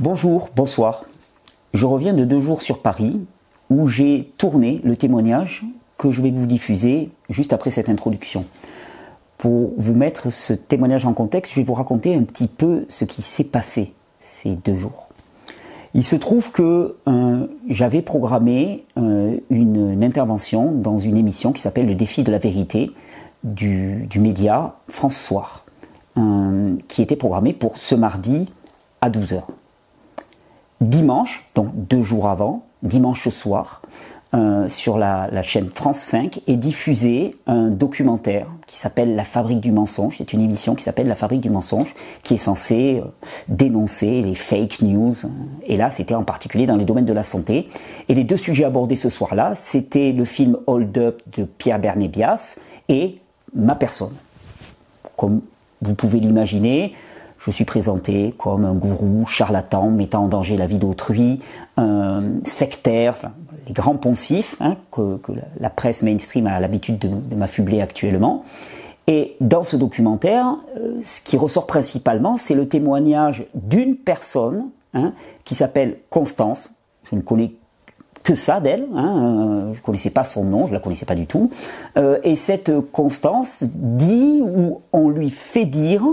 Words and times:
Bonjour, 0.00 0.48
bonsoir. 0.56 1.04
Je 1.74 1.84
reviens 1.84 2.14
de 2.14 2.24
deux 2.24 2.40
jours 2.40 2.62
sur 2.62 2.80
Paris 2.80 3.20
où 3.68 3.88
j'ai 3.88 4.32
tourné 4.38 4.80
le 4.84 4.96
témoignage 4.96 5.64
que 5.98 6.10
je 6.10 6.22
vais 6.22 6.30
vous 6.30 6.46
diffuser 6.46 7.10
juste 7.28 7.52
après 7.52 7.70
cette 7.70 7.90
introduction. 7.90 8.46
Pour 9.36 9.74
vous 9.76 9.92
mettre 9.92 10.30
ce 10.32 10.54
témoignage 10.54 11.04
en 11.04 11.12
contexte, 11.12 11.52
je 11.52 11.60
vais 11.60 11.66
vous 11.66 11.74
raconter 11.74 12.14
un 12.14 12.22
petit 12.22 12.46
peu 12.46 12.86
ce 12.88 13.04
qui 13.04 13.20
s'est 13.20 13.44
passé 13.44 13.92
ces 14.18 14.56
deux 14.56 14.78
jours. 14.78 15.08
Il 15.92 16.04
se 16.04 16.16
trouve 16.16 16.52
que 16.52 16.96
euh, 17.06 17.46
j'avais 17.68 18.00
programmé 18.00 18.86
euh, 18.96 19.36
une, 19.50 20.02
intervention 20.02 20.72
dans 20.72 20.96
une 20.96 21.18
émission 21.18 21.52
qui 21.52 21.60
s'appelle 21.60 21.86
Le 21.86 21.94
défi 21.94 22.22
de 22.22 22.32
la 22.32 22.38
vérité 22.38 22.92
du, 23.44 24.08
média 24.16 24.76
France 24.88 25.18
Soir, 25.18 25.66
euh, 26.16 26.76
qui 26.88 27.02
était 27.02 27.14
programmée 27.14 27.52
pour 27.52 27.76
ce 27.76 27.94
mardi 27.94 28.48
à 29.02 29.10
12h 29.10 29.42
dimanche, 30.88 31.48
donc 31.54 31.68
deux 31.74 32.02
jours 32.02 32.28
avant, 32.28 32.64
dimanche 32.82 33.28
soir, 33.28 33.82
euh, 34.34 34.66
sur 34.66 34.96
la, 34.96 35.42
chaîne 35.42 35.68
France 35.68 35.98
5 35.98 36.40
est 36.46 36.56
diffusé 36.56 37.36
un 37.46 37.68
documentaire 37.68 38.46
qui 38.66 38.76
s'appelle 38.76 39.14
La 39.14 39.24
fabrique 39.24 39.60
du 39.60 39.72
mensonge. 39.72 40.16
C'est 40.16 40.32
une 40.32 40.40
émission 40.40 40.74
qui 40.74 40.82
s'appelle 40.82 41.06
La 41.06 41.14
fabrique 41.14 41.42
du 41.42 41.50
mensonge, 41.50 41.94
qui 42.22 42.34
est 42.34 42.38
censée 42.38 43.02
euh, 43.04 43.08
dénoncer 43.48 44.22
les 44.22 44.34
fake 44.34 44.80
news. 44.80 45.12
Et 45.66 45.76
là, 45.76 45.90
c'était 45.90 46.14
en 46.14 46.24
particulier 46.24 46.64
dans 46.64 46.76
les 46.76 46.86
domaines 46.86 47.04
de 47.04 47.12
la 47.12 47.24
santé. 47.24 47.68
Et 48.08 48.14
les 48.14 48.24
deux 48.24 48.38
sujets 48.38 48.64
abordés 48.64 48.96
ce 48.96 49.10
soir-là, 49.10 49.54
c'était 49.54 50.12
le 50.12 50.24
film 50.24 50.56
Hold 50.66 50.96
Up 50.96 51.22
de 51.36 51.44
Pierre 51.44 51.78
Bernébias 51.78 52.58
et 52.88 53.18
ma 53.54 53.74
personne. 53.74 54.14
Comme 55.18 55.42
vous 55.82 55.94
pouvez 55.94 56.20
l'imaginer, 56.20 56.94
je 57.44 57.50
suis 57.50 57.64
présenté 57.64 58.34
comme 58.38 58.64
un 58.64 58.74
gourou 58.74 59.26
charlatan 59.26 59.90
mettant 59.90 60.24
en 60.24 60.28
danger 60.28 60.56
la 60.56 60.66
vie 60.66 60.78
d'autrui, 60.78 61.40
un 61.76 62.22
sectaire, 62.44 63.14
enfin, 63.16 63.32
les 63.66 63.72
grands 63.72 63.96
poncifs 63.96 64.56
hein, 64.60 64.76
que, 64.92 65.18
la 65.58 65.70
presse 65.70 66.02
mainstream 66.02 66.46
a 66.46 66.60
l'habitude 66.60 66.98
de, 66.98 67.34
m'affubler 67.34 67.80
actuellement. 67.80 68.44
Et 69.08 69.36
dans 69.40 69.64
ce 69.64 69.76
documentaire, 69.76 70.56
euh, 70.76 71.00
ce 71.02 71.20
qui 71.20 71.36
ressort 71.36 71.66
principalement, 71.66 72.36
c'est 72.36 72.54
le 72.54 72.68
témoignage 72.68 73.44
d'une 73.54 73.96
personne 73.96 74.68
hein, 74.94 75.12
qui 75.42 75.56
s'appelle 75.56 75.96
Constance. 76.10 76.72
Je 77.10 77.16
ne 77.16 77.22
connais 77.22 77.54
que 78.22 78.36
ça 78.36 78.60
d'elle. 78.60 78.86
Hein, 78.94 79.16
euh, 79.16 79.72
je 79.72 79.80
ne 79.80 79.84
connaissais 79.84 80.10
pas 80.10 80.22
son 80.22 80.44
nom, 80.44 80.68
je 80.68 80.72
la 80.72 80.78
connaissais 80.78 81.06
pas 81.06 81.16
du 81.16 81.26
tout. 81.26 81.50
Euh, 81.96 82.20
et 82.22 82.36
cette 82.36 82.70
Constance 82.92 83.64
dit 83.74 84.40
ou 84.40 84.82
on 84.92 85.08
lui 85.08 85.30
fait 85.30 85.66
dire 85.66 86.04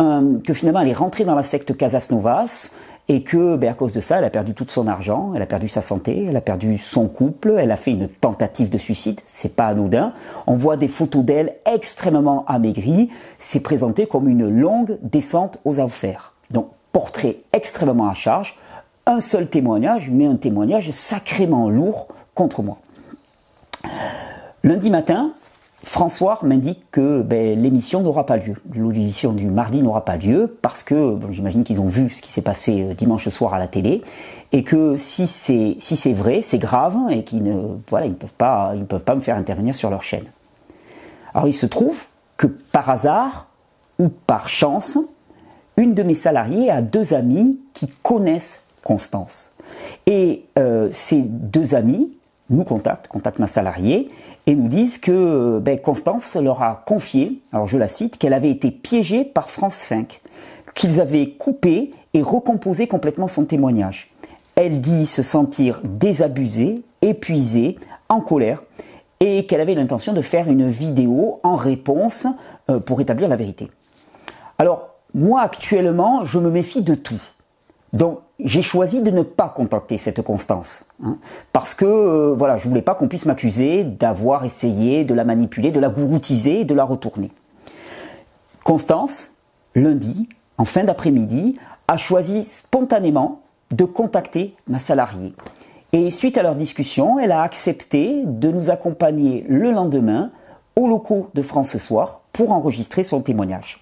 euh, 0.00 0.38
que 0.44 0.52
finalement 0.52 0.80
elle 0.80 0.88
est 0.88 0.92
rentrée 0.92 1.24
dans 1.24 1.34
la 1.34 1.42
secte 1.42 1.76
Casas 1.76 2.08
Novas 2.10 2.72
et 3.08 3.22
que 3.22 3.56
ben, 3.56 3.70
à 3.70 3.74
cause 3.74 3.92
de 3.92 4.00
ça 4.00 4.18
elle 4.18 4.24
a 4.24 4.30
perdu 4.30 4.54
tout 4.54 4.66
son 4.68 4.86
argent, 4.86 5.32
elle 5.34 5.42
a 5.42 5.46
perdu 5.46 5.68
sa 5.68 5.80
santé, 5.80 6.26
elle 6.28 6.36
a 6.36 6.40
perdu 6.40 6.78
son 6.78 7.08
couple, 7.08 7.56
elle 7.58 7.70
a 7.70 7.76
fait 7.76 7.92
une 7.92 8.08
tentative 8.08 8.70
de 8.70 8.78
suicide, 8.78 9.20
c'est 9.26 9.56
pas 9.56 9.66
anodin. 9.66 10.12
On 10.46 10.56
voit 10.56 10.76
des 10.76 10.88
photos 10.88 11.24
d'elle 11.24 11.56
extrêmement 11.66 12.44
amaigrie, 12.46 13.10
c'est 13.38 13.60
présenté 13.60 14.06
comme 14.06 14.28
une 14.28 14.48
longue 14.48 14.98
descente 15.02 15.58
aux 15.64 15.80
enfers. 15.80 16.34
Donc 16.50 16.68
portrait 16.92 17.38
extrêmement 17.52 18.08
à 18.08 18.14
charge, 18.14 18.58
un 19.06 19.20
seul 19.20 19.48
témoignage, 19.48 20.10
mais 20.12 20.26
un 20.26 20.36
témoignage 20.36 20.90
sacrément 20.90 21.70
lourd 21.70 22.08
contre 22.34 22.62
moi. 22.62 22.78
Lundi 24.64 24.90
matin, 24.90 25.32
François 25.88 26.38
m'indique 26.42 26.84
que 26.92 27.22
ben, 27.22 27.58
l'émission 27.58 28.02
n'aura 28.02 28.26
pas 28.26 28.36
lieu. 28.36 28.56
L'audition 28.74 29.32
du 29.32 29.46
mardi 29.46 29.80
n'aura 29.80 30.04
pas 30.04 30.18
lieu 30.18 30.58
parce 30.60 30.82
que 30.82 31.16
j'imagine 31.30 31.64
qu'ils 31.64 31.80
ont 31.80 31.88
vu 31.88 32.10
ce 32.10 32.20
qui 32.20 32.30
s'est 32.30 32.42
passé 32.42 32.82
euh, 32.82 32.92
dimanche 32.92 33.26
soir 33.30 33.54
à 33.54 33.58
la 33.58 33.68
télé 33.68 34.02
et 34.52 34.64
que 34.64 34.98
si 34.98 35.26
c'est 35.26 35.76
si 35.78 35.96
c'est 35.96 36.12
vrai, 36.12 36.42
c'est 36.42 36.58
grave 36.58 36.94
et 37.08 37.24
qu'ils 37.24 37.42
ne 37.42 37.78
voilà 37.88 38.04
ils 38.04 38.14
peuvent 38.14 38.34
pas 38.34 38.74
ils 38.76 38.84
peuvent 38.84 39.02
pas 39.02 39.14
me 39.14 39.22
faire 39.22 39.36
intervenir 39.36 39.74
sur 39.74 39.88
leur 39.88 40.02
chaîne. 40.02 40.26
Alors 41.32 41.48
il 41.48 41.54
se 41.54 41.64
trouve 41.64 42.04
que 42.36 42.46
par 42.46 42.90
hasard 42.90 43.46
ou 43.98 44.10
par 44.10 44.50
chance, 44.50 44.98
une 45.78 45.94
de 45.94 46.02
mes 46.02 46.14
salariés 46.14 46.70
a 46.70 46.82
deux 46.82 47.14
amis 47.14 47.60
qui 47.72 47.88
connaissent 48.02 48.62
Constance 48.84 49.52
et 50.04 50.44
euh, 50.58 50.90
ces 50.92 51.22
deux 51.22 51.74
amis 51.74 52.17
nous 52.50 52.64
contactent, 52.64 53.08
contactent 53.08 53.38
ma 53.38 53.46
salariée, 53.46 54.08
et 54.46 54.54
nous 54.54 54.68
disent 54.68 54.98
que 54.98 55.58
ben, 55.58 55.78
Constance 55.78 56.36
leur 56.36 56.62
a 56.62 56.82
confié, 56.86 57.40
alors 57.52 57.66
je 57.66 57.78
la 57.78 57.88
cite, 57.88 58.16
qu'elle 58.18 58.32
avait 58.32 58.50
été 58.50 58.70
piégée 58.70 59.24
par 59.24 59.50
France 59.50 59.74
5, 59.74 60.20
qu'ils 60.74 61.00
avaient 61.00 61.30
coupé 61.30 61.92
et 62.14 62.22
recomposé 62.22 62.86
complètement 62.86 63.28
son 63.28 63.44
témoignage. 63.44 64.10
Elle 64.54 64.80
dit 64.80 65.06
se 65.06 65.22
sentir 65.22 65.80
désabusée, 65.84 66.82
épuisée, 67.02 67.78
en 68.08 68.20
colère, 68.20 68.62
et 69.20 69.46
qu'elle 69.46 69.60
avait 69.60 69.74
l'intention 69.74 70.12
de 70.12 70.20
faire 70.20 70.48
une 70.48 70.68
vidéo 70.68 71.40
en 71.42 71.56
réponse 71.56 72.26
euh, 72.70 72.78
pour 72.78 73.00
établir 73.00 73.28
la 73.28 73.36
vérité. 73.36 73.70
Alors, 74.58 74.94
moi 75.14 75.42
actuellement, 75.42 76.24
je 76.24 76.38
me 76.38 76.50
méfie 76.50 76.82
de 76.82 76.94
tout. 76.94 77.20
Donc 77.92 78.20
j'ai 78.42 78.62
choisi 78.62 79.02
de 79.02 79.10
ne 79.10 79.22
pas 79.22 79.48
contacter 79.48 79.98
cette 79.98 80.22
Constance, 80.22 80.84
hein, 81.02 81.18
parce 81.52 81.74
que 81.74 81.84
euh, 81.84 82.34
voilà, 82.36 82.56
je 82.56 82.68
voulais 82.68 82.82
pas 82.82 82.94
qu'on 82.94 83.08
puisse 83.08 83.26
m'accuser 83.26 83.84
d'avoir 83.84 84.44
essayé 84.44 85.04
de 85.04 85.14
la 85.14 85.24
manipuler, 85.24 85.70
de 85.70 85.80
la 85.80 85.88
gouroutiser, 85.88 86.64
de 86.64 86.74
la 86.74 86.84
retourner. 86.84 87.32
Constance, 88.62 89.32
lundi, 89.74 90.28
en 90.56 90.64
fin 90.64 90.84
d'après-midi, 90.84 91.58
a 91.88 91.96
choisi 91.96 92.44
spontanément 92.44 93.40
de 93.72 93.84
contacter 93.84 94.54
ma 94.68 94.78
salariée. 94.78 95.34
Et 95.92 96.10
suite 96.10 96.38
à 96.38 96.42
leur 96.42 96.54
discussion, 96.54 97.18
elle 97.18 97.32
a 97.32 97.42
accepté 97.42 98.22
de 98.24 98.50
nous 98.50 98.70
accompagner 98.70 99.44
le 99.48 99.72
lendemain 99.72 100.30
aux 100.76 100.86
locaux 100.86 101.28
de 101.34 101.42
France 101.42 101.70
ce 101.70 101.78
soir 101.78 102.20
pour 102.32 102.52
enregistrer 102.52 103.04
son 103.04 103.20
témoignage. 103.20 103.80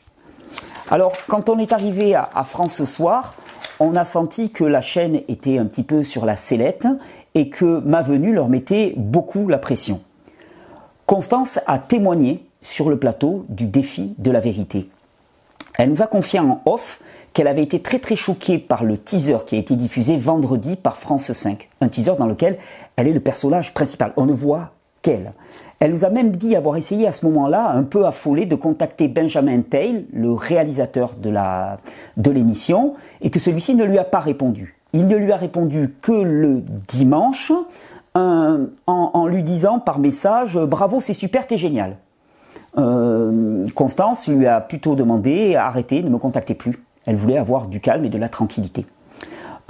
Alors, 0.90 1.12
quand 1.26 1.48
on 1.48 1.58
est 1.58 1.72
arrivé 1.72 2.14
à, 2.14 2.30
à 2.32 2.44
France 2.44 2.74
ce 2.74 2.84
soir, 2.84 3.34
on 3.80 3.96
a 3.96 4.04
senti 4.04 4.50
que 4.50 4.64
la 4.64 4.80
chaîne 4.80 5.20
était 5.28 5.58
un 5.58 5.66
petit 5.66 5.82
peu 5.82 6.02
sur 6.02 6.24
la 6.24 6.36
sellette 6.36 6.86
et 7.34 7.48
que 7.50 7.80
ma 7.80 8.02
venue 8.02 8.32
leur 8.32 8.48
mettait 8.48 8.94
beaucoup 8.96 9.48
la 9.48 9.58
pression. 9.58 10.00
Constance 11.04 11.60
a 11.66 11.78
témoigné 11.78 12.46
sur 12.62 12.90
le 12.90 12.98
plateau 12.98 13.44
du 13.48 13.66
défi 13.66 14.14
de 14.18 14.30
la 14.30 14.40
vérité. 14.40 14.88
Elle 15.78 15.90
nous 15.90 16.02
a 16.02 16.06
confié 16.06 16.40
en 16.40 16.62
off 16.64 17.00
qu'elle 17.32 17.48
avait 17.48 17.62
été 17.62 17.82
très 17.82 17.98
très 17.98 18.16
choquée 18.16 18.58
par 18.58 18.82
le 18.82 18.96
teaser 18.96 19.38
qui 19.46 19.56
a 19.56 19.58
été 19.58 19.76
diffusé 19.76 20.16
vendredi 20.16 20.74
par 20.74 20.96
France 20.96 21.30
5. 21.30 21.68
Un 21.82 21.88
teaser 21.88 22.16
dans 22.18 22.26
lequel 22.26 22.58
elle 22.96 23.08
est 23.08 23.12
le 23.12 23.20
personnage 23.20 23.74
principal. 23.74 24.14
On 24.16 24.24
ne 24.24 24.32
voit 24.32 24.72
qu'elle. 25.02 25.32
Elle 25.78 25.92
nous 25.92 26.04
a 26.04 26.10
même 26.10 26.30
dit 26.30 26.56
avoir 26.56 26.76
essayé 26.76 27.06
à 27.06 27.12
ce 27.12 27.26
moment-là, 27.26 27.70
un 27.70 27.82
peu 27.82 28.06
affolé, 28.06 28.46
de 28.46 28.54
contacter 28.54 29.08
Benjamin 29.08 29.60
Tail, 29.60 30.06
le 30.12 30.32
réalisateur 30.32 31.12
de 31.16 31.28
la 31.28 31.78
de 32.16 32.30
l'émission, 32.30 32.94
et 33.20 33.30
que 33.30 33.38
celui-ci 33.38 33.74
ne 33.74 33.84
lui 33.84 33.98
a 33.98 34.04
pas 34.04 34.20
répondu. 34.20 34.76
Il 34.94 35.06
ne 35.06 35.16
lui 35.16 35.32
a 35.32 35.36
répondu 35.36 35.94
que 36.00 36.12
le 36.12 36.62
dimanche, 36.88 37.52
en, 38.14 39.26
lui 39.26 39.42
disant 39.42 39.78
par 39.78 39.98
message 39.98 40.58
"Bravo, 40.58 41.02
c'est 41.02 41.12
super, 41.12 41.46
t'es 41.46 41.58
génial." 41.58 41.98
Euh, 42.78 43.64
Constance 43.74 44.28
lui 44.28 44.46
a 44.46 44.60
plutôt 44.60 44.94
demandé 44.94 45.56
arrêtez, 45.56 46.02
ne 46.02 46.08
me 46.08 46.18
contactez 46.18 46.54
plus. 46.54 46.82
Elle 47.04 47.16
voulait 47.16 47.38
avoir 47.38 47.68
du 47.68 47.80
calme 47.80 48.04
et 48.04 48.08
de 48.08 48.18
la 48.18 48.28
tranquillité. 48.28 48.86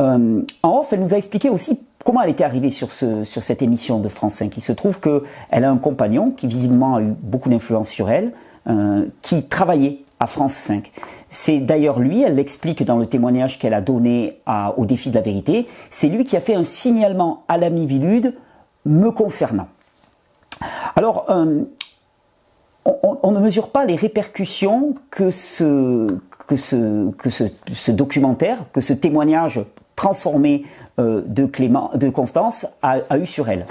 Euh, 0.00 0.42
en 0.62 0.78
off, 0.78 0.92
elle 0.92 1.00
nous 1.00 1.14
a 1.14 1.16
expliqué 1.16 1.48
aussi 1.48 1.80
comment 2.04 2.22
elle 2.22 2.30
était 2.30 2.44
arrivée 2.44 2.70
sur, 2.70 2.90
ce, 2.92 3.24
sur 3.24 3.42
cette 3.42 3.62
émission 3.62 3.98
de 3.98 4.08
France 4.08 4.34
5. 4.34 4.56
Il 4.56 4.62
se 4.62 4.72
trouve 4.72 5.00
qu'elle 5.00 5.64
a 5.64 5.70
un 5.70 5.78
compagnon 5.78 6.30
qui 6.30 6.46
visiblement 6.46 6.96
a 6.96 7.02
eu 7.02 7.14
beaucoup 7.20 7.48
d'influence 7.48 7.88
sur 7.88 8.10
elle, 8.10 8.32
euh, 8.68 9.06
qui 9.22 9.44
travaillait 9.44 10.00
à 10.20 10.26
France 10.26 10.54
5. 10.54 10.92
C'est 11.28 11.60
d'ailleurs 11.60 11.98
lui, 11.98 12.22
elle 12.22 12.36
l'explique 12.36 12.84
dans 12.84 12.96
le 12.96 13.06
témoignage 13.06 13.58
qu'elle 13.58 13.74
a 13.74 13.80
donné 13.80 14.40
au 14.76 14.86
défi 14.86 15.10
de 15.10 15.14
la 15.14 15.20
vérité, 15.20 15.66
c'est 15.90 16.08
lui 16.08 16.25
qui 16.25 16.37
a 16.37 16.40
fait 16.40 16.54
un 16.54 16.64
signalement 16.64 17.44
à 17.49 17.58
l'ami 17.58 17.87
Vilude 17.87 18.34
me 18.87 19.10
concernant. 19.10 19.69
Alors, 20.94 21.26
euh, 21.28 21.64
on, 22.84 23.32
ne 23.32 23.40
mesure 23.40 23.70
pas 23.70 23.84
les 23.84 23.96
répercussions 23.96 24.94
que 25.10 25.31
ce 25.31 26.16
documentaire, 27.90 28.58
que 28.72 28.81
ce 28.81 28.92
témoignage 28.92 29.60
transformé 29.96 30.64
euh, 31.00 31.22
de, 31.26 31.46
Clément, 31.46 31.90
de 31.94 32.08
Constance 32.10 32.66
a, 32.82 33.19
eu 33.19 33.26
sur 33.26 33.48
elle. 33.48 33.66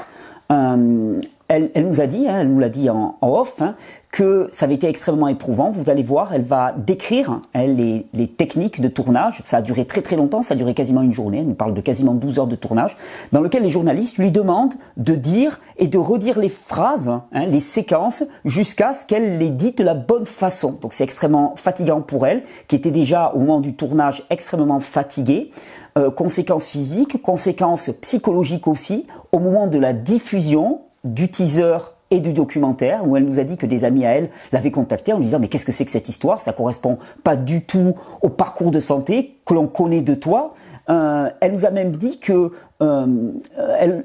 Euh, 0.52 1.22
elle, 1.48 1.70
nous 1.76 2.02
a 2.02 2.08
dit, 2.08 2.28
hein, 2.28 2.40
elle 2.42 2.50
nous 2.50 2.60
l'a 2.60 2.70
dit 2.70 2.90
en, 2.90 3.18
off, 3.22 3.62
hein, 3.62 3.76
que 4.12 4.48
ça 4.52 4.66
avait 4.66 4.74
été 4.74 4.88
extrêmement 4.88 5.28
éprouvant. 5.28 5.70
Vous 5.70 5.92
allez 5.92 6.02
voir, 6.02 6.34
elle 6.34 6.44
va 6.44 6.74
décrire 6.76 7.42
hein, 7.54 7.66
les, 7.68 8.08
les, 8.14 8.28
techniques 8.28 8.82
de 8.82 8.88
tournage. 8.88 9.42
Ça 9.44 9.58
a 9.58 9.62
duré 9.62 9.86
très 9.86 10.02
très 10.02 10.16
longtemps, 10.16 10.42
ça 10.42 10.56
a 10.56 10.58
duré 10.58 10.74
quasiment 10.74 11.04
une 11.04 11.12
journée. 11.12 11.40
Elle 11.40 11.48
nous 11.48 11.54
parle 11.54 11.76
de 11.76 11.82
quasiment 11.82 12.16
12 12.16 12.40
heures 12.40 12.48
de 12.48 12.56
tournage, 12.56 12.98
dans 13.32 13.42
lequel 13.42 13.62
les 13.62 13.70
journalistes 13.70 14.18
lui 14.18 14.32
demandent 14.32 14.74
de 14.98 15.14
dire 15.14 15.60
et 15.78 15.88
de 15.88 16.00
redire 16.00 16.40
les 16.40 16.50
phrases, 16.50 17.10
hein, 17.10 17.46
les 17.46 17.60
séquences, 17.60 18.24
jusqu'à 18.44 18.94
ce 18.94 19.06
qu'elle 19.06 19.38
les 19.38 19.50
dise 19.50 19.76
de 19.76 19.84
la 19.84 19.94
bonne 19.94 20.26
façon. 20.26 20.80
Donc 20.82 20.94
c'est 20.94 21.04
extrêmement 21.04 21.54
fatigant 21.58 22.02
pour 22.02 22.26
elle, 22.26 22.42
qui 22.68 22.76
était 22.76 22.92
déjà 22.92 23.32
au 23.36 23.40
moment 23.40 23.60
du 23.60 23.76
tournage 23.76 24.24
extrêmement 24.32 24.80
fatiguée. 24.80 25.52
Euh, 25.98 26.12
conséquences 26.12 26.68
physiques, 26.68 27.22
conséquences 27.22 27.90
psychologiques 28.02 28.68
aussi, 28.68 29.08
au 29.32 29.40
moment 29.40 29.68
de 29.68 29.78
la 29.78 29.94
diffusion 29.94 30.82
du 31.06 31.32
teaser 31.32 31.78
et 32.12 32.20
du 32.20 32.34
documentaire 32.34 33.08
où 33.08 33.16
elle 33.16 33.24
nous 33.24 33.40
a 33.40 33.46
dit 33.46 33.56
que 33.56 33.66
des 33.66 33.86
amis 33.86 34.06
à 34.06 34.10
elle 34.10 34.30
l'avaient 34.52 34.72
contacté 34.72 35.14
en 35.14 35.20
lui 35.20 35.24
disant 35.24 35.40
mais 35.40 35.48
qu'est-ce 35.48 35.64
que 35.64 35.72
c'est 35.72 35.86
que 35.86 35.92
cette 35.92 36.10
histoire? 36.10 36.42
Ça 36.42 36.52
correspond 36.52 36.98
pas 37.24 37.38
du 37.38 37.64
tout 37.64 37.96
au 38.22 38.28
parcours 38.28 38.72
de 38.72 38.82
santé 38.82 39.38
que 39.46 39.54
l'on 39.54 39.68
connaît 39.68 40.02
de 40.02 40.16
toi. 40.16 40.54
Euh, 40.90 41.30
elle 41.40 41.54
nous 41.54 41.66
a 41.66 41.72
même 41.72 41.96
dit 41.96 42.20
que 42.20 42.52
euh, 42.82 43.32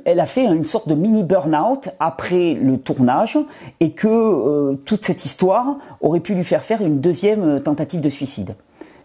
elle, 0.04 0.20
a 0.20 0.26
fait 0.26 0.44
une 0.44 0.64
sorte 0.64 0.88
de 0.88 0.94
mini 0.94 1.24
burn-out 1.24 1.88
après 1.98 2.54
le 2.54 2.78
tournage 2.78 3.36
et 3.80 3.90
que 3.90 4.76
toute 4.84 5.04
cette 5.04 5.24
histoire 5.24 5.78
aurait 6.00 6.20
pu 6.20 6.36
lui 6.36 6.44
faire 6.44 6.62
faire 6.62 6.82
une 6.82 7.00
deuxième 7.00 7.60
tentative 7.60 8.00
de 8.00 8.10
suicide. 8.10 8.54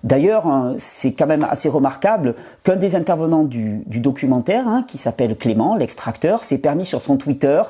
D'ailleurs, 0.06 0.46
hein, 0.46 0.76
c'est 0.78 1.14
quand 1.14 1.26
même 1.26 1.48
assez 1.50 1.68
remarquable 1.68 2.36
qu'un 2.62 2.76
des 2.76 2.96
intervenants 2.96 3.44
du, 3.44 3.84
documentaire, 3.88 4.68
hein, 4.68 4.86
qui 4.88 5.00
s'appelle 5.00 5.36
Clément, 5.36 5.76
l'extracteur, 5.76 6.44
s'est 6.44 6.60
permis 6.60 6.86
sur 6.86 7.02
son 7.02 7.18
Twitter 7.18 7.64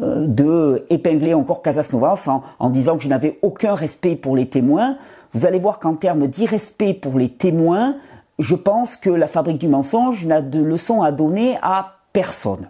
euh, 0.00 0.24
de 0.28 0.86
épingler 0.88 1.34
encore 1.34 1.62
Casasnovas 1.62 2.28
en, 2.28 2.44
en 2.60 2.70
disant 2.70 2.96
que 2.96 3.02
je 3.02 3.08
n'avais 3.08 3.40
aucun 3.42 3.74
respect 3.74 4.14
pour 4.14 4.36
les 4.36 4.48
témoins. 4.48 4.96
Vous 5.32 5.46
allez 5.46 5.58
voir 5.58 5.80
qu'en 5.80 5.94
termes 5.94 6.28
d'irrespect 6.28 6.94
pour 6.94 7.18
les 7.18 7.28
témoins, 7.28 7.96
je 8.38 8.54
pense 8.54 8.94
que 8.94 9.10
la 9.10 9.26
fabrique 9.26 9.58
du 9.58 9.68
mensonge 9.68 10.24
n'a 10.26 10.42
de 10.42 10.62
leçon 10.62 11.02
à 11.02 11.10
donner 11.10 11.58
à 11.60 11.96
personne. 12.12 12.68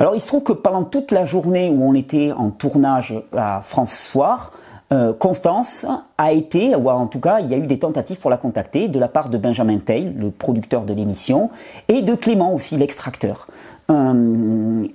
Alors 0.00 0.16
il 0.16 0.20
se 0.20 0.26
trouve 0.26 0.42
que 0.42 0.52
pendant 0.52 0.82
toute 0.82 1.12
la 1.12 1.24
journée 1.24 1.70
où 1.70 1.88
on 1.88 1.94
était 1.94 2.32
en 2.32 2.50
tournage 2.50 3.14
à 3.36 3.60
France 3.62 3.94
Soir, 3.94 4.50
euh, 4.92 5.12
Constance 5.12 5.84
a 6.16 6.32
été, 6.32 6.76
ou 6.76 6.88
en 6.88 7.06
tout 7.06 7.18
cas, 7.18 7.40
il 7.40 7.50
y 7.50 7.54
a 7.54 7.56
eu 7.56 7.66
des 7.66 7.78
tentatives 7.78 8.18
pour 8.18 8.30
la 8.30 8.36
contacter 8.36 8.86
de 8.86 8.98
la 8.98 9.08
part 9.08 9.30
de 9.30 9.38
Benjamin 9.38 9.78
Tail, 9.78 10.14
le 10.16 10.30
producteur 10.30 10.84
de 10.84 10.94
l'émission, 10.94 11.50
et 11.88 12.02
de 12.02 12.14
Clément 12.14 12.54
aussi, 12.54 12.76
l'extracteur. 12.76 13.48
Euh, 13.90 14.86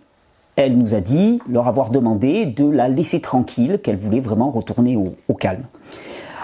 elle 0.55 0.77
nous 0.77 0.95
a 0.95 1.01
dit 1.01 1.41
leur 1.49 1.67
avoir 1.67 1.89
demandé 1.89 2.45
de 2.45 2.69
la 2.69 2.88
laisser 2.88 3.19
tranquille, 3.19 3.79
qu'elle 3.83 3.97
voulait 3.97 4.19
vraiment 4.19 4.49
retourner 4.49 4.95
au, 4.95 5.33
calme. 5.33 5.63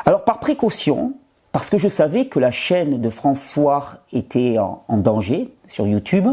Alors 0.05 0.23
par 0.23 0.39
précaution, 0.39 1.13
parce 1.51 1.69
que 1.69 1.77
je 1.77 1.87
savais 1.87 2.25
que 2.25 2.39
la 2.39 2.51
chaîne 2.51 2.99
de 2.99 3.09
François 3.09 3.85
était 4.11 4.57
en, 4.59 4.97
danger 4.97 5.53
sur 5.67 5.87
YouTube, 5.87 6.27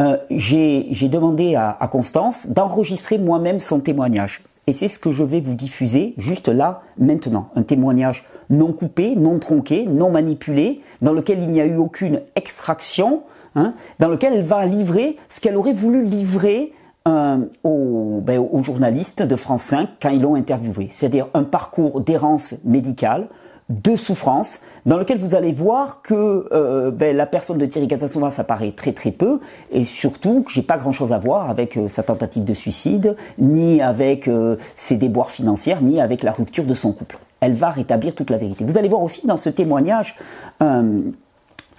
euh, 0.00 0.16
j'ai 0.30 1.08
demandé 1.08 1.54
à, 1.54 1.76
à 1.78 1.88
Constance 1.88 2.48
d'enregistrer 2.48 3.18
moi-même 3.18 3.60
son 3.60 3.80
témoignage. 3.80 4.42
Et 4.66 4.72
c'est 4.72 4.88
ce 4.88 4.98
que 4.98 5.10
je 5.10 5.24
vais 5.24 5.40
vous 5.40 5.54
diffuser 5.54 6.14
juste 6.16 6.48
là, 6.48 6.82
maintenant. 6.98 7.48
Un 7.56 7.62
témoignage 7.62 8.26
non 8.50 8.72
coupé, 8.72 9.16
non 9.16 9.38
tronqué, 9.38 9.86
non 9.86 10.10
manipulé, 10.10 10.80
dans 11.02 11.12
lequel 11.12 11.40
il 11.42 11.48
n'y 11.48 11.60
a 11.60 11.66
eu 11.66 11.76
aucune 11.76 12.20
extraction, 12.36 13.22
hein, 13.54 13.74
dans 13.98 14.08
lequel 14.08 14.34
elle 14.34 14.42
va 14.42 14.66
livrer 14.66 15.16
ce 15.28 15.40
qu'elle 15.40 15.56
aurait 15.56 15.72
voulu 15.72 16.02
livrer 16.02 16.72
euh, 17.08 17.38
aux, 17.64 18.20
ben, 18.22 18.44
journalistes 18.62 19.22
de 19.22 19.36
France 19.36 19.62
5 19.62 19.88
quand 20.02 20.10
ils 20.10 20.20
l'ont 20.20 20.34
interviewé. 20.34 20.88
C'est-à-dire 20.90 21.28
un 21.32 21.44
parcours 21.44 22.00
d'errance 22.00 22.54
médicale, 22.64 23.28
de 23.70 23.96
souffrance, 23.96 24.60
dans 24.84 24.98
lequel 24.98 25.18
vous 25.18 25.34
allez 25.34 25.52
voir 25.52 26.02
que 26.02 26.48
euh, 26.52 26.90
ben, 26.90 27.16
la 27.16 27.26
personne 27.26 27.56
de 27.56 27.64
Thierry 27.64 27.88
Casanova 27.88 28.30
s'apparaît 28.30 28.72
très 28.72 28.92
très 28.92 29.12
peu, 29.12 29.40
et 29.70 29.84
surtout 29.84 30.42
que 30.42 30.52
j'ai 30.52 30.62
pas 30.62 30.76
grand-chose 30.76 31.12
à 31.12 31.18
voir 31.18 31.48
avec 31.48 31.78
euh, 31.78 31.88
sa 31.88 32.02
tentative 32.02 32.44
de 32.44 32.54
suicide, 32.54 33.16
ni 33.38 33.80
avec 33.80 34.28
ses 34.76 34.96
déboires 34.96 35.30
financières, 35.30 35.82
ni 35.82 36.00
avec 36.00 36.22
la 36.22 36.32
rupture 36.32 36.64
de 36.64 36.74
son 36.74 36.92
couple. 36.92 37.18
Elle 37.40 37.54
va 37.54 37.70
rétablir 37.70 38.14
toute 38.14 38.30
la 38.30 38.36
vérité. 38.36 38.64
Vous 38.64 38.76
allez 38.76 38.88
voir 38.88 39.02
aussi 39.02 39.26
dans 39.26 39.36
ce 39.36 39.48
témoignage 39.48 40.16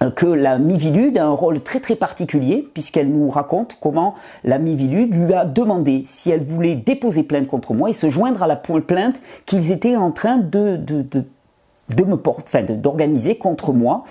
euh, 0.02 0.10
que 0.10 0.26
la 0.26 0.58
Mivilude 0.58 1.18
a 1.18 1.26
un 1.26 1.30
rôle 1.30 1.60
très 1.60 1.80
très 1.80 1.96
particulier 1.96 2.68
puisqu'elle 2.74 3.10
nous 3.10 3.28
raconte 3.28 3.76
comment 3.80 4.14
la 4.44 4.58
Mivilude 4.58 5.14
lui 5.14 5.34
a 5.34 5.44
demandé 5.44 6.02
si 6.06 6.30
elle 6.30 6.44
voulait 6.44 6.74
déposer 6.74 7.22
plainte 7.22 7.46
contre 7.46 7.74
moi 7.74 7.90
et 7.90 7.92
se 7.92 8.10
joindre 8.10 8.42
à 8.42 8.46
la 8.46 8.56
plainte 8.56 9.20
qu'ils 9.46 9.70
étaient 9.70 9.96
en 9.96 10.10
train 10.10 10.38
de, 10.38 10.76
de, 10.76 11.02
de, 11.02 11.24
de 11.94 12.04
me 12.04 12.16
porter, 12.16 12.62
d'organiser 12.62 13.36
contre 13.36 13.72
moi. 13.72 14.04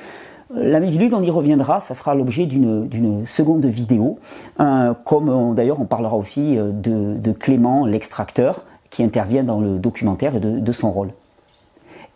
Euh, 0.55 0.69
la 0.69 0.79
Mivilude, 0.79 1.13
on 1.13 1.23
y 1.23 1.29
reviendra, 1.29 1.79
ça 1.79 1.93
sera 1.93 2.15
l'objet 2.15 2.45
d'une 2.45 3.25
seconde 3.27 3.65
vidéo, 3.65 4.19
euh, 4.59 4.93
comme 5.05 5.55
d'ailleurs 5.55 5.79
on 5.79 5.85
parlera 5.85 6.15
aussi 6.15 6.55
de, 6.55 7.15
de 7.15 7.31
Clément, 7.31 7.85
l'extracteur, 7.85 8.63
qui 8.89 9.03
intervient 9.03 9.43
dans 9.43 9.59
le 9.59 9.77
documentaire 9.77 10.35
et 10.35 10.39
de, 10.39 10.59
de 10.59 10.71
son 10.71 10.91
rôle. 10.91 11.11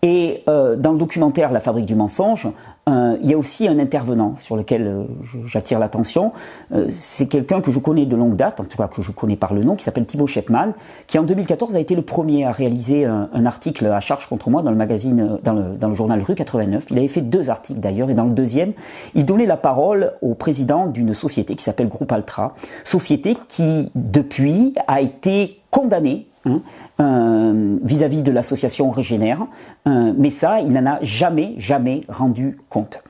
Et 0.06 0.44
euh, 0.48 0.76
dans 0.76 0.92
le 0.92 1.00
documentaire 1.00 1.52
La 1.52 1.60
fabrique 1.60 1.88
du 1.88 1.96
mensonge, 1.96 2.48
euh, 2.88 3.18
il 3.24 3.32
y 3.32 3.34
a 3.34 3.38
aussi 3.38 3.68
un 3.68 3.80
intervenant 3.80 4.36
sur 4.38 4.56
lequel 4.56 4.86
euh, 4.86 5.04
j'attire 5.46 5.80
l'attention. 5.80 6.34
Euh, 6.72 6.86
c'est 6.92 7.26
quelqu'un 7.26 7.60
que 7.60 7.72
je 7.72 7.80
connais 7.80 8.06
de 8.06 8.16
longue 8.16 8.36
date, 8.36 8.60
en 8.60 8.64
tout 8.64 8.78
cas 8.78 8.88
que 8.88 9.02
je 9.02 9.12
connais 9.12 9.36
par 9.36 9.56
le 9.56 9.64
nom, 9.64 9.76
qui 9.76 9.84
s'appelle 9.84 10.06
Thibaut 10.06 10.28
Shepman, 10.28 10.74
qui 11.08 11.18
en 11.18 11.24
2014 11.24 11.76
a 11.76 11.80
été 11.80 11.96
le 11.96 12.04
premier 12.04 12.46
à 12.46 12.52
réaliser 12.52 13.06
un, 13.06 13.46
article 13.46 13.88
à 13.88 14.00
charge 14.00 14.28
contre 14.28 14.50
moi 14.50 14.62
dans 14.62 14.70
le 14.70 14.78
magazine, 14.78 15.40
dans 15.44 15.54
le, 15.54 15.76
dans 15.78 15.90
le, 15.90 15.96
journal 15.96 16.22
Rue 16.22 16.36
89. 16.36 16.86
Il 16.92 16.98
avait 17.00 17.08
fait 17.08 17.22
deux 17.22 17.50
articles 17.50 17.80
d'ailleurs, 17.80 18.12
et 18.12 18.14
dans 18.14 18.26
le 18.26 18.34
deuxième, 18.34 18.74
il 19.16 19.26
donnait 19.26 19.46
la 19.48 19.58
parole 19.58 20.14
au 20.22 20.36
président 20.36 20.86
d'une 20.86 21.14
société 21.14 21.56
qui 21.56 21.64
s'appelle 21.64 21.88
Groupe 21.88 22.12
Altra, 22.12 22.54
société 22.84 23.36
qui 23.48 23.92
depuis 23.96 24.76
a 24.88 25.02
été 25.02 25.60
condamnée 25.72 26.28
Hein, 26.46 26.62
euh, 27.00 27.78
vis-à-vis 27.82 28.22
de 28.22 28.32
l'association 28.32 28.92
Régénère, 28.92 29.48
euh, 29.88 30.14
mais 30.16 30.30
ça, 30.30 30.62
il 30.62 30.72
n'en 30.72 30.86
a 30.86 31.00
jamais, 31.02 31.56
jamais 31.58 32.02
rendu 32.08 32.60
compte. 32.70 33.02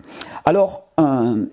Alors, 0.46 0.84
euh, 1.02 1.46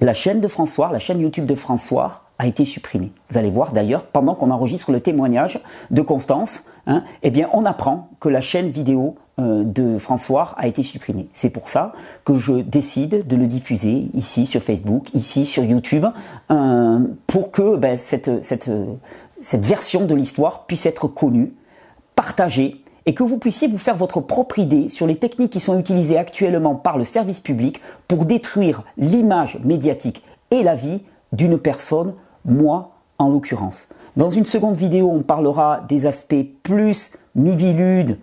la 0.00 0.14
chaîne 0.14 0.40
de 0.40 0.48
François, 0.48 0.90
la 0.90 0.98
chaîne 0.98 1.20
YouTube 1.20 1.44
de 1.44 1.54
François, 1.54 2.22
a 2.38 2.46
été 2.46 2.64
supprimée. 2.64 3.12
Vous 3.28 3.38
allez 3.38 3.50
voir 3.50 3.72
d'ailleurs, 3.72 4.04
pendant 4.06 4.34
qu'on 4.34 4.50
enregistre 4.50 4.92
le 4.92 5.00
témoignage 5.00 5.60
de 5.90 6.00
Constance, 6.00 6.64
hein, 6.86 7.04
eh 7.22 7.30
bien, 7.30 7.50
on 7.52 7.66
apprend 7.66 8.08
que 8.18 8.28
la 8.28 8.40
chaîne 8.40 8.70
vidéo 8.70 9.16
de 9.38 9.98
François 9.98 10.54
a 10.56 10.68
été 10.68 10.84
supprimée. 10.84 11.28
C'est 11.32 11.50
pour 11.50 11.68
ça 11.68 11.92
que 12.24 12.36
je 12.36 12.52
décide 12.52 13.26
de 13.26 13.36
le 13.36 13.48
diffuser 13.48 14.08
ici 14.14 14.46
sur 14.46 14.62
Facebook, 14.62 15.10
ici 15.14 15.44
sur 15.44 15.64
YouTube, 15.64 16.06
pour 17.26 17.50
que 17.50 17.76
ben, 17.76 17.98
cette, 17.98 18.44
cette 18.44 18.70
cette 19.44 19.64
version 19.64 20.06
de 20.06 20.14
l'histoire 20.14 20.64
puisse 20.66 20.86
être 20.86 21.06
connue, 21.06 21.52
partagée, 22.16 22.82
et 23.06 23.12
que 23.12 23.22
vous 23.22 23.36
puissiez 23.36 23.68
vous 23.68 23.78
faire 23.78 23.96
votre 23.96 24.20
propre 24.20 24.58
idée 24.58 24.88
sur 24.88 25.06
les 25.06 25.16
techniques 25.16 25.52
qui 25.52 25.60
sont 25.60 25.78
utilisées 25.78 26.16
actuellement 26.16 26.74
par 26.74 26.96
le 26.96 27.04
service 27.04 27.40
public 27.40 27.82
pour 28.08 28.24
détruire 28.24 28.82
l'image 28.96 29.58
médiatique 29.62 30.22
et 30.50 30.62
la 30.62 30.74
vie 30.74 31.02
d'une 31.32 31.58
personne, 31.58 32.14
moi 32.46 32.92
en 33.18 33.28
l'occurrence. 33.28 33.88
Dans 34.16 34.30
une 34.30 34.46
seconde 34.46 34.76
vidéo, 34.76 35.10
on 35.12 35.22
parlera 35.22 35.82
des 35.88 36.06
aspects 36.06 36.46
plus 36.62 37.12
miviludes, 37.34 38.18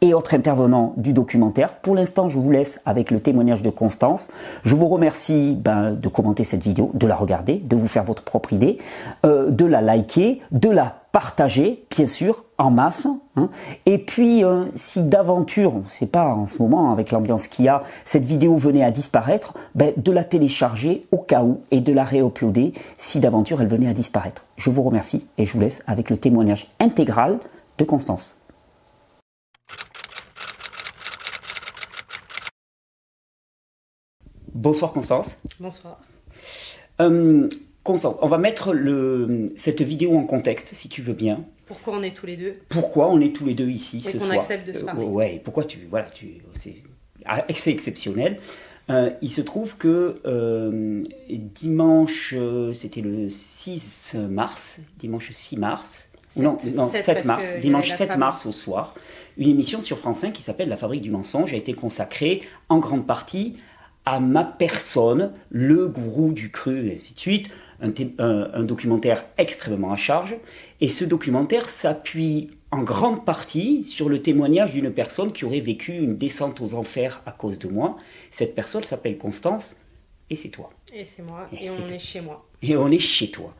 et 0.00 0.14
autres 0.14 0.34
intervenants 0.34 0.94
du 0.96 1.12
documentaire. 1.12 1.74
Pour 1.74 1.94
l'instant, 1.94 2.28
je 2.28 2.38
vous 2.38 2.50
laisse 2.50 2.80
avec 2.86 3.10
le 3.10 3.20
témoignage 3.20 3.62
de 3.62 3.70
Constance. 3.70 4.28
Je 4.64 4.74
vous 4.74 4.88
remercie 4.88 5.56
ben, 5.58 5.92
de 5.92 6.08
commenter 6.08 6.44
cette 6.44 6.62
vidéo, 6.62 6.90
de 6.94 7.06
la 7.06 7.16
regarder, 7.16 7.56
de 7.56 7.76
vous 7.76 7.88
faire 7.88 8.04
votre 8.04 8.22
propre 8.22 8.52
idée, 8.52 8.78
euh, 9.26 9.50
de 9.50 9.64
la 9.64 9.82
liker, 9.82 10.40
de 10.52 10.68
la 10.68 10.96
partager, 11.12 11.84
bien 11.90 12.06
sûr, 12.06 12.44
en 12.56 12.70
masse. 12.70 13.06
Hein. 13.36 13.50
Et 13.84 13.98
puis, 13.98 14.44
euh, 14.44 14.64
si 14.74 15.02
d'aventure, 15.02 15.74
on 15.74 15.80
ne 15.80 15.88
sait 15.88 16.06
pas 16.06 16.28
en 16.28 16.46
ce 16.46 16.62
moment 16.62 16.92
avec 16.92 17.10
l'ambiance 17.10 17.46
qu'il 17.46 17.64
y 17.64 17.68
a, 17.68 17.82
cette 18.04 18.24
vidéo 18.24 18.56
venait 18.56 18.84
à 18.84 18.90
disparaître, 18.90 19.54
ben, 19.74 19.92
de 19.96 20.12
la 20.12 20.24
télécharger 20.24 21.06
au 21.10 21.18
cas 21.18 21.42
où 21.42 21.60
et 21.70 21.80
de 21.80 21.92
la 21.92 22.04
réuploader 22.04 22.72
si 22.96 23.20
d'aventure 23.20 23.60
elle 23.60 23.68
venait 23.68 23.88
à 23.88 23.94
disparaître. 23.94 24.44
Je 24.56 24.70
vous 24.70 24.82
remercie 24.82 25.26
et 25.36 25.46
je 25.46 25.52
vous 25.52 25.60
laisse 25.60 25.82
avec 25.86 26.10
le 26.10 26.16
témoignage 26.16 26.70
intégral 26.78 27.38
de 27.78 27.84
Constance. 27.84 28.39
Bonsoir 34.54 34.92
Constance. 34.92 35.38
Bonsoir. 35.58 36.00
Euh, 37.00 37.48
Constance, 37.82 38.16
on 38.20 38.28
va 38.28 38.38
mettre 38.38 38.72
le, 38.72 39.52
cette 39.56 39.80
vidéo 39.80 40.16
en 40.16 40.24
contexte, 40.24 40.74
si 40.74 40.88
tu 40.88 41.02
veux 41.02 41.14
bien. 41.14 41.44
Pourquoi 41.66 41.96
on 41.96 42.02
est 42.02 42.14
tous 42.14 42.26
les 42.26 42.36
deux 42.36 42.56
Pourquoi 42.68 43.08
on 43.08 43.20
est 43.20 43.34
tous 43.34 43.46
les 43.46 43.54
deux 43.54 43.68
ici 43.68 44.04
Et 44.06 44.18
qu'on 44.18 44.30
accepte 44.30 44.66
de 44.66 44.72
se 44.72 44.84
parler. 44.84 45.02
Euh, 45.02 45.08
ouais, 45.08 45.40
pourquoi 45.44 45.64
tu... 45.64 45.86
Voilà, 45.88 46.06
tu, 46.06 46.42
c'est 46.58 46.82
assez 47.24 47.70
exceptionnel. 47.70 48.38
Euh, 48.90 49.10
il 49.22 49.30
se 49.30 49.40
trouve 49.40 49.76
que 49.76 50.16
euh, 50.26 51.04
dimanche, 51.28 52.34
euh, 52.36 52.72
c'était 52.72 53.02
le 53.02 53.30
6 53.30 54.16
mars, 54.28 54.80
dimanche 54.98 55.30
6 55.30 55.56
mars, 55.58 56.10
non, 56.36 56.56
non 56.74 56.86
7, 56.86 57.24
mars, 57.24 57.54
dimanche 57.60 57.92
7 57.92 58.16
mars 58.16 58.46
au 58.46 58.52
soir, 58.52 58.94
une 59.38 59.48
émission 59.48 59.80
sur 59.80 59.98
France 59.98 60.18
5 60.20 60.32
qui 60.32 60.42
s'appelle 60.42 60.68
La 60.68 60.76
fabrique 60.76 61.02
du 61.02 61.10
mensonge 61.10 61.54
a 61.54 61.56
été 61.56 61.72
consacrée 61.72 62.42
en 62.68 62.78
grande 62.78 63.06
partie 63.06 63.58
à 64.10 64.18
ma 64.18 64.42
personne, 64.42 65.32
le 65.50 65.86
gourou 65.86 66.32
du 66.32 66.50
cru, 66.50 66.88
et 66.88 66.96
ainsi 66.96 67.14
de 67.14 67.20
suite, 67.20 67.48
un, 67.80 67.92
un 68.18 68.64
documentaire 68.64 69.24
extrêmement 69.38 69.92
à 69.92 69.96
charge. 69.96 70.34
Et 70.80 70.88
ce 70.88 71.04
documentaire 71.04 71.68
s'appuie 71.68 72.50
en 72.72 72.82
grande 72.82 73.24
partie 73.24 73.84
sur 73.84 74.08
le 74.08 74.20
témoignage 74.20 74.72
d'une 74.72 74.90
personne 74.92 75.32
qui 75.32 75.44
aurait 75.44 75.60
vécu 75.60 75.92
une 75.92 76.16
descente 76.16 76.60
aux 76.60 76.74
enfers 76.74 77.22
à 77.24 77.30
cause 77.30 77.60
de 77.60 77.68
moi. 77.68 77.98
Cette 78.32 78.56
personne 78.56 78.82
s'appelle 78.82 79.16
Constance 79.16 79.76
et 80.28 80.34
c'est 80.34 80.48
toi. 80.48 80.70
Et 80.92 81.04
c'est 81.04 81.22
moi, 81.22 81.48
et, 81.52 81.70
on 81.70 81.88
est 81.88 81.98
chez 82.00 82.20
moi. 82.20 82.44
Et 82.62 82.76
on 82.76 82.88
est 82.88 82.98
chez 82.98 83.30
toi. 83.30 83.54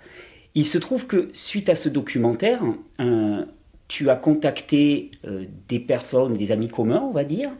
Il 0.57 0.67
se 0.67 0.79
trouve 0.79 1.07
que 1.07 1.31
suite 1.33 1.69
à 1.69 1.77
ce 1.77 1.89
documentaire, 1.89 2.61
tu 3.87 4.11
as 4.11 4.17
contacté 4.17 5.13
euh, 5.25 5.45
des 5.69 5.79
personnes, 5.79 6.35
des 6.35 6.51
amis 6.51 6.69
communs, 6.69 7.03
on 7.09 7.13
va 7.13 7.23
dire, 7.23 7.51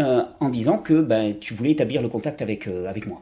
euh, 0.00 0.24
en 0.40 0.48
disant 0.48 0.78
que 0.78 1.02
ben, 1.02 1.38
tu 1.38 1.52
voulais 1.52 1.72
établir 1.72 2.00
le 2.00 2.08
contact 2.08 2.40
avec, 2.40 2.66
euh, 2.66 2.86
avec 2.86 3.06
moi. 3.06 3.20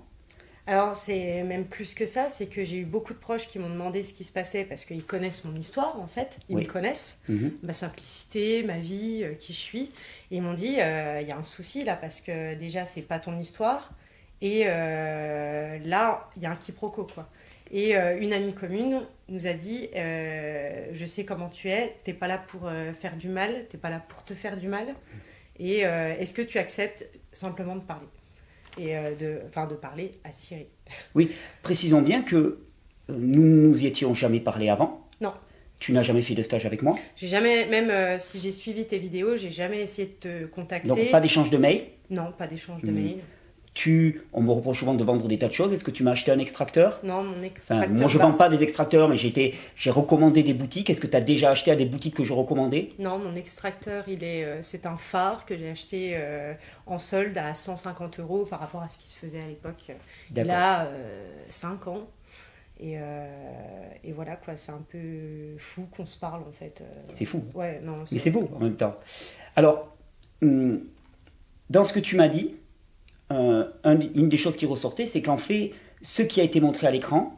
Alors, 0.68 0.94
c'est 0.94 1.42
même 1.42 1.64
plus 1.64 1.94
que 1.94 2.06
ça, 2.06 2.28
c'est 2.28 2.46
que 2.46 2.64
j'ai 2.64 2.76
eu 2.76 2.84
beaucoup 2.84 3.12
de 3.12 3.18
proches 3.18 3.48
qui 3.48 3.58
m'ont 3.58 3.70
demandé 3.70 4.04
ce 4.04 4.14
qui 4.14 4.22
se 4.22 4.30
passait 4.30 4.62
parce 4.62 4.84
qu'ils 4.84 5.04
connaissent 5.04 5.44
mon 5.44 5.56
histoire, 5.56 5.98
en 6.00 6.06
fait. 6.06 6.38
Ils 6.48 6.56
me 6.56 6.64
connaissent, 6.64 7.22
mhm. 7.28 7.54
ma 7.64 7.72
simplicité, 7.72 8.62
ma 8.62 8.78
vie, 8.78 9.22
euh, 9.24 9.34
qui 9.34 9.52
je 9.52 9.58
suis. 9.58 9.90
Et 10.30 10.36
ils 10.36 10.42
m'ont 10.42 10.54
dit 10.54 10.68
il 10.68 10.76
y 10.76 11.32
a 11.32 11.36
un 11.36 11.42
souci 11.42 11.82
là 11.82 11.96
parce 11.96 12.20
que 12.20 12.54
déjà, 12.54 12.86
c'est 12.86 13.02
pas 13.02 13.18
ton 13.18 13.36
histoire. 13.36 13.90
Et 14.40 14.64
là, 14.64 16.30
il 16.36 16.42
y 16.42 16.46
a 16.46 16.52
un 16.52 16.56
quiproquo, 16.56 17.04
quoi. 17.04 17.28
Et 17.72 17.94
une 17.94 18.32
amie 18.32 18.54
commune 18.54 19.02
nous 19.28 19.46
a 19.48 19.52
dit 19.54 19.88
Je 19.94 21.04
sais 21.04 21.24
comment 21.24 21.48
tu 21.48 21.68
es, 21.68 21.96
t'es 22.04 22.14
pas 22.14 22.28
là 22.28 22.38
pour 22.38 22.70
faire 22.98 23.16
du 23.16 23.28
mal, 23.28 23.66
t'es 23.68 23.76
pas 23.76 23.90
là 23.90 24.00
pour 24.08 24.24
te 24.24 24.34
faire 24.34 24.56
du 24.56 24.68
mal. 24.68 24.94
Et 25.60 25.84
euh, 25.84 26.14
est-ce 26.18 26.32
que 26.32 26.42
tu 26.42 26.58
acceptes 26.58 27.06
simplement 27.32 27.76
de 27.76 27.84
parler 27.84 28.06
et 28.78 28.96
euh, 28.96 29.14
de, 29.14 29.40
enfin, 29.46 29.66
de 29.66 29.74
parler 29.74 30.12
à 30.24 30.32
Siri? 30.32 30.66
Oui, 31.14 31.30
précisons 31.62 32.00
bien 32.00 32.22
que 32.22 32.36
euh, 32.36 32.58
nous 33.10 33.42
nous 33.42 33.82
y 33.82 33.86
étions 33.86 34.14
jamais 34.14 34.40
parlé 34.40 34.70
avant. 34.70 35.06
Non. 35.20 35.34
Tu 35.78 35.92
n'as 35.92 36.02
jamais 36.02 36.22
fait 36.22 36.34
de 36.34 36.42
stage 36.42 36.64
avec 36.66 36.82
moi 36.82 36.94
J'ai 37.16 37.26
jamais, 37.26 37.66
même 37.66 38.18
si 38.18 38.38
j'ai 38.38 38.52
suivi 38.52 38.86
tes 38.86 38.98
vidéos, 38.98 39.36
j'ai 39.36 39.50
jamais 39.50 39.80
essayé 39.80 40.08
de 40.08 40.28
te 40.28 40.46
contacter. 40.46 40.88
Donc 40.88 41.10
pas 41.10 41.20
d'échange 41.20 41.50
de 41.50 41.56
mail? 41.56 41.84
Non, 42.10 42.32
pas 42.36 42.46
d'échange 42.46 42.82
de 42.82 42.90
hmm. 42.90 42.94
mail 42.94 43.18
on 44.32 44.42
me 44.42 44.50
reproche 44.50 44.80
souvent 44.80 44.94
de 44.94 45.04
vendre 45.04 45.28
des 45.28 45.38
tas 45.38 45.48
de 45.48 45.52
choses. 45.52 45.72
Est-ce 45.72 45.84
que 45.84 45.90
tu 45.90 46.02
m'as 46.02 46.12
acheté 46.12 46.30
un 46.30 46.38
extracteur? 46.38 47.00
Non, 47.02 47.22
mon 47.22 47.42
extracteur. 47.42 47.88
moi, 47.90 48.08
je 48.08 48.18
ne 48.18 48.22
vends 48.22 48.32
pas 48.32 48.48
des 48.48 48.62
extracteurs, 48.62 49.08
mais 49.08 49.16
j'ai 49.16 49.90
recommandé 49.90 50.42
des 50.42 50.54
boutiques. 50.54 50.90
Est-ce 50.90 51.00
que 51.00 51.06
tu 51.06 51.16
as 51.16 51.20
déjà 51.20 51.50
acheté 51.50 51.70
à 51.70 51.76
des 51.76 51.86
boutiques 51.86 52.16
que 52.16 52.24
je 52.24 52.32
recommandais? 52.32 52.90
Non, 52.98 53.18
mon 53.18 53.34
extracteur, 53.34 54.04
il 54.08 54.24
est, 54.24 54.44
euh, 54.44 54.58
c'est 54.62 54.86
un 54.86 54.96
phare 54.96 55.44
que 55.44 55.56
j'ai 55.56 55.70
acheté 55.70 56.12
euh, 56.14 56.54
en 56.86 56.98
solde 56.98 57.36
à 57.38 57.54
150 57.54 58.20
euros 58.20 58.44
par 58.44 58.60
rapport 58.60 58.82
à 58.82 58.88
ce 58.88 58.98
qui 58.98 59.08
se 59.08 59.16
faisait 59.16 59.40
à 59.40 59.46
l'époque. 59.46 59.92
Il 60.34 60.50
a 60.50 60.88
5 61.48 61.86
ans. 61.88 62.08
Et, 62.82 62.94
et, 64.04 64.12
voilà, 64.12 64.36
quoi, 64.36 64.56
c'est 64.56 64.72
un 64.72 64.82
peu 64.88 65.56
fou 65.58 65.86
qu'on 65.94 66.06
se 66.06 66.16
parle 66.16 66.42
en 66.48 66.52
fait. 66.52 66.82
C'est 67.14 67.26
fou. 67.26 67.44
Ouais, 67.54 67.80
non, 67.82 68.04
mais 68.10 68.18
c'est 68.18 68.30
beau 68.30 68.48
en 68.54 68.58
même 68.58 68.76
temps. 68.76 68.96
Alors, 69.54 69.88
hum, 70.40 70.80
dans 71.68 71.84
ce 71.84 71.92
que 71.92 72.00
tu 72.00 72.16
m'as 72.16 72.28
dit, 72.28 72.54
euh, 73.30 73.64
une 73.84 74.28
des 74.28 74.36
choses 74.36 74.56
qui 74.56 74.66
ressortait, 74.66 75.06
c'est 75.06 75.22
qu'en 75.22 75.38
fait, 75.38 75.72
ce 76.02 76.22
qui 76.22 76.40
a 76.40 76.44
été 76.44 76.60
montré 76.60 76.86
à 76.86 76.90
l'écran 76.90 77.36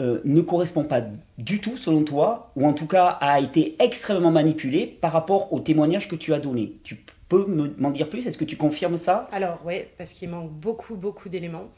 euh, 0.00 0.20
ne 0.24 0.40
correspond 0.40 0.84
pas 0.84 1.02
du 1.38 1.60
tout, 1.60 1.76
selon 1.76 2.02
toi, 2.02 2.50
ou 2.56 2.66
en 2.66 2.72
tout 2.72 2.86
cas 2.86 3.06
a 3.20 3.40
été 3.40 3.76
extrêmement 3.78 4.32
manipulé 4.32 4.86
par 4.86 5.12
rapport 5.12 5.52
au 5.52 5.60
témoignage 5.60 6.08
que 6.08 6.16
tu 6.16 6.34
as 6.34 6.40
donné. 6.40 6.72
Tu 6.82 7.04
peux 7.28 7.46
m'en 7.78 7.90
dire 7.90 8.08
plus? 8.08 8.26
Est-ce 8.26 8.38
que 8.38 8.44
tu 8.44 8.56
confirmes 8.56 8.96
ça? 8.96 9.28
Alors 9.30 9.60
oui, 9.64 9.82
parce 9.96 10.12
qu'il 10.12 10.30
manque 10.30 10.50
beaucoup, 10.50 10.96
beaucoup 10.96 11.28
d'éléments. 11.28 11.68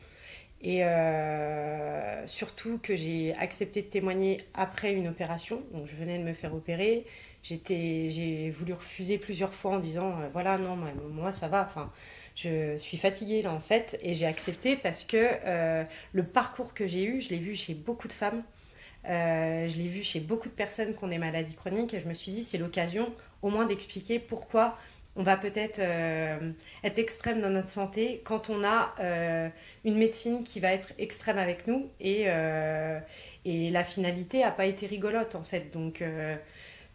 Et 0.62 0.82
euh, 0.82 2.26
surtout 2.26 2.78
que 2.82 2.96
j'ai 2.96 3.34
accepté 3.38 3.82
de 3.82 3.86
témoigner 3.88 4.38
après 4.54 4.94
une 4.94 5.08
opération. 5.08 5.60
Donc 5.74 5.86
je 5.86 5.94
venais 5.94 6.18
de 6.18 6.24
me 6.24 6.32
faire 6.32 6.54
opérer. 6.54 7.04
J'ai 7.42 8.50
voulu 8.58 8.72
refuser 8.72 9.18
plusieurs 9.18 9.52
fois 9.52 9.72
en 9.76 9.78
disant, 9.78 10.14
voilà, 10.32 10.56
non, 10.56 10.76
moi 11.12 11.30
ça 11.32 11.48
va. 11.48 11.64
Enfin, 11.64 11.92
je 12.36 12.76
suis 12.76 12.98
fatiguée 12.98 13.42
là 13.42 13.52
en 13.52 13.60
fait 13.60 13.98
et 14.02 14.14
j'ai 14.14 14.26
accepté 14.26 14.76
parce 14.76 15.04
que 15.04 15.16
euh, 15.16 15.84
le 16.12 16.22
parcours 16.22 16.74
que 16.74 16.86
j'ai 16.86 17.04
eu, 17.04 17.20
je 17.22 17.30
l'ai 17.30 17.38
vu 17.38 17.56
chez 17.56 17.74
beaucoup 17.74 18.08
de 18.08 18.12
femmes, 18.12 18.42
euh, 19.08 19.66
je 19.66 19.76
l'ai 19.76 19.88
vu 19.88 20.02
chez 20.02 20.20
beaucoup 20.20 20.48
de 20.48 20.54
personnes 20.54 20.94
qui 20.94 21.02
ont 21.02 21.08
des 21.08 21.18
maladies 21.18 21.54
chroniques 21.54 21.94
et 21.94 22.00
je 22.00 22.06
me 22.06 22.14
suis 22.14 22.32
dit 22.32 22.42
c'est 22.42 22.58
l'occasion 22.58 23.10
au 23.40 23.48
moins 23.48 23.64
d'expliquer 23.64 24.18
pourquoi 24.18 24.76
on 25.18 25.22
va 25.22 25.38
peut-être 25.38 25.78
euh, 25.78 26.50
être 26.84 26.98
extrême 26.98 27.40
dans 27.40 27.48
notre 27.48 27.70
santé 27.70 28.20
quand 28.22 28.50
on 28.50 28.62
a 28.62 28.94
une 29.86 29.96
médecine 29.96 30.44
qui 30.44 30.60
va 30.60 30.72
être 30.72 30.92
extrême 30.98 31.38
avec 31.38 31.66
nous 31.66 31.88
et, 32.00 32.26
et 33.46 33.70
la 33.70 33.84
finalité 33.84 34.40
n'a 34.40 34.50
pas 34.50 34.66
été 34.66 34.86
rigolote 34.86 35.34
en 35.34 35.42
fait. 35.42 35.72
Donc 35.72 36.02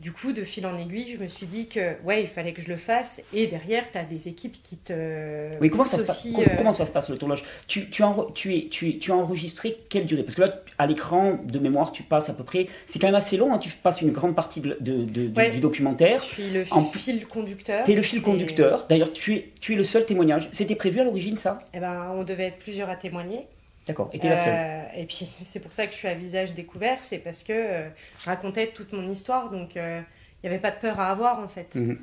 du 0.02 0.12
coup, 0.12 0.32
de 0.32 0.44
fil 0.44 0.66
en 0.66 0.78
aiguille, 0.80 1.16
je 1.16 1.22
me 1.22 1.28
suis 1.28 1.46
dit 1.46 1.68
que 1.68 2.02
ouais, 2.04 2.24
il 2.24 2.28
fallait 2.28 2.54
que 2.54 2.62
je 2.62 2.68
le 2.68 2.78
fasse. 2.78 3.22
Et 3.34 3.46
derrière, 3.46 3.90
tu 3.92 4.00
as 4.00 4.04
des 4.04 4.28
équipes 4.28 4.58
qui 4.64 4.78
te. 4.78 5.52
Oui, 5.62 5.70
comment, 5.70 5.86
ça 5.86 6.00
se, 6.00 6.04
passe, 6.04 6.26
euh, 6.26 6.56
comment 6.58 6.74
ça 6.74 6.88
se 6.88 6.92
passe 6.92 7.10
le 7.10 7.18
tournage? 7.18 7.44
Tu, 7.68 7.88
tu, 7.90 8.02
as, 8.04 8.16
tu, 8.34 8.56
es, 8.56 8.68
tu, 8.68 8.98
tu 8.98 9.12
as 9.12 9.16
enregistré 9.16 9.78
quelle 9.90 10.06
durée? 10.06 10.24
Parce 10.24 10.36
que 10.36 10.42
là, 10.42 10.64
à 10.80 10.88
l'écran, 10.88 11.40
de 11.44 11.60
mémoire, 11.60 11.92
tu 11.92 12.02
passes 12.02 12.30
à 12.30 12.34
peu 12.34 12.44
près. 12.44 12.68
C'est 12.88 12.98
quand 12.98 13.08
même 13.08 13.16
assez 13.16 13.38
long, 13.38 13.54
hein, 13.54 13.60
tu 13.60 13.70
passes 13.70 14.02
une 14.02 14.12
grande 14.12 14.36
partie 14.36 14.60
de, 14.60 14.76
du, 14.80 15.60
documentaire. 15.60 16.20
Je 16.22 16.26
suis 16.26 16.50
le 16.50 16.64
fil 16.64 17.28
conducteur. 17.28 17.86
Tu 17.86 17.92
es 17.92 17.96
le 17.96 18.02
fil 18.02 18.24
conducteur. 18.24 18.88
D'ailleurs, 18.90 19.14
tu 19.14 19.36
es, 19.36 19.52
tu 19.60 19.74
es 19.74 19.76
le 19.76 19.84
seul 19.84 20.06
témoignage. 20.06 20.50
C'était 20.52 20.76
prévu 20.76 21.00
à 21.00 21.04
l'origine, 21.04 21.38
ça? 21.38 21.60
Eh 21.76 21.80
ben, 21.80 22.12
on 22.16 22.24
devait 22.24 22.46
être 22.46 22.58
plusieurs 22.58 22.90
à 22.90 22.96
témoigner. 22.96 23.46
D'accord, 23.88 24.10
et 24.14 24.20
tu 24.20 24.28
la 24.28 24.38
seule. 24.38 24.54
Euh, 24.54 24.84
et 25.02 25.06
puis, 25.06 25.30
c'est 25.46 25.60
pour 25.60 25.72
ça 25.72 25.88
que 25.88 25.94
je 25.94 25.98
suis 25.98 26.08
à 26.08 26.16
visage 26.16 26.54
découvert, 26.54 27.04
c'est 27.04 27.20
parce 27.20 27.44
que 27.44 27.54
euh, 27.54 27.90
je 28.20 28.26
racontais 28.26 28.68
toute 28.68 28.94
mon 28.94 29.10
histoire, 29.10 29.50
donc 29.50 29.76
il 29.76 30.04
n'y 30.44 30.50
avait 30.50 30.60
pas 30.60 30.72
de 30.72 30.80
peur 30.80 31.00
à 31.00 31.10
avoir 31.10 31.40
en 31.40 31.48
fait. 31.48 31.76
Mhm. 31.76 32.00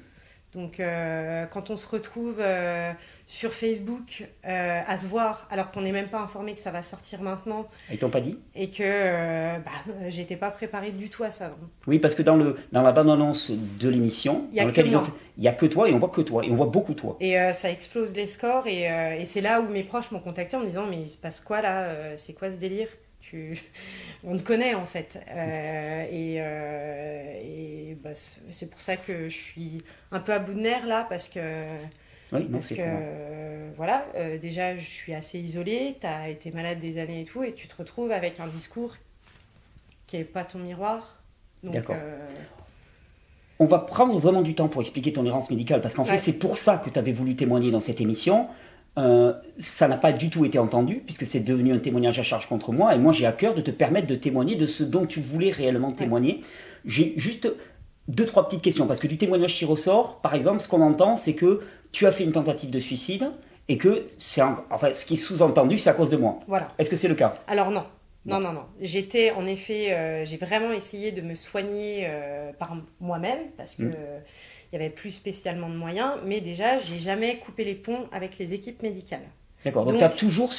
Donc 0.55 0.81
euh, 0.81 1.45
quand 1.47 1.69
on 1.69 1.77
se 1.77 1.87
retrouve 1.87 2.37
euh, 2.41 2.91
sur 3.27 3.53
Facebook 3.53 4.27
euh, 4.47 4.81
à 4.87 4.97
se 4.97 5.07
voir 5.07 5.47
alors 5.51 5.71
qu'on 5.71 5.83
n'est 5.83 5.93
même 5.93 6.09
pas 6.09 6.21
informé 6.21 6.55
que 6.55 6.61
ça 6.61 6.71
va 6.71 6.83
sortir 6.83 7.21
maintenant. 7.21 7.69
Ils 7.91 7.99
t'ont 7.99 8.09
pas 8.09 8.23
dit? 8.23 8.39
Et 8.55 8.71
que 8.71 9.59
bah, 9.59 9.71
j'étais 10.09 10.37
pas 10.37 10.51
préparée 10.51 10.91
du 10.93 11.11
tout 11.11 11.23
à 11.23 11.31
ça. 11.31 11.51
Oui, 11.87 11.99
parce 11.99 12.15
que 12.15 12.23
dans, 12.23 12.37
le, 12.37 12.57
dans 12.73 12.81
la 12.81 12.93
bande-annonce 12.93 13.51
de 13.51 13.89
l'émission, 13.91 14.49
il 14.51 14.55
n'y 14.55 15.49
a 15.49 15.53
que 15.53 15.67
toi 15.67 15.89
et 15.89 15.93
on 15.93 15.99
voit 15.99 16.09
que 16.09 16.23
toi 16.23 16.45
et 16.47 16.51
on 16.51 16.57
voit 16.57 16.67
beaucoup 16.67 16.95
toi. 16.95 17.19
Et 17.21 17.37
ça 17.53 17.71
explose 17.71 18.15
les 18.15 18.27
scores 18.27 18.67
et, 18.67 18.85
et 19.21 19.25
c'est 19.27 19.43
là 19.43 19.61
où 19.61 19.69
mes 19.69 19.83
proches 19.83 20.11
m'ont 20.13 20.21
contacté 20.21 20.57
en 20.57 20.61
me 20.61 20.67
disant 20.67 20.87
mais 20.87 21.03
il 21.03 21.11
se 21.11 21.19
passe 21.19 21.41
quoi 21.41 21.61
là? 21.61 22.17
C'est 22.17 22.33
quoi 22.33 22.51
ce 22.51 22.57
délire? 22.57 22.89
On 24.25 24.37
te 24.37 24.43
connaît 24.43 24.75
en 24.75 24.87
fait. 24.87 25.19
Euh, 25.31 26.05
et, 26.11 26.37
euh, 26.39 27.95
bah, 28.03 28.11
c'est 28.15 28.71
pour 28.71 28.81
ça 28.81 28.97
que 28.97 29.29
je 29.29 29.37
suis 29.37 29.83
un 30.11 30.21
peu 30.21 30.33
à 30.33 30.39
bout 30.39 30.55
de 30.55 30.61
nerfs 30.61 30.87
là 30.87 31.07
parce 31.09 31.29
que. 31.29 31.41
parce 32.31 32.69
que 32.69 33.71
voilà, 33.77 34.05
euh, 34.17 34.39
déjà 34.39 34.77
je 34.77 34.85
suis 34.85 35.15
assez 35.15 35.39
isolée, 35.39 35.97
tu 36.01 36.07
as 36.07 36.29
été 36.29 36.51
malade 36.51 36.79
des 36.79 36.99
années 36.99 37.23
et 37.23 37.25
tout, 37.25 37.43
et 37.43 37.53
tu 37.53 37.69
te 37.69 37.77
retrouves 37.77 38.13
avec 38.13 38.41
un 38.41 38.49
discours 38.49 38.97
qui 40.07 40.17
n'est 40.17 40.25
pas 40.25 40.45
ton 40.45 40.59
miroir. 40.59 41.21
D'accord. 41.63 41.97
On 43.61 43.67
va 43.67 43.81
prendre 43.81 44.17
vraiment 44.21 44.43
du 44.43 44.55
temps 44.55 44.69
pour 44.69 44.83
expliquer 44.83 45.13
ton 45.13 45.27
errance 45.27 45.51
médicale, 45.51 45.81
parce 45.81 45.95
qu'en 45.95 46.05
fait 46.05 46.19
c'est 46.19 46.39
pour 46.39 46.57
ça 46.57 46.79
que 46.79 46.91
tu 46.91 46.99
avais 46.99 47.13
voulu 47.13 47.37
témoigner 47.37 47.71
dans 47.71 47.81
cette 47.81 48.01
émission. 48.01 48.49
Euh, 48.97 49.33
ça 49.59 49.87
n'a 49.87 49.97
pas 49.97 50.13
du 50.13 50.29
tout 50.29 50.45
été 50.45 50.59
entendu, 50.59 51.03
puisque 51.05 51.25
c'est 51.25 51.41
devenu 51.41 51.73
un 51.73 51.79
témoignage 51.79 52.19
à 52.19 52.25
charge 52.25 52.49
contre 52.49 52.73
moi, 52.73 52.95
et 52.95 52.99
moi 52.99 53.13
j'ai 53.13 53.27
à 53.27 53.33
cœur 53.33 53.55
de 53.55 53.61
te 53.61 53.71
permettre 53.71 54.09
de 54.09 54.17
témoigner 54.17 54.57
de 54.57 54.67
ce 54.67 54.83
dont 54.83 55.07
tu 55.07 55.21
voulais 55.21 55.51
réellement 55.51 55.93
témoigner. 55.93 56.43
J'ai 56.85 57.13
juste 57.17 57.53
deux, 58.09 58.27
trois 58.27 58.49
petites 58.49 58.63
questions, 58.63 58.87
parce 58.89 58.99
que 58.99 59.07
du 59.07 59.17
témoignage 59.17 59.55
qui 59.55 59.65
ressort, 59.65 60.21
par 60.21 60.35
exemple, 60.35 60.61
ce 60.61 60.69
qu'on 60.69 60.81
entend, 60.81 61.15
c'est 61.15 61.35
que 61.35 61.61
tu 61.93 62.07
as 62.07 62.13
fait 62.13 62.25
une 62.25 62.33
tentative 62.33 62.71
de 62.71 62.81
suicide, 62.81 63.31
et 63.69 63.79
que 63.79 64.05
c'est 64.19 64.43
enfin, 64.43 64.95
ce 64.95 65.05
qui 65.05 65.15
est 65.15 65.19
sous-entendu, 65.19 65.79
c'est 65.79 65.91
à 65.91 65.95
cause 65.95 66.11
de 66.11 66.17
moi. 66.17 66.39
Voilà. 66.49 66.69
Est-ce 66.79 66.91
que 66.91 66.97
c'est 66.97 67.09
le 67.09 67.15
cas? 67.15 67.35
Alors 67.47 67.71
non. 67.71 67.85
Non, 68.27 68.41
non, 68.41 68.53
non. 68.53 68.65
J'étais, 68.81 69.31
en 69.31 69.47
effet, 69.47 69.93
euh, 69.93 70.25
j'ai 70.25 70.39
vraiment 70.39 70.73
essayé 70.73 71.13
de 71.13 71.23
me 71.23 71.35
soigner 71.35 72.07
euh, 72.07 72.51
par 72.59 72.77
moi-même, 73.01 73.39
parce 73.57 73.77
que... 73.77 73.85
Mmh 73.85 73.95
il 74.73 74.79
n'y 74.79 74.85
avait 74.85 74.95
plus 74.95 75.11
spécialement 75.11 75.69
de 75.69 75.77
moyens, 75.77 76.13
mais 76.25 76.41
déjà, 76.41 76.79
j'ai 76.79 76.99
jamais 76.99 77.39
coupé 77.39 77.65
les 77.65 77.75
ponts 77.75 78.07
avec 78.13 78.39
les 78.39 78.55
équipes 78.55 78.83
médicales. 78.83 79.29
D'accord, 79.65 79.85
donc 79.85 79.95
tu 79.95 80.01
n'as 80.01 80.09
toujours, 80.09 80.53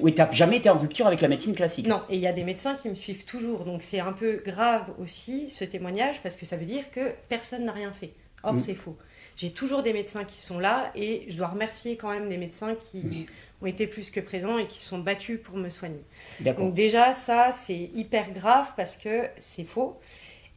oui, 0.00 0.14
jamais 0.30 0.58
été 0.58 0.70
en 0.70 0.78
rupture 0.78 1.06
avec 1.06 1.20
la 1.20 1.28
médecine 1.28 1.54
classique. 1.54 1.86
Non, 1.86 2.02
et 2.08 2.14
il 2.14 2.20
y 2.20 2.26
a 2.26 2.32
des 2.32 2.44
médecins 2.44 2.76
qui 2.76 2.88
me 2.88 2.94
suivent 2.94 3.24
toujours, 3.24 3.64
donc 3.64 3.82
c'est 3.82 3.98
un 3.98 4.12
peu 4.12 4.40
grave 4.44 4.84
aussi 5.00 5.50
ce 5.50 5.64
témoignage 5.64 6.22
parce 6.22 6.36
que 6.36 6.46
ça 6.46 6.56
veut 6.56 6.66
dire 6.66 6.90
que 6.92 7.12
personne 7.28 7.64
n'a 7.64 7.72
rien 7.72 7.92
fait. 7.92 8.12
Or, 8.44 8.54
mm. 8.54 8.58
c'est 8.60 8.74
faux. 8.76 8.96
j'ai 9.36 9.50
toujours 9.50 9.82
des 9.82 9.92
médecins 9.92 10.22
qui 10.22 10.40
sont 10.40 10.60
là 10.60 10.92
et 10.94 11.24
je 11.28 11.36
dois 11.36 11.48
remercier 11.48 11.96
quand 11.96 12.10
même 12.10 12.28
des 12.28 12.38
médecins 12.38 12.76
qui 12.76 13.26
ont 13.60 13.66
été 13.66 13.88
plus 13.88 14.10
que 14.10 14.20
présents 14.20 14.58
et 14.58 14.68
qui 14.68 14.78
sont 14.78 14.98
battus 14.98 15.40
pour 15.42 15.56
me 15.56 15.70
soigner. 15.70 16.04
Donc 16.40 16.74
déjà, 16.74 17.14
ça, 17.14 17.50
c'est 17.50 17.90
hyper 17.94 18.30
grave 18.30 18.72
parce 18.76 18.96
que 18.96 19.28
c'est 19.38 19.64
faux. 19.64 19.98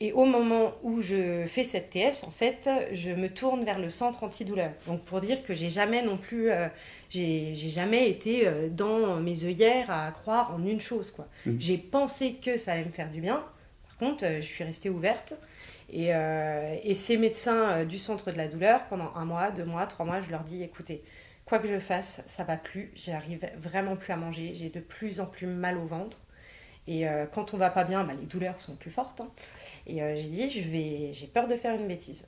Et 0.04 0.14
au 0.14 0.26
moment 0.26 0.74
où 0.82 1.00
je 1.00 1.46
fais 1.46 1.64
cette 1.64 1.92
TS, 1.92 2.24
en 2.24 2.32
fait, 2.32 2.68
je 2.92 3.12
me 3.12 3.30
tourne 3.30 3.64
vers 3.64 3.78
le 3.78 3.92
centre 3.92 4.24
antidouleur. 4.24 4.72
Donc 4.88 5.04
pour 5.04 5.22
dire 5.22 5.44
que 5.44 5.54
j'ai 5.54 5.70
jamais 5.70 6.02
non 6.02 6.18
plus, 6.18 6.50
euh, 6.50 6.70
j'ai 7.12 7.54
jamais 7.54 8.10
été 8.10 8.48
euh, 8.48 8.68
dans 8.68 9.18
mes 9.18 9.46
œillères 9.46 9.92
à 9.92 10.10
croire 10.10 10.56
en 10.56 10.66
une 10.66 10.82
chose. 10.82 11.12
quoi. 11.12 11.28
Mmh. 11.46 11.52
J'ai 11.60 11.78
pensé 11.78 12.34
que 12.34 12.58
ça 12.58 12.72
allait 12.72 12.84
me 12.84 12.90
faire 12.90 13.12
du 13.12 13.22
bien. 13.22 13.46
Par 13.88 13.98
contre, 13.98 14.26
euh, 14.26 14.42
je 14.42 14.48
suis 14.48 14.64
restée 14.64 14.90
ouverte. 14.90 15.36
Et, 15.94 16.12
et 16.84 16.94
ces 16.94 17.18
médecins 17.18 17.84
du 17.84 18.00
centre 18.00 18.32
de 18.32 18.38
la 18.38 18.48
douleur, 18.48 18.86
pendant 18.86 19.12
un 19.14 19.26
mois, 19.26 19.52
deux 19.52 19.66
mois, 19.66 19.86
trois 19.88 20.06
mois, 20.06 20.22
je 20.22 20.32
leur 20.32 20.46
dis, 20.46 20.64
écoutez, 20.64 21.04
quoi 21.46 21.60
que 21.60 21.68
je 21.68 21.80
fasse, 21.80 22.24
ça 22.28 22.46
va 22.46 22.56
plus. 22.56 22.94
J'arrive 22.96 23.46
vraiment 23.58 23.98
plus 23.98 24.14
à 24.14 24.16
manger. 24.16 24.54
J'ai 24.56 24.70
de 24.70 24.80
plus 24.80 25.20
en 25.20 25.26
plus 25.26 25.48
mal 25.48 25.78
au 25.78 25.86
ventre. 25.86 26.18
Et 26.88 27.06
quand 27.34 27.54
on 27.54 27.58
va 27.58 27.70
pas 27.70 27.84
bien, 27.84 28.06
bah, 28.06 28.14
les 28.18 28.26
douleurs 28.26 28.62
sont 28.62 28.78
plus 28.78 28.90
fortes. 28.90 29.20
Hein. 29.20 29.28
Et 29.88 30.02
euh, 30.02 30.16
j'ai 30.16 30.30
dit, 30.30 30.50
je 30.50 30.68
vais, 30.68 31.14
j'ai 31.14 31.28
peur 31.28 31.48
de 31.48 31.56
faire 31.56 31.76
une 31.76 31.88
bêtise. 31.88 32.28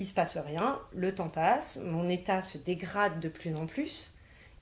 Il 0.00 0.06
se 0.06 0.14
passe 0.14 0.36
rien, 0.36 0.78
le 0.94 1.14
temps 1.14 1.28
passe, 1.28 1.80
mon 1.84 2.08
état 2.08 2.40
se 2.40 2.58
dégrade 2.58 3.18
de 3.20 3.28
plus 3.28 3.54
en 3.54 3.66
plus, 3.66 4.14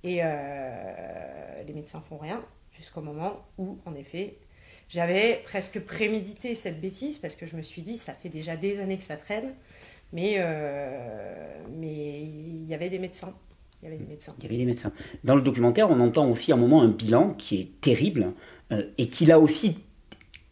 et 0.02 0.20
euh, 0.22 1.62
les 1.66 1.74
médecins 1.74 2.02
font 2.08 2.16
rien 2.16 2.42
jusqu'au 2.72 3.02
moment 3.02 3.44
où, 3.58 3.78
en 3.84 3.94
effet, 3.94 4.36
j'avais 4.88 5.42
presque 5.44 5.80
prémédité 5.80 6.54
cette 6.54 6.80
bêtise 6.80 7.18
parce 7.18 7.34
que 7.36 7.46
je 7.46 7.56
me 7.56 7.62
suis 7.62 7.82
dit, 7.82 7.96
ça 7.96 8.14
fait 8.14 8.28
déjà 8.28 8.56
des 8.56 8.78
années 8.78 8.96
que 8.96 9.02
ça 9.02 9.16
traîne, 9.16 9.52
mais 10.12 10.36
euh, 10.38 11.58
mais 11.76 12.22
il 12.22 12.66
y 12.66 12.74
avait 12.74 12.88
des 12.88 12.98
médecins. 12.98 13.34
Il 13.82 13.86
y 13.86 13.88
avait 13.88 13.98
des 13.98 14.06
médecins. 14.06 14.34
Il 14.38 14.44
y 14.44 14.46
avait 14.46 14.56
des 14.56 14.64
médecins. 14.64 14.92
Dans 15.22 15.34
le 15.34 15.42
documentaire, 15.42 15.90
on 15.90 16.00
entend 16.00 16.30
aussi 16.30 16.50
un 16.50 16.56
moment 16.56 16.80
un 16.80 16.88
bilan 16.88 17.34
qui 17.34 17.60
est 17.60 17.80
terrible 17.80 18.32
et 18.96 19.08
qui 19.10 19.26
là 19.26 19.38
aussi 19.38 19.78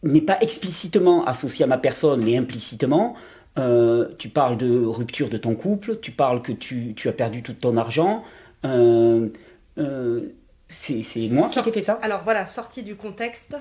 n'est 0.05 0.21
pas 0.21 0.37
explicitement 0.39 1.25
associé 1.25 1.65
à 1.65 1.67
ma 1.67 1.77
personne, 1.77 2.23
mais 2.23 2.37
implicitement. 2.37 3.15
Euh, 3.57 4.09
tu 4.17 4.29
parles 4.29 4.57
de 4.57 4.83
rupture 4.83 5.29
de 5.29 5.37
ton 5.37 5.55
couple, 5.55 5.99
tu 5.99 6.11
parles 6.11 6.41
que 6.41 6.51
tu, 6.51 6.93
tu 6.95 7.07
as 7.07 7.13
perdu 7.13 7.41
tout 7.41 7.53
ton 7.53 7.77
argent. 7.77 8.23
Euh, 8.65 9.29
euh, 9.77 10.29
c'est 10.67 11.03
moi 11.31 11.49
qui 11.49 11.61
t'ai 11.61 11.71
fait 11.71 11.81
ça? 11.81 11.99
Alors 12.01 12.23
voilà, 12.23 12.47
sorti 12.47 12.83
du 12.83 12.95
contexte, 12.95 13.57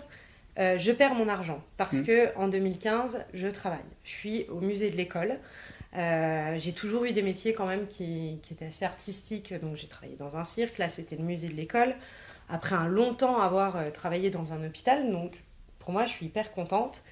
je 0.56 0.92
perds 0.92 1.14
mon 1.14 1.28
argent 1.28 1.62
parce 1.76 1.98
hmm. 1.98 2.04
que 2.04 2.36
en 2.36 2.48
2015, 2.48 3.24
je 3.34 3.46
travaille. 3.48 3.78
Je 4.04 4.10
suis 4.10 4.46
au 4.48 4.60
musée 4.60 4.90
de 4.90 4.96
l'école. 4.96 5.38
j'ai 5.94 6.72
toujours 6.72 7.04
eu 7.04 7.12
des 7.12 7.22
métiers 7.22 7.52
quand 7.54 7.66
même 7.66 7.86
qui, 7.86 8.38
qui 8.42 8.54
étaient 8.54 8.66
assez 8.66 8.84
artistiques. 8.84 9.54
Donc 9.60 9.76
j'ai 9.76 9.86
travaillé 9.86 10.16
dans 10.16 10.36
un 10.36 10.44
cirque, 10.44 10.78
là 10.78 10.88
c'était 10.88 11.16
le 11.16 11.24
musée 11.24 11.48
de 11.48 11.54
l'école. 11.54 11.94
Après 12.48 12.74
un 12.74 12.88
long 12.88 13.14
temps 13.14 13.38
avoir 13.40 13.92
travaillé 13.92 14.30
dans 14.30 14.52
un 14.52 14.64
hôpital, 14.64 15.10
donc 15.12 15.43
pour 15.84 15.92
moi, 15.92 16.06
je 16.06 16.12
suis 16.12 16.26
hyper 16.26 16.52
contente. 16.52 17.02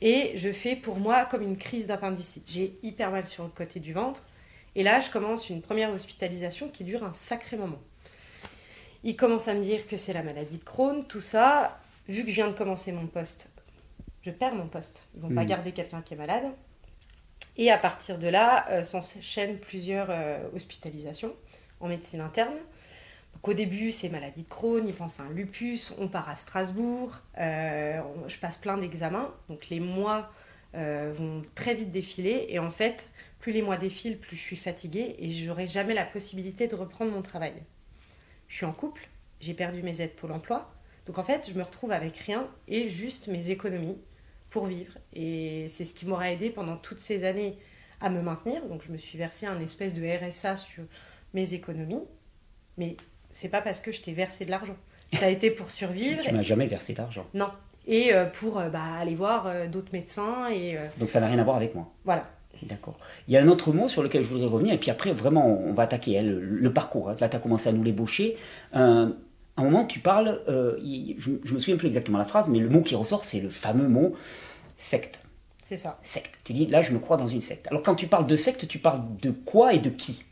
Et 0.00 0.32
je 0.34 0.50
fais 0.52 0.76
pour 0.76 0.96
moi 0.96 1.24
comme 1.24 1.42
une 1.42 1.56
crise 1.56 1.86
d'appendicite. 1.86 2.50
J'ai 2.50 2.78
hyper 2.82 3.10
mal 3.10 3.26
sur 3.26 3.44
le 3.44 3.50
côté 3.50 3.80
du 3.80 3.92
ventre. 3.92 4.26
Et 4.74 4.82
là, 4.82 5.00
je 5.00 5.10
commence 5.10 5.48
une 5.48 5.62
première 5.62 5.90
hospitalisation 5.90 6.68
qui 6.68 6.84
dure 6.84 7.04
un 7.04 7.12
sacré 7.12 7.56
moment. 7.56 7.80
Il 9.04 9.16
commence 9.16 9.48
à 9.48 9.54
me 9.54 9.62
dire 9.62 9.86
que 9.86 9.96
c'est 9.96 10.12
la 10.12 10.22
maladie 10.22 10.58
de 10.58 10.64
Crohn, 10.64 11.06
tout 11.06 11.20
ça. 11.20 11.78
Vu 12.08 12.24
que 12.24 12.30
je 12.30 12.34
viens 12.34 12.48
de 12.48 12.52
commencer 12.52 12.92
mon 12.92 13.06
poste, 13.06 13.48
je 14.22 14.30
perds 14.30 14.54
mon 14.54 14.66
poste. 14.66 15.06
Ils 15.14 15.22
vont 15.22 15.34
pas 15.34 15.44
hmm. 15.44 15.48
garder 15.48 15.72
quelqu'un 15.72 16.02
qui 16.02 16.14
est 16.14 16.16
malade. 16.16 16.52
Et 17.56 17.70
à 17.70 17.78
partir 17.78 18.18
de 18.18 18.26
là, 18.26 18.66
euh, 18.70 18.82
s'enchaînent 18.82 19.58
plusieurs 19.58 20.08
euh, 20.10 20.40
hospitalisations 20.54 21.34
en 21.80 21.88
médecine 21.88 22.20
interne. 22.20 22.56
Au 23.42 23.54
début, 23.54 23.92
c'est 23.92 24.08
maladie 24.08 24.42
de 24.42 24.48
Crohn, 24.48 24.86
ils 24.86 24.94
pensent 24.94 25.20
à 25.20 25.24
un 25.24 25.30
lupus, 25.30 25.94
on 25.98 26.08
part 26.08 26.28
à 26.28 26.36
Strasbourg, 26.36 27.20
euh, 27.38 28.00
je 28.28 28.38
passe 28.38 28.56
plein 28.56 28.76
d'examens, 28.76 29.32
donc 29.48 29.68
les 29.68 29.80
mois 29.80 30.30
euh, 30.74 31.12
vont 31.16 31.42
très 31.54 31.74
vite 31.74 31.90
défiler, 31.90 32.46
et 32.48 32.58
en 32.58 32.70
fait, 32.70 33.08
plus 33.38 33.52
les 33.52 33.62
mois 33.62 33.76
défilent, 33.76 34.18
plus 34.18 34.36
je 34.36 34.42
suis 34.42 34.56
fatiguée, 34.56 35.14
et 35.18 35.30
je 35.30 35.46
n'aurai 35.46 35.68
jamais 35.68 35.94
la 35.94 36.04
possibilité 36.04 36.66
de 36.66 36.74
reprendre 36.74 37.12
mon 37.12 37.22
travail. 37.22 37.54
Je 38.48 38.56
suis 38.56 38.66
en 38.66 38.72
couple, 38.72 39.08
j'ai 39.40 39.54
perdu 39.54 39.82
mes 39.82 40.00
aides 40.00 40.16
Pôle 40.16 40.32
emploi, 40.32 40.72
donc 41.06 41.18
en 41.18 41.22
fait, 41.22 41.48
je 41.48 41.56
me 41.56 41.62
retrouve 41.62 41.92
avec 41.92 42.16
rien 42.18 42.48
et 42.66 42.88
juste 42.88 43.28
mes 43.28 43.50
économies 43.50 43.98
pour 44.50 44.66
vivre, 44.66 44.98
et 45.12 45.66
c'est 45.68 45.84
ce 45.84 45.94
qui 45.94 46.06
m'aura 46.06 46.32
aidé 46.32 46.50
pendant 46.50 46.76
toutes 46.76 47.00
ces 47.00 47.22
années 47.24 47.58
à 48.00 48.10
me 48.10 48.20
maintenir, 48.22 48.66
donc 48.66 48.82
je 48.82 48.90
me 48.90 48.98
suis 48.98 49.18
versé 49.18 49.46
un 49.46 49.60
espèce 49.60 49.94
de 49.94 50.02
RSA 50.02 50.56
sur 50.56 50.84
mes 51.32 51.54
économies, 51.54 52.04
mais 52.76 52.96
c'est 53.36 53.50
pas 53.50 53.60
parce 53.60 53.80
que 53.80 53.92
je 53.92 54.00
t'ai 54.00 54.12
versé 54.12 54.46
de 54.46 54.50
l'argent. 54.50 54.76
Ça 55.12 55.26
a 55.26 55.28
été 55.28 55.50
pour 55.50 55.70
survivre. 55.70 56.22
tu 56.22 56.32
m'as 56.32 56.42
jamais 56.42 56.66
versé 56.66 56.94
d'argent. 56.94 57.26
Non. 57.34 57.50
Et 57.86 58.14
euh, 58.14 58.24
pour 58.24 58.58
euh, 58.58 58.70
bah, 58.70 58.94
aller 58.98 59.14
voir 59.14 59.46
euh, 59.46 59.68
d'autres 59.68 59.92
médecins. 59.92 60.48
Et, 60.50 60.78
Donc 60.98 61.10
ça 61.10 61.20
n'a 61.20 61.26
rien 61.26 61.38
à 61.38 61.44
voir 61.44 61.56
avec 61.56 61.74
moi. 61.74 61.92
Voilà. 62.06 62.24
D'accord. 62.62 62.98
Il 63.28 63.34
y 63.34 63.36
a 63.36 63.42
un 63.42 63.48
autre 63.48 63.72
mot 63.72 63.90
sur 63.90 64.02
lequel 64.02 64.22
je 64.22 64.28
voudrais 64.28 64.46
revenir, 64.46 64.72
et 64.72 64.78
puis 64.78 64.90
après, 64.90 65.12
vraiment, 65.12 65.46
on 65.46 65.74
va 65.74 65.82
attaquer 65.82 66.18
hein, 66.18 66.22
le, 66.24 66.72
parcours. 66.72 67.10
Hein. 67.10 67.16
Là, 67.20 67.28
tu 67.28 67.36
as 67.36 67.38
commencé 67.38 67.68
à 67.68 67.72
nous 67.72 67.82
l'ébaucher. 67.82 68.38
à 68.72 68.80
un 68.80 69.14
moment, 69.58 69.84
tu 69.84 70.00
parles, 70.00 70.40
je, 70.48 71.32
je 71.44 71.54
me 71.54 71.58
souviens 71.58 71.76
plus 71.76 71.88
exactement 71.88 72.16
la 72.16 72.24
phrase, 72.24 72.48
mais 72.48 72.58
le 72.58 72.70
mot 72.70 72.80
qui 72.80 72.94
ressort, 72.94 73.26
c'est 73.26 73.40
le 73.40 73.50
fameux 73.50 73.88
mot 73.88 74.16
secte. 74.78 75.20
C'est 75.62 75.76
ça. 75.76 75.98
Secte. 76.02 76.38
Tu 76.44 76.54
dis, 76.54 76.64
là, 76.64 76.80
je 76.80 76.92
me 76.92 76.98
crois 76.98 77.18
dans 77.18 77.26
une 77.26 77.42
secte. 77.42 77.66
Alors, 77.66 77.82
quand 77.82 77.94
tu 77.94 78.06
parles 78.06 78.26
de 78.26 78.36
secte, 78.36 78.66
tu 78.66 78.78
parles 78.78 79.02
de 79.20 79.30
quoi 79.30 79.74
et 79.74 79.78
de 79.78 79.90
qui? 79.90 80.24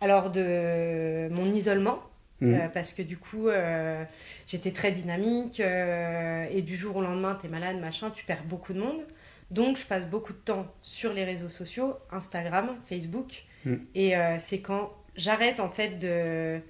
Alors, 0.00 0.32
de 0.32 1.28
mon 1.28 1.46
isolement 1.46 2.00
euh, 2.42 2.64
mhm. 2.64 2.70
parce 2.72 2.92
que 2.92 3.02
du 3.02 3.16
coup, 3.16 3.48
euh, 3.48 4.04
j'étais 4.46 4.70
très 4.70 4.92
dynamique 4.92 5.58
euh, 5.60 6.46
et 6.50 6.62
du 6.62 6.76
jour 6.76 6.96
au 6.96 7.02
lendemain, 7.02 7.36
tu 7.38 7.46
es 7.46 7.48
malade, 7.48 7.78
machin, 7.80 8.10
tu 8.10 8.24
perds 8.24 8.44
beaucoup 8.44 8.72
de 8.72 8.80
monde. 8.80 9.02
Donc, 9.50 9.78
je 9.78 9.86
passe 9.86 10.06
beaucoup 10.06 10.32
de 10.32 10.38
temps 10.38 10.66
sur 10.82 11.12
les 11.12 11.24
réseaux 11.24 11.48
sociaux, 11.48 11.94
Instagram, 12.12 12.76
Facebook. 12.84 13.42
Mhm. 13.64 13.86
Et 13.94 14.14
c'est 14.38 14.60
quand 14.60 14.92
j'arrête 15.16 15.58
en 15.58 15.70
fait 15.70 15.98
de, 15.98 16.60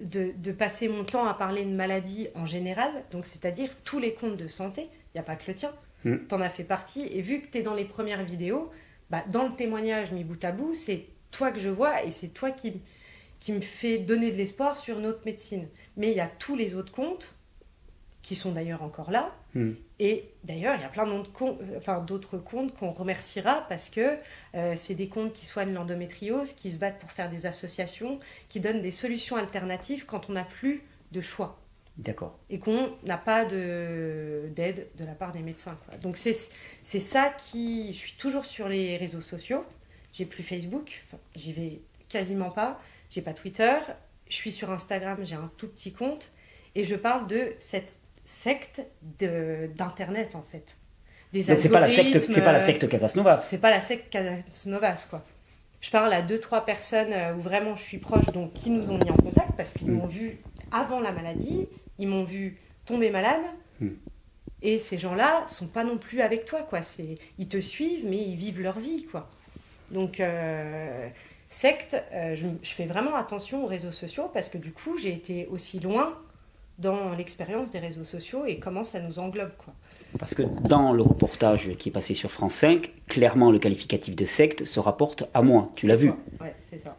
de, 0.00 0.32
de, 0.36 0.52
passer 0.52 0.88
mon 0.88 1.04
temps 1.04 1.26
à 1.26 1.34
parler 1.34 1.64
de 1.64 1.74
maladie 1.74 2.28
en 2.36 2.46
général, 2.46 2.90
donc 3.10 3.26
c'est-à-dire 3.26 3.70
tous 3.82 3.98
les 3.98 4.14
comptes 4.14 4.36
de 4.36 4.46
santé, 4.46 4.82
il 4.82 5.16
n'y 5.16 5.20
a 5.20 5.24
pas 5.24 5.36
que 5.36 5.44
le 5.48 5.54
tien, 5.54 5.72
mhm. 6.04 6.26
tu 6.28 6.34
en 6.34 6.40
as 6.40 6.50
fait 6.50 6.64
partie. 6.64 7.06
Et 7.10 7.22
vu 7.22 7.40
que 7.40 7.48
tu 7.48 7.58
es 7.58 7.62
dans 7.62 7.74
les 7.74 7.86
premières 7.86 8.22
vidéos, 8.24 8.70
bah, 9.10 9.24
dans 9.30 9.48
le 9.48 9.54
témoignage 9.56 10.12
mis 10.12 10.22
bout 10.22 10.42
à 10.44 10.52
bout, 10.52 10.74
c'est 10.74 11.06
toi 11.32 11.50
que 11.50 11.58
je 11.58 11.70
vois 11.70 12.04
et 12.04 12.10
c'est 12.10 12.28
toi 12.28 12.50
qui 12.50 12.80
qui 13.42 13.50
me 13.50 13.60
fait 13.60 13.98
donner 13.98 14.30
de 14.30 14.36
l'espoir 14.36 14.76
sur 14.76 15.00
notre 15.00 15.24
médecine. 15.24 15.66
Mais 15.96 16.12
il 16.12 16.16
y 16.16 16.20
a 16.20 16.28
tous 16.28 16.54
les 16.54 16.76
autres 16.76 16.92
comptes, 16.92 17.34
qui 18.22 18.36
sont 18.36 18.52
d'ailleurs 18.52 18.84
encore 18.84 19.10
là. 19.10 19.34
Hmm. 19.54 19.72
Et 19.98 20.30
d'ailleurs, 20.44 20.76
il 20.76 20.80
y 20.80 20.84
a 20.84 20.88
plein 20.88 21.08
d'autres 21.08 21.32
comptes, 21.32 21.58
enfin, 21.76 22.06
comptes 22.44 22.72
qu'on 22.72 22.92
remerciera 22.92 23.66
parce 23.68 23.90
que 23.90 24.16
euh, 24.54 24.74
c'est 24.76 24.94
des 24.94 25.08
comptes 25.08 25.32
qui 25.32 25.44
soignent 25.44 25.74
l'endométriose, 25.74 26.52
qui 26.52 26.70
se 26.70 26.76
battent 26.76 27.00
pour 27.00 27.10
faire 27.10 27.30
des 27.30 27.44
associations, 27.44 28.20
qui 28.48 28.60
donnent 28.60 28.80
des 28.80 28.92
solutions 28.92 29.34
alternatives 29.34 30.06
quand 30.06 30.30
on 30.30 30.34
n'a 30.34 30.44
plus 30.44 30.84
de 31.10 31.20
choix. 31.20 31.58
D'accord. 31.98 32.38
Et 32.48 32.60
qu'on 32.60 32.92
n'a 33.02 33.18
pas 33.18 33.44
d'aide 33.44 34.86
de, 34.96 35.04
la 35.04 35.14
part 35.14 35.32
des 35.32 35.42
médecins. 35.42 35.76
Donc 36.00 36.16
c'est 36.16 36.32
ça 37.00 37.30
qui... 37.30 37.92
Je 37.92 37.98
suis 37.98 38.14
toujours 38.14 38.44
sur 38.44 38.68
les 38.68 38.96
réseaux 38.98 39.20
sociaux. 39.20 39.64
J'ai 40.12 40.26
plus 40.26 40.44
Facebook, 40.44 41.02
j'y 41.34 41.52
vais 41.52 41.80
quasiment 42.08 42.52
pas. 42.52 42.80
J'ai 43.12 43.20
pas 43.20 43.34
Twitter, 43.34 43.76
je 44.26 44.34
suis 44.34 44.52
sur 44.52 44.70
Instagram, 44.70 45.18
j'ai 45.22 45.34
un 45.34 45.50
tout 45.58 45.68
petit 45.68 45.92
compte 45.92 46.32
et 46.74 46.84
je 46.84 46.94
parle 46.94 47.26
de 47.26 47.52
cette 47.58 47.98
secte 48.24 48.82
d'internet 49.20 50.34
en 50.34 50.42
fait. 50.42 50.76
Des 51.30 51.44
Donc 51.44 51.60
c'est 51.60 51.68
pas 51.68 51.80
la 51.80 51.90
secte, 51.90 52.32
c'est 52.32 52.40
pas 52.40 52.52
la 52.52 52.60
secte 52.60 52.88
Casasnovas. 52.88 53.36
C'est 53.36 53.58
pas 53.58 53.68
la 53.68 53.82
secte 53.82 54.10
Casasnovas 54.10 55.06
quoi. 55.10 55.22
Je 55.82 55.90
parle 55.90 56.10
à 56.14 56.22
deux 56.22 56.40
trois 56.40 56.64
personnes 56.64 57.12
euh, 57.12 57.34
où 57.34 57.42
vraiment 57.42 57.76
je 57.76 57.82
suis 57.82 57.98
proche, 57.98 58.26
donc 58.32 58.54
qui 58.54 58.70
nous 58.70 58.88
ont 58.88 58.96
mis 58.96 59.10
en 59.10 59.16
contact 59.16 59.50
parce 59.58 59.74
qu'ils 59.74 59.90
mm. 59.90 59.94
m'ont 59.94 60.06
vu 60.06 60.38
avant 60.70 61.00
la 61.00 61.12
maladie, 61.12 61.68
ils 61.98 62.08
m'ont 62.08 62.24
vu 62.24 62.56
tomber 62.86 63.10
malade. 63.10 63.42
Mm. 63.80 63.88
Et 64.62 64.78
ces 64.78 64.96
gens-là 64.96 65.44
sont 65.48 65.66
pas 65.66 65.84
non 65.84 65.98
plus 65.98 66.22
avec 66.22 66.46
toi, 66.46 66.62
quoi. 66.62 66.80
C'est, 66.80 67.18
ils 67.38 67.48
te 67.48 67.60
suivent, 67.60 68.06
mais 68.06 68.16
ils 68.16 68.36
vivent 68.36 68.62
leur 68.62 68.78
vie, 68.78 69.04
quoi. 69.10 69.28
Donc, 69.90 70.20
euh, 70.20 71.08
secte, 71.52 72.02
euh, 72.12 72.34
je, 72.34 72.46
fais 72.62 72.86
vraiment 72.86 73.14
attention 73.14 73.64
aux 73.64 73.66
réseaux 73.66 73.92
sociaux 73.92 74.30
parce 74.32 74.48
que 74.48 74.58
du 74.58 74.72
coup, 74.72 74.98
j'ai 74.98 75.12
été 75.12 75.46
aussi 75.46 75.80
loin 75.80 76.18
dans 76.78 77.14
l'expérience 77.14 77.70
des 77.70 77.78
réseaux 77.78 78.04
sociaux 78.04 78.44
et 78.46 78.58
comment 78.58 78.84
ça 78.84 79.00
nous 79.00 79.18
englobe. 79.18 79.52
Quoi. 79.58 79.74
Parce 80.18 80.34
que 80.34 80.42
dans 80.42 80.92
le 80.92 81.02
reportage 81.02 81.74
qui 81.76 81.90
est 81.90 81.92
passé 81.92 82.14
sur 82.14 82.30
France 82.30 82.54
5, 82.54 82.90
clairement 83.06 83.50
le 83.50 83.58
qualificatif 83.58 84.16
de 84.16 84.26
secte 84.26 84.64
se 84.64 84.80
rapporte 84.80 85.24
à 85.34 85.42
moi. 85.42 85.70
Tu 85.76 85.86
l'as 85.86 85.96
vu 85.96 86.12
Oui, 86.40 86.48
c'est 86.60 86.78
ça. 86.78 86.96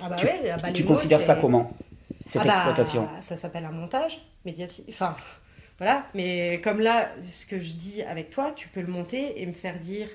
Ah 0.00 0.08
bah 0.08 0.16
tu, 0.16 0.26
ouais, 0.26 0.56
bah 0.62 0.72
tu 0.72 0.84
considères 0.84 1.22
ça 1.22 1.34
comment 1.34 1.76
Cette 2.24 2.42
ah 2.42 2.44
bah, 2.44 2.54
exploitation? 2.54 3.08
Ça 3.20 3.34
s'appelle 3.34 3.64
un 3.64 3.72
montage 3.72 4.24
médiatique. 4.44 4.86
Enfin, 4.88 5.16
voilà. 5.78 6.06
Mais 6.14 6.60
comme 6.62 6.80
là, 6.80 7.08
ce 7.20 7.46
que 7.46 7.58
je 7.58 7.74
dis 7.74 8.02
avec 8.02 8.30
toi, 8.30 8.52
tu 8.52 8.68
peux 8.68 8.80
le 8.80 8.86
monter 8.86 9.42
et 9.42 9.46
me 9.46 9.52
faire 9.52 9.78
dire 9.80 10.08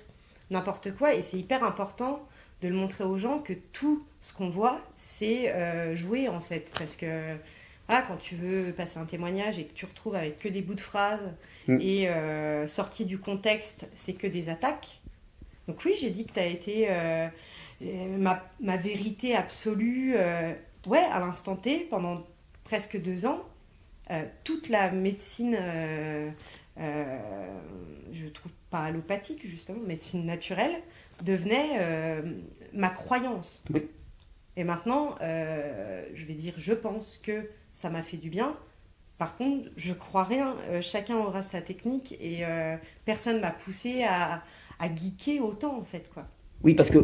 n'importe 0.49 0.93
quoi. 0.95 1.13
Et 1.13 1.21
c'est 1.21 1.37
hyper 1.37 1.63
important 1.65 2.21
de 2.63 2.69
le 2.69 2.76
montrer 2.76 3.04
aux 3.04 3.17
gens 3.17 3.39
que 3.39 3.54
tout 3.73 4.04
ce 4.21 4.34
qu'on 4.34 4.49
voit, 4.49 4.82
c'est 4.95 5.52
euh, 5.52 5.95
jouer 5.95 6.28
en 6.30 6.39
fait. 6.39 6.71
Parce 6.78 6.95
que 6.95 7.36
ah, 7.88 8.04
quand 8.08 8.17
tu 8.17 8.36
veux 8.36 8.73
passer 8.73 8.97
un 8.97 9.06
témoignage 9.06 9.60
et 9.60 9.65
que 9.65 9.73
tu 9.73 9.86
retrouves 9.86 10.15
avec 10.15 10.39
que 10.39 10.49
des 10.49 10.62
bouts 10.62 10.76
de 10.76 10.82
phrases 10.82 11.23
Mm. 11.67 11.78
et 11.80 12.10
euh, 12.10 12.67
sorti 12.67 13.06
du 13.06 13.17
contexte, 13.19 13.88
c'est 13.95 14.13
que 14.13 14.28
des 14.28 14.49
attaques. 14.49 14.99
Donc 15.67 15.80
oui, 15.86 15.93
j'ai 15.99 16.10
dit 16.10 16.26
que 16.26 16.34
tu 16.34 16.39
as 16.39 16.45
été 16.47 16.88
euh, 16.89 17.28
euh, 17.82 18.17
ma, 18.17 18.43
ma 18.60 18.78
vérité 18.78 19.36
absolue, 19.36 20.13
euh, 20.15 20.54
ouais, 20.88 21.04
à 21.12 21.19
l'instant 21.19 21.56
T, 21.56 21.88
pendant 21.89 22.15
presque 22.63 23.02
deux 23.02 23.26
ans. 23.26 23.41
Toute 24.43 24.69
la 24.69 24.91
médecine, 24.91 25.58
euh, 25.60 26.30
je 28.12 28.28
trouve 28.28 28.52
pas 28.69 28.82
allopathique 28.82 29.41
justement, 29.47 29.80
médecine 29.80 30.23
naturelle, 30.26 30.76
devenait 31.23 31.71
euh, 31.79 32.21
ma 32.73 32.89
croyance. 32.89 33.63
Oui. 33.73 33.88
Et 34.55 34.63
maintenant, 34.63 35.15
euh, 35.21 36.03
je 36.13 36.25
vais 36.25 36.33
dire, 36.33 36.53
je 36.57 36.73
pense 36.73 37.17
que 37.17 37.49
ça 37.73 37.89
m'a 37.89 38.03
fait 38.03 38.17
du 38.17 38.29
bien. 38.29 38.55
Par 39.17 39.36
contre, 39.38 39.69
je 39.77 39.93
crois 39.93 40.23
rien. 40.23 40.55
Euh, 40.69 40.81
chacun 40.81 41.15
aura 41.17 41.41
sa 41.41 41.62
technique 41.62 42.15
et 42.21 42.43
personne 43.05 43.39
m'a 43.41 43.51
poussé 43.51 44.03
à, 44.03 44.43
à 44.79 44.88
geeker 44.93 45.43
autant 45.43 45.77
en 45.77 45.83
fait 45.83 46.09
quoi. 46.13 46.27
Oui, 46.63 46.73
parce 46.75 46.89
que 46.89 46.99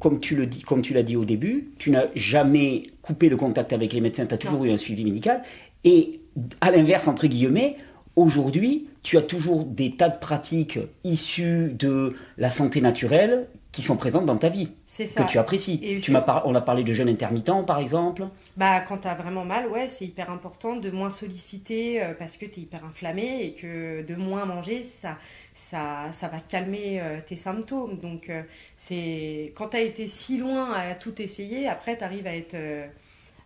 comme 0.00 0.20
tu 0.20 0.36
le 0.36 0.46
dis, 0.46 0.62
comme 0.62 0.82
tu 0.82 0.92
l'as 0.92 1.02
dit 1.02 1.16
au 1.16 1.24
début, 1.24 1.72
tu 1.78 1.90
n'as 1.90 2.06
jamais 2.14 2.90
coupé 3.02 3.28
le 3.28 3.36
contact 3.36 3.72
avec 3.72 3.92
les 3.92 4.00
médecins, 4.00 4.26
tu 4.26 4.34
as 4.34 4.38
toujours 4.38 4.60
Non. 4.60 4.66
eu 4.66 4.70
un 4.72 4.76
suivi 4.76 5.04
médical. 5.04 5.42
Et 5.84 6.20
à 6.60 6.70
l'inverse, 6.70 7.08
entre 7.08 7.26
guillemets, 7.26 7.76
aujourd'hui, 8.16 8.88
tu 9.02 9.16
as 9.18 9.22
toujours 9.22 9.64
des 9.64 9.96
tas 9.96 10.08
de 10.08 10.18
pratiques 10.18 10.78
issues 11.04 11.70
de 11.72 12.14
la 12.38 12.50
santé 12.50 12.80
naturelle 12.80 13.48
qui 13.72 13.82
sont 13.82 13.96
présentes 13.96 14.24
dans 14.24 14.36
ta 14.36 14.48
vie, 14.50 14.70
C'est 14.86 15.04
ça. 15.06 15.24
que 15.24 15.28
tu 15.28 15.36
apprécies. 15.36 15.80
Et 15.82 15.96
Tu 15.96 16.02
sur- 16.02 16.12
m'as 16.12 16.20
par- 16.20 16.46
On 16.46 16.54
a 16.54 16.60
parlé 16.60 16.84
de 16.84 16.92
jeûne 16.94 17.08
intermittent, 17.08 17.66
par 17.66 17.80
exemple. 17.80 18.28
Bah, 18.56 18.80
quand 18.80 18.98
t'as 18.98 19.14
vraiment 19.16 19.44
mal, 19.44 19.66
ouais, 19.68 19.88
c'est 19.88 20.04
hyper 20.04 20.30
important 20.30 20.76
de 20.76 20.90
moins 20.92 21.10
solliciter 21.10 22.00
euh, 22.00 22.14
parce 22.16 22.36
que 22.36 22.46
t'es 22.46 22.60
hyper 22.60 22.84
inflammé 22.84 23.42
et 23.44 23.52
que 23.54 24.02
de 24.06 24.14
moins 24.14 24.44
manger, 24.44 24.84
ça, 24.84 25.18
ça, 25.54 26.08
ça 26.12 26.28
va 26.28 26.38
calmer 26.38 27.00
euh, 27.02 27.18
tes 27.26 27.34
symptômes. 27.34 27.98
Donc, 27.98 28.30
euh, 28.30 28.42
c'est 28.76 29.52
quand 29.56 29.68
t'as 29.70 29.80
été 29.80 30.06
si 30.06 30.38
loin 30.38 30.72
à 30.72 30.94
tout 30.94 31.20
essayer, 31.20 31.66
après 31.66 31.96
t'arrives 31.96 32.28
à 32.28 32.36
être 32.36 32.54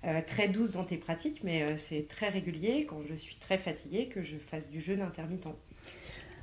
euh, 0.05 0.21
très 0.25 0.49
douce 0.49 0.73
dans 0.73 0.85
tes 0.85 0.97
pratiques, 0.97 1.41
mais 1.43 1.63
euh, 1.63 1.77
c'est 1.77 2.07
très 2.07 2.29
régulier 2.29 2.87
quand 2.89 3.01
je 3.09 3.15
suis 3.15 3.35
très 3.37 3.59
fatiguée 3.59 4.07
que 4.07 4.23
je 4.23 4.37
fasse 4.37 4.69
du 4.69 4.81
jeûne 4.81 5.01
intermittent. 5.03 5.49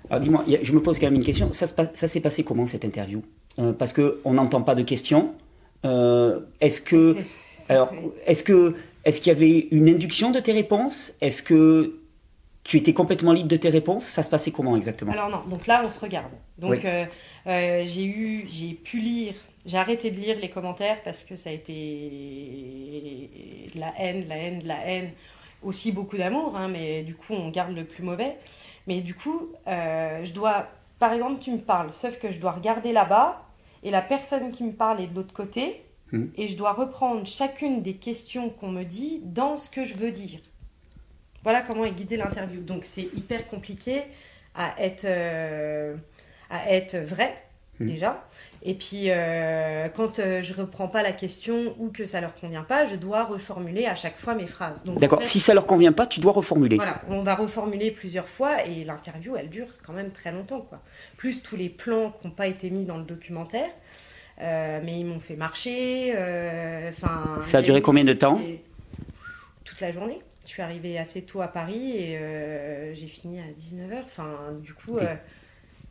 Alors 0.10 0.22
dis-moi, 0.22 0.44
je 0.62 0.72
me 0.74 0.82
pose 0.82 1.00
quand 1.00 1.08
même 1.08 1.16
une 1.16 1.24
question. 1.24 1.52
Ça, 1.52 1.68
s'est 1.68 2.20
passé 2.20 2.44
comment 2.44 2.66
cette 2.66 2.84
interview? 2.86 3.24
Euh, 3.58 3.72
Parce 3.72 3.94
qu'on 3.94 4.34
n'entend 4.34 4.62
pas 4.62 4.76
de 4.76 4.84
questions. 4.84 5.34
Est-ce 5.84 6.82
que, 6.82 7.16
alors, 7.70 7.94
est-ce 8.26 8.44
que, 8.44 8.76
est-ce 9.04 9.22
qu'il 9.22 9.32
y 9.32 9.36
avait 9.36 9.68
une 9.72 9.88
induction 9.88 10.32
de 10.32 10.40
tes 10.40 10.52
réponses? 10.52 11.14
Est-ce 11.22 11.42
que 11.44 12.00
tu 12.64 12.78
étais 12.78 12.94
complètement 12.94 13.32
libre 13.32 13.48
de 13.48 13.56
tes 13.56 13.70
réponses? 13.70 14.04
Ça 14.06 14.24
se 14.24 14.30
passait 14.30 14.52
comment 14.52 14.76
exactement? 14.76 15.12
Alors 15.12 15.30
non, 15.30 15.44
donc 15.48 15.68
là 15.68 15.84
on 15.86 15.90
se 15.90 16.00
regarde. 16.00 16.32
Donc 16.58 16.82
Oui. 16.84 17.86
j'ai 17.86 18.06
eu, 18.06 18.46
j'ai 18.48 18.74
pu 18.74 19.00
lire, 19.00 19.36
j'ai 19.66 19.78
arrêté 19.78 20.12
de 20.12 20.20
lire 20.20 20.38
les 20.40 20.50
commentaires 20.50 21.02
parce 21.04 21.24
que 21.24 21.36
ça 21.36 21.50
a 21.50 21.54
été 21.54 21.72
de 23.74 23.80
la 23.80 23.94
haine, 24.00 24.22
de 24.22 24.30
la 24.30 24.38
haine, 24.38 24.60
de 24.60 24.68
la 24.68 24.86
haine, 24.88 25.12
aussi 25.64 25.92
beaucoup 25.92 26.18
d'amour, 26.18 26.56
hein, 26.56 26.68
mais 26.68 27.04
du 27.04 27.16
coup 27.16 27.34
on 27.34 27.50
garde 27.50 27.76
le 27.76 27.86
plus 27.86 28.04
mauvais. 28.04 28.38
Mais 28.88 29.02
du 29.02 29.16
coup, 29.16 29.50
euh, 29.68 30.24
je 30.24 30.32
dois, 30.34 30.68
par 31.00 31.14
exemple, 31.14 31.40
tu 31.42 31.52
me 31.52 31.58
parles, 31.58 31.92
sauf 31.92 32.20
que 32.20 32.32
je 32.32 32.40
dois 32.40 32.52
regarder 32.52 32.92
là-bas 32.92 33.44
et 33.84 33.92
la 33.92 34.02
personne 34.02 34.52
qui 34.52 34.64
me 34.64 34.74
parle 34.74 35.02
est 35.02 35.08
de 35.08 35.16
l'autre 35.16 35.34
côté 35.34 35.82
Mhm. 36.12 36.32
et 36.38 36.48
je 36.48 36.56
dois 36.56 36.74
reprendre 36.74 37.26
chacune 37.26 37.82
des 37.82 37.96
questions 37.96 38.52
qu'on 38.52 38.70
me 38.70 38.84
dit 38.84 39.22
dans 39.24 39.58
ce 39.58 39.72
que 39.72 39.84
je 39.84 39.96
veux 39.96 40.12
dire. 40.12 40.40
Voilà 41.42 41.64
comment 41.64 41.84
est 41.84 41.94
guidée 41.94 42.16
l'interview. 42.16 42.62
Donc 42.62 42.86
c'est 42.86 43.10
hyper 43.16 43.48
compliqué 43.48 44.04
à 44.54 44.76
être, 44.84 45.06
euh, 45.06 45.96
à 46.52 46.72
être 46.72 46.96
vrai, 46.98 47.34
Mhm. 47.80 47.88
déjà. 47.88 48.24
Et 48.68 48.74
puis, 48.74 49.12
euh, 49.12 49.88
quand 49.90 50.18
euh, 50.18 50.42
je 50.42 50.54
reprends 50.56 50.88
pas 50.88 51.04
la 51.04 51.12
question 51.12 51.76
ou 51.78 51.90
que 51.90 52.08
ça 52.08 52.20
leur 52.20 52.34
convient 52.34 52.64
pas, 52.64 52.88
je 52.88 52.96
dois 52.96 53.24
reformuler 53.24 53.86
à 53.86 53.94
chaque 53.96 54.18
fois 54.18 54.34
mes 54.34 54.48
phrases. 54.48 54.84
D'accord. 54.84 55.20
en 55.20 55.22
fait, 55.22 55.28
Si 55.28 55.40
ça 55.40 55.54
leur 55.54 55.68
convient 55.68 55.92
pas, 55.92 56.08
tu 56.08 56.20
dois 56.20 56.32
reformuler. 56.32 56.76
voilà, 56.78 57.00
on 57.08 57.22
va 57.22 57.36
reformuler 57.36 57.92
plusieurs 57.92 58.28
fois 58.28 58.66
et 58.66 58.84
l'interview, 58.84 59.36
elle 59.38 59.50
dure 59.50 59.68
quand 59.86 59.94
même 59.94 60.10
très 60.12 60.32
longtemps, 60.32 60.62
quoi. 60.62 60.82
Plus 61.16 61.44
tous 61.44 61.56
les 61.56 61.70
plans 61.70 62.10
qui 62.20 62.26
n'ont 62.28 62.34
pas 62.34 62.48
été 62.48 62.72
mis 62.72 62.86
dans 62.86 62.98
le 62.98 63.04
documentaire, 63.04 63.70
Euh, 64.42 64.82
mais 64.84 65.00
ils 65.00 65.06
m'ont 65.06 65.20
fait 65.22 65.36
marcher. 65.38 66.12
euh, 66.16 66.90
Enfin. 66.90 67.38
Ça 67.42 67.60
a 67.60 67.62
duré 67.62 67.82
combien 67.82 68.04
de 68.04 68.12
temps 68.14 68.42
Toute 69.64 69.80
la 69.80 69.92
journée. 69.92 70.20
Je 70.44 70.50
suis 70.50 70.62
arrivée 70.62 70.98
assez 70.98 71.22
tôt 71.24 71.42
à 71.42 71.48
Paris 71.48 71.92
et 71.98 72.92
j'ai 72.96 73.08
fini 73.08 73.40
à 73.40 73.44
19h. 73.44 74.02
Enfin, 74.04 74.28
du 74.62 74.74
coup, 74.74 74.98
euh, 74.98 75.16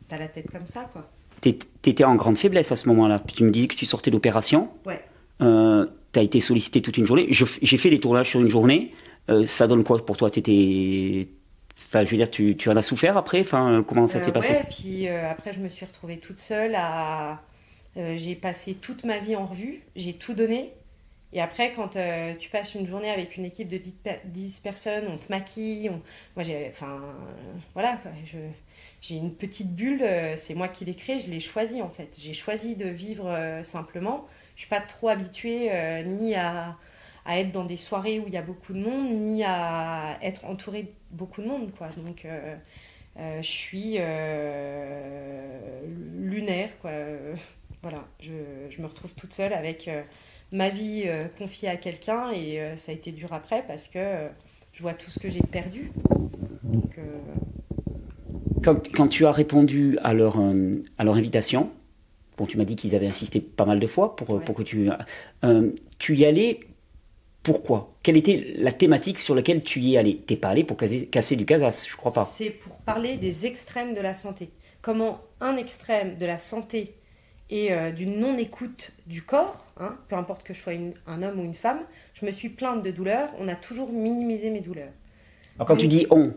t'as 0.07 0.17
la 0.17 0.27
tête 0.27 0.49
comme 0.51 0.67
ça, 0.67 0.89
quoi. 0.93 1.09
T'é- 1.51 1.59
T'étais 1.83 2.03
en 2.03 2.15
grande 2.15 2.37
faiblesse 2.37 2.71
à 2.71 2.75
ce 2.75 2.87
moment-là. 2.89 3.19
Tu 3.19 3.43
me 3.43 3.51
disais 3.51 3.67
que 3.67 3.75
tu 3.75 3.85
sortais 3.85 4.09
d'opération. 4.09 4.69
Ouais. 4.87 4.99
Euh, 5.41 5.85
T'as 6.11 6.23
été 6.23 6.39
sollicité 6.39 6.81
toute 6.81 6.97
une 6.97 7.05
journée. 7.05 7.27
J'ai 7.29 7.77
fait 7.77 7.89
des 7.91 7.99
tournages 7.99 8.29
sur 8.29 8.39
une 8.41 8.47
journée. 8.47 8.93
Euh, 9.29 9.45
ça 9.45 9.67
donne 9.67 9.83
quoi 9.83 10.03
pour 10.03 10.17
toi? 10.17 10.31
T'étais, 10.31 11.27
enfin, 11.77 12.03
je 12.05 12.09
veux 12.11 12.17
dire, 12.17 12.31
tu, 12.31 12.55
tu 12.57 12.69
en 12.69 12.75
as 12.77 12.81
souffert 12.81 13.15
après? 13.17 13.41
Enfin, 13.41 13.83
comment 13.87 14.07
ça 14.07 14.17
Euh, 14.19 14.23
s'est 14.23 14.31
passé? 14.31 14.53
Ouais, 14.53 14.63
puis 14.69 15.07
euh, 15.07 15.29
après, 15.29 15.51
je 15.53 15.59
me 15.59 15.69
suis 15.69 15.85
retrouvée 15.85 16.17
toute 16.17 16.39
seule 16.39 16.73
à. 16.75 17.41
euh, 17.97 18.15
j'ai 18.17 18.33
passé 18.35 18.73
toute 18.75 19.03
ma 19.03 19.19
vie 19.19 19.35
en 19.35 19.45
revue, 19.45 19.81
j'ai 19.95 20.13
tout 20.13 20.33
donné. 20.33 20.71
Et 21.33 21.41
après, 21.41 21.73
quand 21.73 21.97
tu 22.39 22.49
passes 22.49 22.73
une 22.75 22.87
journée 22.87 23.09
avec 23.11 23.35
une 23.37 23.43
équipe 23.45 23.67
de 23.67 23.77
10, 23.77 23.91
per- 23.91 24.21
10 24.25 24.61
personnes, 24.61 25.03
on 25.09 25.17
te 25.17 25.27
maquille. 25.29 25.89
on- 25.89 26.01
Moi, 26.37 26.43
j'ai. 26.45 26.69
Enfin. 26.69 27.01
voilà, 27.73 27.97
quoi. 28.01 28.11
Je... 28.25 28.37
J'ai 29.07 29.17
une 29.17 29.35
petite 29.35 29.75
bulle, 29.75 30.01
euh, 30.01 30.35
c'est 30.35 30.55
moi 30.55 30.67
qui 30.67 30.83
l'ai 30.83 30.95
créée, 30.95 31.19
je 31.19 31.29
l'ai 31.29 31.39
choisie 31.39 31.83
en 31.83 31.91
fait. 31.91 32.15
J'ai 32.19 32.33
choisi 32.33 32.75
de 32.75 32.87
vivre 32.87 33.27
euh, 33.27 33.61
simplement. 33.61 34.25
Je 34.55 34.61
suis 34.61 34.69
pas 34.69 34.81
trop 34.81 35.09
habituée 35.09 35.71
euh, 35.71 36.01
ni 36.01 36.33
à, 36.33 36.75
à 37.23 37.39
être 37.39 37.51
dans 37.51 37.65
des 37.65 37.77
soirées 37.77 38.19
où 38.19 38.23
il 38.25 38.33
y 38.33 38.37
a 38.37 38.41
beaucoup 38.41 38.73
de 38.73 38.79
monde, 38.79 39.11
ni 39.11 39.43
à 39.43 40.17
être 40.23 40.45
entourée 40.45 40.83
de 40.83 40.91
beaucoup 41.11 41.43
de 41.43 41.47
monde, 41.47 41.71
quoi. 41.77 41.89
Donc, 41.97 42.25
je 43.17 43.41
suis 43.41 43.99
lunaire, 46.17 46.69
quoi. 46.81 46.91
Voilà, 47.83 48.03
je, 48.19 48.31
je 48.71 48.81
me 48.81 48.87
retrouve 48.87 49.13
toute 49.13 49.33
seule 49.33 49.53
avec 49.53 49.87
ma 50.51 50.69
vie 50.69 51.07
confiée 51.37 51.69
à 51.69 51.77
quelqu'un 51.77 52.31
et 52.31 52.59
ça 52.77 52.91
a 52.91 52.95
été 52.95 53.11
dur 53.11 53.31
après 53.33 53.63
parce 53.67 53.87
que 53.87 54.27
je 54.73 54.81
vois 54.81 54.95
tout 54.95 55.11
ce 55.11 55.19
que 55.19 55.29
j'ai 55.29 55.41
perdu. 55.41 55.91
Quand, 58.61 58.91
quand 58.93 59.07
tu 59.07 59.25
as 59.25 59.31
répondu 59.31 59.97
à 60.03 60.13
leur, 60.13 60.39
euh, 60.39 60.81
à 60.97 61.03
leur 61.03 61.15
invitation, 61.15 61.69
bon, 62.37 62.45
tu 62.45 62.57
m'as 62.57 62.65
dit 62.65 62.75
qu'ils 62.75 62.95
avaient 62.95 63.07
insisté 63.07 63.39
pas 63.41 63.65
mal 63.65 63.79
de 63.79 63.87
fois 63.87 64.15
pour, 64.15 64.29
euh, 64.31 64.37
Ouais. 64.39 64.45
pour 64.45 64.55
que 64.55 64.63
tu. 64.63 64.89
euh, 65.43 65.71
tu 65.97 66.15
y 66.15 66.25
allais. 66.25 66.59
Pourquoi? 67.43 67.95
Quelle 68.01 68.17
était 68.17 68.53
la 68.57 68.71
thématique 68.71 69.19
sur 69.19 69.35
laquelle 69.35 69.61
tu 69.61 69.79
y 69.79 69.93
es 69.93 69.97
allé? 69.97 70.17
T'es 70.17 70.35
pas 70.35 70.49
allé 70.49 70.63
pour 70.63 70.77
casser, 70.77 71.05
casser 71.05 71.35
du 71.35 71.45
casas, 71.45 71.85
je 71.87 71.95
crois 71.95 72.11
pas. 72.11 72.25
c'est 72.25 72.49
pour 72.49 72.75
parler 72.77 73.17
des 73.17 73.45
extrêmes 73.45 73.93
de 73.93 74.01
la 74.01 74.15
santé. 74.15 74.49
Comment 74.81 75.21
un 75.41 75.55
extrême 75.57 76.17
de 76.17 76.25
la 76.25 76.39
santé 76.39 76.95
et 77.51 77.71
euh, 77.71 77.91
d'une 77.91 78.19
non-écoute 78.19 78.93
du 79.05 79.21
corps, 79.21 79.67
hein, 79.79 79.95
peu 80.09 80.15
importe 80.15 80.41
que 80.41 80.55
je 80.55 80.59
sois 80.61 80.73
une- 80.73 80.95
un 81.05 81.21
homme 81.21 81.39
ou 81.39 81.43
une 81.43 81.53
femme, 81.53 81.81
je 82.15 82.25
me 82.25 82.31
suis 82.31 82.49
plainte 82.49 82.81
de 82.81 82.89
douleurs, 82.89 83.29
on 83.37 83.47
a 83.47 83.53
toujours 83.55 83.91
minimisé 83.91 84.49
mes 84.49 84.61
douleurs. 84.61 84.89
Alors, 85.57 85.67
quand 85.67 85.77
tu 85.77 85.87
dis 85.87 86.07
on, 86.09 86.33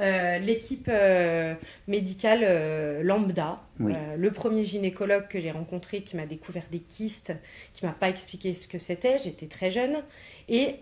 Euh, 0.00 0.38
L'équipe 0.40 0.88
euh, 0.88 1.54
médicale 1.86 2.40
euh, 2.42 3.02
lambda, 3.04 3.60
Oui. 3.78 3.92
le 4.18 4.30
premier 4.32 4.64
gynécologue 4.64 5.28
que 5.28 5.38
j'ai 5.38 5.52
rencontré 5.52 6.02
qui 6.02 6.16
m'a 6.16 6.26
découvert 6.26 6.64
des 6.72 6.80
kystes, 6.80 7.32
qui 7.72 7.84
m'a 7.86 7.92
pas 7.92 8.08
expliqué 8.08 8.54
ce 8.54 8.66
que 8.66 8.78
c'était, 8.78 9.18
j'étais 9.20 9.46
très 9.46 9.70
jeune, 9.70 10.02
et 10.48 10.76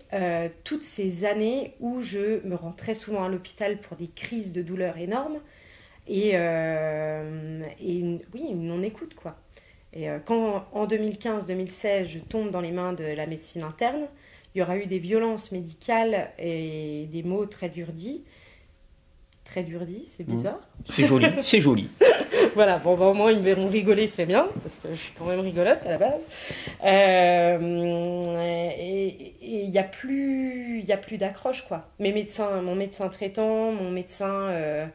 toutes 0.63 0.81
ces 0.83 1.25
années 1.25 1.75
où 1.79 2.01
je 2.01 2.43
me 2.47 2.55
rends 2.55 2.71
très 2.71 2.95
souvent 2.95 3.23
à 3.23 3.29
l'hôpital 3.29 3.77
pour 3.77 3.97
des 3.97 4.07
crises 4.07 4.51
de 4.51 4.61
douleur 4.63 4.97
énormes, 4.97 5.39
et, 6.07 6.29
et 6.29 7.93
une- 7.97 8.21
oui, 8.33 8.41
une 8.49 8.65
non-écoute 8.67 9.13
quoi. 9.15 9.37
Et 9.93 10.07
quand 10.25 10.65
en 10.73 10.87
2015-2016 10.87 12.05
je 12.07 12.19
tombe 12.19 12.49
dans 12.49 12.61
les 12.61 12.71
mains 12.71 12.93
de 12.93 13.03
la 13.03 13.27
médecine 13.27 13.61
interne, 13.63 14.07
il 14.55 14.59
y 14.59 14.61
aura 14.61 14.77
eu 14.77 14.85
des 14.87 14.99
violences 14.99 15.51
médicales 15.51 16.29
et 16.39 17.07
des 17.11 17.23
mots 17.23 17.45
très 17.45 17.69
durs 17.69 17.91
dits. 17.91 18.23
Très 19.53 19.61
durs 19.61 19.85
dits, 19.85 20.05
c'est 20.07 20.23
bizarre. 20.23 20.59
c'est 20.83 21.05
joli, 21.05 21.27
c'est 21.43 21.61
joli. 21.61 21.87
Voilà, 22.55 22.79
bon, 22.79 22.97
bah, 22.97 23.05
au 23.05 23.13
moins 23.13 23.31
ils 23.31 23.37
me 23.37 23.43
verront 23.43 23.67
rigoler, 23.67 24.07
c'est 24.07 24.25
bien, 24.25 24.47
parce 24.63 24.79
que 24.79 24.87
je 24.89 24.99
suis 24.99 25.13
quand 25.13 25.25
même 25.25 25.41
rigolote 25.41 25.85
à 25.85 25.89
la 25.91 25.99
base. 25.99 26.25
Euh, 26.83 28.71
et 28.75 29.35
il 29.43 29.69
n'y 29.69 29.77
a 29.77 29.83
plus, 29.83 30.79
il 30.79 30.85
y 30.85 30.91
a 30.91 30.97
plus 30.97 31.17
d'accroche, 31.17 31.65
quoi. 31.67 31.87
Mes 31.99 32.11
médecins, 32.11 32.63
mon 32.63 32.73
médecin 32.73 33.09
traitant, 33.09 33.71
mon 33.71 33.91
médecin, 33.91 34.31
euh, 34.31 34.87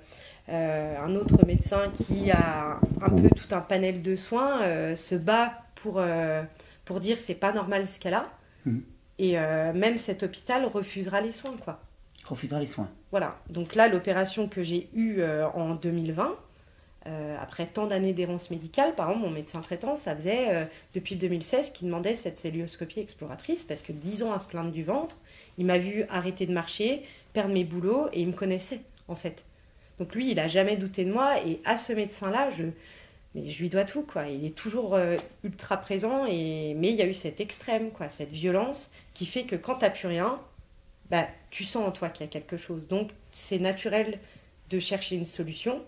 euh, 0.48 0.98
un 0.98 1.14
autre 1.14 1.46
médecin 1.46 1.92
qui 1.94 2.32
a 2.32 2.80
un 3.00 3.10
peu 3.10 3.28
tout 3.28 3.54
un 3.54 3.60
panel 3.60 4.02
de 4.02 4.16
soins, 4.16 4.96
se 4.96 5.14
bat 5.14 5.52
pour, 5.76 6.02
pour 6.84 6.98
dire 6.98 7.18
c'est 7.20 7.36
pas 7.36 7.52
normal 7.52 7.86
ce 7.86 8.00
qu'elle 8.00 8.14
a. 8.14 8.28
Mhm. 8.66 8.82
Et 9.20 9.36
même 9.36 9.98
cet 9.98 10.24
hôpital 10.24 10.64
refusera 10.64 11.20
les 11.20 11.30
soins, 11.30 11.54
quoi. 11.64 11.78
Refusera 12.28 12.60
les 12.60 12.66
soins. 12.66 12.88
Voilà. 13.10 13.38
Donc 13.50 13.74
là, 13.74 13.88
l'opération 13.88 14.48
que 14.48 14.62
j'ai 14.62 14.88
eue 14.92 15.20
euh, 15.20 15.48
en 15.48 15.74
2020, 15.74 16.36
euh, 17.06 17.36
après 17.40 17.66
tant 17.66 17.86
d'années 17.86 18.12
d'errance 18.12 18.50
médicale, 18.50 18.94
par 18.94 19.08
exemple, 19.08 19.26
mon 19.26 19.32
médecin 19.32 19.60
traitant, 19.60 19.94
ça 19.94 20.14
faisait 20.14 20.54
euh, 20.54 20.64
depuis 20.94 21.16
2016 21.16 21.70
qu'il 21.70 21.86
demandait 21.86 22.14
cette 22.14 22.36
célioscopie 22.36 23.00
exploratrice 23.00 23.62
parce 23.62 23.80
que 23.80 23.92
10 23.92 24.24
ans 24.24 24.32
à 24.32 24.38
se 24.38 24.46
plaindre 24.46 24.72
du 24.72 24.84
ventre, 24.84 25.16
il 25.56 25.64
m'a 25.64 25.78
vu 25.78 26.04
arrêter 26.10 26.44
de 26.44 26.52
marcher, 26.52 27.02
perdre 27.32 27.54
mes 27.54 27.64
boulots 27.64 28.08
et 28.12 28.20
il 28.20 28.28
me 28.28 28.34
connaissait 28.34 28.80
en 29.08 29.14
fait. 29.14 29.44
Donc 29.98 30.14
lui, 30.14 30.30
il 30.30 30.38
a 30.38 30.48
jamais 30.48 30.76
douté 30.76 31.04
de 31.04 31.12
moi 31.12 31.40
et 31.44 31.60
à 31.64 31.78
ce 31.78 31.94
médecin-là, 31.94 32.50
je, 32.50 32.64
mais 33.34 33.48
je 33.48 33.62
lui 33.62 33.70
dois 33.70 33.84
tout 33.84 34.02
quoi. 34.02 34.26
Il 34.26 34.44
est 34.44 34.54
toujours 34.54 34.96
ultra 35.42 35.78
présent 35.78 36.26
et 36.26 36.74
mais 36.74 36.90
il 36.90 36.94
y 36.94 37.02
a 37.02 37.06
eu 37.06 37.14
cet 37.14 37.40
extrême 37.40 37.90
quoi, 37.90 38.10
cette 38.10 38.32
violence 38.32 38.90
qui 39.14 39.26
fait 39.26 39.44
que 39.44 39.56
quand 39.56 39.76
t'as 39.76 39.90
plus 39.90 40.06
rien, 40.06 40.38
bah 41.10 41.28
tu 41.50 41.64
sens 41.64 41.86
en 41.86 41.92
toi 41.92 42.08
qu'il 42.08 42.26
y 42.26 42.28
a 42.28 42.30
quelque 42.30 42.56
chose. 42.56 42.86
Donc 42.86 43.10
c'est 43.30 43.58
naturel 43.58 44.18
de 44.70 44.78
chercher 44.78 45.16
une 45.16 45.26
solution 45.26 45.82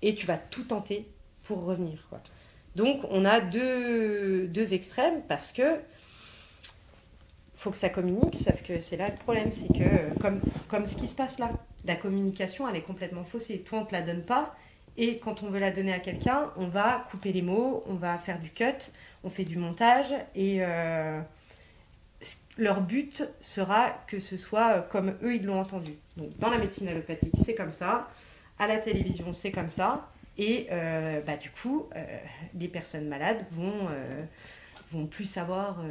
et 0.00 0.14
tu 0.14 0.26
vas 0.26 0.38
tout 0.38 0.64
tenter 0.64 1.06
pour 1.42 1.64
revenir. 1.64 2.08
Donc 2.76 3.00
on 3.10 3.24
a 3.24 3.40
deux, 3.40 4.46
deux 4.48 4.74
extrêmes 4.74 5.22
parce 5.28 5.52
que 5.52 5.78
faut 7.54 7.70
que 7.70 7.76
ça 7.76 7.90
communique, 7.90 8.34
sauf 8.34 8.60
que 8.62 8.80
c'est 8.80 8.96
là 8.96 9.08
le 9.08 9.16
problème, 9.16 9.52
c'est 9.52 9.68
que 9.68 9.84
euh, 9.84 10.10
comme, 10.20 10.40
comme 10.68 10.86
ce 10.86 10.96
qui 10.96 11.06
se 11.06 11.14
passe 11.14 11.38
là, 11.38 11.50
la 11.84 11.94
communication 11.94 12.68
elle 12.68 12.76
est 12.76 12.82
complètement 12.82 13.24
faussée. 13.24 13.60
Toi 13.60 13.80
on 13.80 13.84
te 13.84 13.92
la 13.92 14.02
donne 14.02 14.22
pas 14.22 14.56
et 14.96 15.18
quand 15.18 15.42
on 15.42 15.50
veut 15.50 15.60
la 15.60 15.70
donner 15.70 15.92
à 15.92 16.00
quelqu'un, 16.00 16.50
on 16.56 16.68
va 16.68 17.06
couper 17.10 17.32
les 17.32 17.42
mots, 17.42 17.82
on 17.86 17.94
va 17.94 18.18
faire 18.18 18.38
du 18.40 18.50
cut, 18.50 18.90
on 19.24 19.30
fait 19.30 19.44
du 19.44 19.56
montage 19.56 20.12
et 20.34 20.58
euh, 20.60 21.20
leur 22.58 22.80
but 22.80 23.24
sera 23.40 23.90
que 24.06 24.20
ce 24.20 24.36
soit 24.36 24.72
euh, 24.72 24.80
comme 24.82 25.14
eux 25.22 25.34
ils 25.34 25.44
l'ont 25.44 25.60
entendu. 25.60 25.92
Donc 26.16 26.38
dans 26.38 26.50
la 26.50 26.58
médecine 26.58 26.88
allopathique 26.88 27.34
c'est 27.44 27.54
comme 27.54 27.72
ça, 27.72 28.08
à 28.58 28.66
la 28.66 28.78
télévision 28.78 29.32
c'est 29.32 29.50
comme 29.50 29.70
ça 29.70 30.10
et 30.38 30.66
euh, 30.70 31.20
bah, 31.26 31.36
du 31.36 31.50
coup 31.50 31.88
euh, 31.96 32.04
les 32.58 32.68
personnes 32.68 33.08
malades 33.08 33.44
vont 33.52 33.88
euh, 33.90 34.24
vont 34.92 35.06
plus 35.06 35.24
savoir 35.24 35.82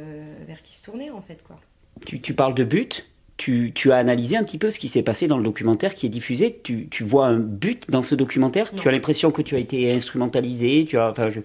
vers 0.46 0.62
qui 0.62 0.74
se 0.74 0.82
tourner 0.84 1.10
en 1.10 1.20
fait 1.20 1.42
quoi. 1.42 1.58
Tu, 2.06 2.20
tu 2.20 2.34
parles 2.34 2.54
de 2.54 2.64
but. 2.64 3.08
Tu, 3.38 3.72
tu 3.74 3.90
as 3.90 3.96
analysé 3.96 4.36
un 4.36 4.44
petit 4.44 4.58
peu 4.58 4.70
ce 4.70 4.78
qui 4.78 4.86
s'est 4.86 5.02
passé 5.02 5.26
dans 5.26 5.36
le 5.36 5.42
documentaire 5.42 5.96
qui 5.96 6.06
est 6.06 6.10
diffusé. 6.10 6.60
Tu, 6.62 6.86
tu 6.88 7.02
vois 7.02 7.26
un 7.26 7.38
but 7.38 7.90
dans 7.90 8.02
ce 8.02 8.14
documentaire? 8.14 8.72
Non. 8.72 8.80
Tu 8.80 8.88
as 8.88 8.92
l'impression 8.92 9.32
que 9.32 9.42
tu 9.42 9.56
as 9.56 9.58
été 9.58 9.90
instrumentalisé? 9.92 10.84
Tu 10.84 10.96
as, 10.96 11.10
enfin, 11.10 11.30
je... 11.30 11.40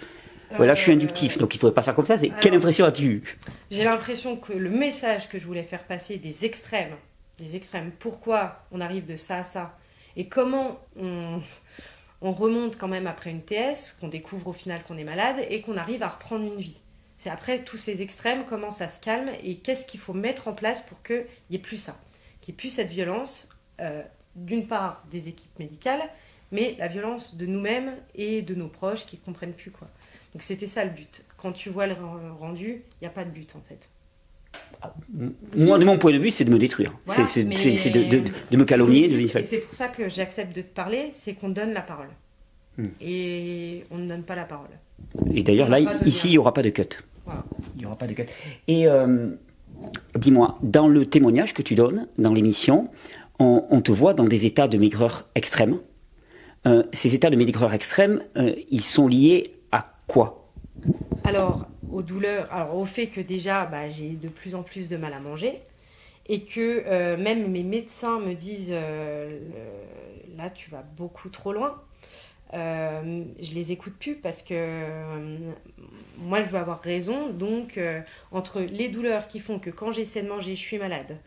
ouais, 0.60 0.68
là, 0.68 0.74
je 0.74 0.82
suis 0.82 0.92
inductif, 0.92 1.38
donc 1.38 1.54
il 1.54 1.58
ne 1.58 1.62
faudrait 1.62 1.76
pas 1.76 1.84
faire 1.84 1.96
comme 1.96 2.06
ça. 2.06 2.18
C'est... 2.18 2.32
Quelle 2.42 2.54
impression 2.54 2.86
as-tu 2.86 3.04
eu 3.04 3.38
J'ai 3.72 3.84
l'impression 3.84 4.36
que 4.38 4.54
le 4.54 4.70
message 4.70 5.30
que 5.30 5.40
je 5.40 5.46
voulais 5.46 5.64
faire 5.64 5.84
passer 5.84 6.18
des 6.18 6.46
extrêmes, 6.46 6.96
des 7.38 7.56
extrêmes, 7.56 7.92
pourquoi 8.00 8.64
on 8.72 8.82
arrive 8.82 9.06
de 9.06 9.16
ça 9.16 9.40
à 9.40 9.44
ça, 9.44 9.78
et 10.16 10.28
comment 10.28 10.80
on, 11.00 11.42
on 12.22 12.32
remonte 12.32 12.78
quand 12.78 12.88
même 12.88 13.08
après 13.08 13.30
une 13.30 13.44
TS, 13.44 13.98
qu'on 14.00 14.08
découvre 14.08 14.48
au 14.48 14.54
final 14.54 14.84
qu'on 14.84 14.98
est 14.98 15.04
malade, 15.04 15.38
et 15.50 15.62
qu'on 15.62 15.78
arrive 15.78 16.04
à 16.04 16.10
reprendre 16.10 16.46
une 16.46 16.60
vie. 16.60 16.82
C'est 17.18 17.30
après 17.30 17.64
tous 17.64 17.78
ces 17.78 18.02
extrêmes, 18.02 18.46
comment 18.46 18.72
ça 18.72 18.90
se 18.90 19.00
calme, 19.00 19.30
et 19.44 19.56
qu'est-ce 19.56 19.86
qu'il 19.86 20.00
faut 20.00 20.14
mettre 20.14 20.48
en 20.48 20.54
place 20.54 20.82
pour 20.82 21.02
qu'il 21.04 21.26
n'y 21.50 21.56
ait 21.56 21.60
plus 21.60 21.78
ça, 21.78 21.98
qu'il 22.42 22.54
n'y 22.54 22.56
ait 22.56 22.58
plus 22.58 22.70
cette 22.70 22.92
violence, 22.92 23.48
euh, 23.82 24.02
d'une 24.36 24.68
part 24.68 25.04
des 25.12 25.28
équipes 25.28 25.58
médicales, 25.60 26.02
mais 26.52 26.76
la 26.80 26.88
violence 26.88 27.36
de 27.36 27.46
nous-mêmes 27.46 27.96
et 28.16 28.42
de 28.42 28.56
nos 28.56 28.68
proches 28.68 29.06
qui 29.06 29.18
ne 29.18 29.22
comprennent 29.22 29.54
plus 29.54 29.72
quoi. 29.72 29.88
Donc 30.38 30.44
c'était 30.44 30.68
ça 30.68 30.86
le 30.86 30.92
but. 30.92 31.24
Quand 31.36 31.52
tu 31.52 31.72
vois 31.72 31.88
le 31.88 31.96
rendu, 32.38 32.84
il 33.02 33.02
n'y 33.02 33.08
a 33.08 33.10
pas 33.10 33.26
de 33.26 33.32
but 33.32 33.56
en 33.56 33.62
fait. 33.68 33.90
Moi, 35.58 35.80
de 35.80 35.84
mon 35.84 35.98
point 35.98 36.14
de 36.14 36.20
vue, 36.20 36.30
c'est 36.30 36.46
de 36.46 36.52
me 36.52 36.60
détruire. 36.60 36.94
Voilà, 37.08 37.26
c'est, 37.26 37.44
de, 37.44 38.04
de- 38.08 38.24
de 38.52 38.58
me 38.58 38.64
calomnier. 38.64 39.08
De... 39.08 39.18
Et 39.18 39.44
c'est 39.44 39.62
pour 39.62 39.74
ça 39.74 39.88
que 39.88 40.10
j'accepte 40.10 40.56
de 40.56 40.62
te 40.62 40.72
parler, 40.72 41.10
c'est 41.12 41.34
qu'on 41.34 41.50
donne 41.50 41.74
la 41.74 41.82
parole. 41.82 42.10
Hmm. 42.78 42.86
Et 43.02 43.84
on 43.90 43.98
ne 43.98 44.08
donne 44.08 44.22
pas 44.22 44.36
la 44.36 44.46
parole. 44.46 44.70
Et 45.34 45.42
d'ailleurs, 45.42 45.70
là, 45.70 45.80
ici, 46.06 46.28
il 46.28 46.32
n'y 46.34 46.38
aura 46.38 46.54
pas 46.54 46.62
de 46.62 46.70
cut. 46.70 46.84
Voilà. 47.26 47.44
Il 47.74 47.80
n'y 47.80 47.86
aura 47.88 47.96
pas 47.96 48.06
de 48.06 48.14
cut. 48.14 48.28
Et 48.68 48.88
euh, 48.88 49.30
dis-moi, 50.14 50.60
dans 50.62 50.88
le 50.88 51.08
témoignage 51.08 51.56
que 51.56 51.64
tu 51.64 51.74
donnes, 51.74 52.08
dans 52.20 52.34
l'émission, 52.34 52.90
on, 53.40 53.66
on 53.72 53.82
te 53.82 53.92
voit 53.92 54.14
dans 54.14 54.26
des 54.26 54.46
états 54.46 54.68
de 54.68 54.78
maigreur 54.78 55.28
extrême. 55.34 55.80
Euh, 56.68 56.84
ces 56.92 57.16
états 57.16 57.32
de 57.32 57.38
maigreur 57.38 57.74
extrême, 57.74 58.22
euh, 58.38 58.54
ils 58.70 58.84
sont 58.84 59.08
liés 59.08 59.46
à 59.46 59.57
quoi? 60.08 60.48
Alors, 61.24 61.68
aux 61.90 62.02
douleurs, 62.02 62.52
alors 62.54 62.76
au 62.78 62.86
fait 62.86 63.08
que 63.08 63.22
déjà, 63.22 63.66
bah, 63.66 63.90
j'ai 63.90 64.12
de 64.12 64.30
plus 64.30 64.56
en 64.56 64.64
plus 64.64 64.88
de 64.88 64.98
mal 64.98 65.14
à 65.14 65.20
manger 65.20 65.62
et 66.28 66.44
que 66.46 66.84
euh, 66.88 67.18
même 67.18 67.52
mes 67.52 67.64
médecins 67.64 68.20
me 68.20 68.34
disent 68.36 68.72
euh, 68.74 69.40
le- 70.30 70.38
là, 70.38 70.50
tu 70.52 70.70
vas 70.72 70.84
beaucoup 70.84 71.30
trop 71.30 71.54
loin. 71.54 71.82
Euh, 72.54 73.24
je 73.42 73.54
les 73.54 73.72
écoute 73.74 73.96
plus 74.00 74.16
parce 74.16 74.42
que 74.44 74.54
euh, 74.54 75.38
moi, 76.18 76.42
je 76.44 76.50
veux 76.50 76.58
avoir 76.58 76.82
raison. 76.82 77.30
Donc, 77.30 77.78
euh, 77.78 78.02
entre 78.32 78.62
les 78.62 78.90
douleurs 78.90 79.28
qui 79.28 79.40
font 79.40 79.60
que 79.60 79.70
quand 79.70 79.92
j'essaie 79.92 80.24
de 80.24 80.30
manger, 80.30 80.56
je 80.56 80.62
suis 80.62 80.78
malade. 80.78 81.18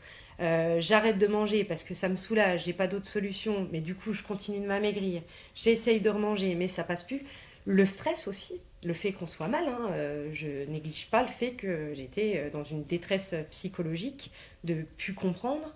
euh, 0.40 0.80
j'arrête 0.80 1.18
de 1.18 1.26
manger 1.26 1.64
parce 1.64 1.82
que 1.84 1.94
ça 1.94 2.08
me 2.08 2.16
soulage, 2.16 2.64
j'ai 2.64 2.72
pas 2.72 2.86
d'autre 2.88 3.06
solution, 3.06 3.68
mais 3.72 3.80
du 3.80 3.94
coup 3.94 4.12
je 4.14 4.22
continue 4.22 4.60
de 4.60 4.66
m'amaigrir. 4.66 5.22
J'essaye 5.54 6.00
de 6.00 6.10
remanger, 6.10 6.54
mais 6.54 6.66
ça 6.68 6.84
passe 6.84 7.02
plus. 7.02 7.22
Le 7.66 7.84
stress 7.86 8.26
aussi, 8.28 8.60
le 8.82 8.94
fait 8.94 9.12
qu'on 9.12 9.26
soit 9.26 9.48
mal, 9.48 9.68
hein, 9.68 9.90
euh, 9.92 10.30
je 10.32 10.64
néglige 10.70 11.10
pas 11.10 11.22
le 11.22 11.28
fait 11.28 11.52
que 11.52 11.92
j'étais 11.94 12.34
euh, 12.36 12.50
dans 12.50 12.64
une 12.64 12.84
détresse 12.84 13.34
psychologique 13.50 14.30
de 14.64 14.86
plus 14.96 15.14
comprendre. 15.14 15.74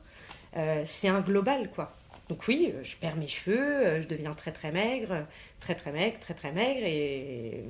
Euh, 0.56 0.82
c'est 0.84 1.08
un 1.08 1.20
global, 1.20 1.70
quoi. 1.70 1.92
Donc 2.28 2.48
oui, 2.48 2.72
je 2.82 2.96
perds 2.96 3.16
mes 3.16 3.28
cheveux, 3.28 4.00
je 4.00 4.06
deviens 4.06 4.32
très 4.32 4.52
très 4.52 4.72
maigre, 4.72 5.26
très 5.60 5.74
très 5.74 5.92
maigre, 5.92 6.18
très 6.18 6.32
très 6.32 6.52
maigre, 6.52 6.80
et, 6.84 7.64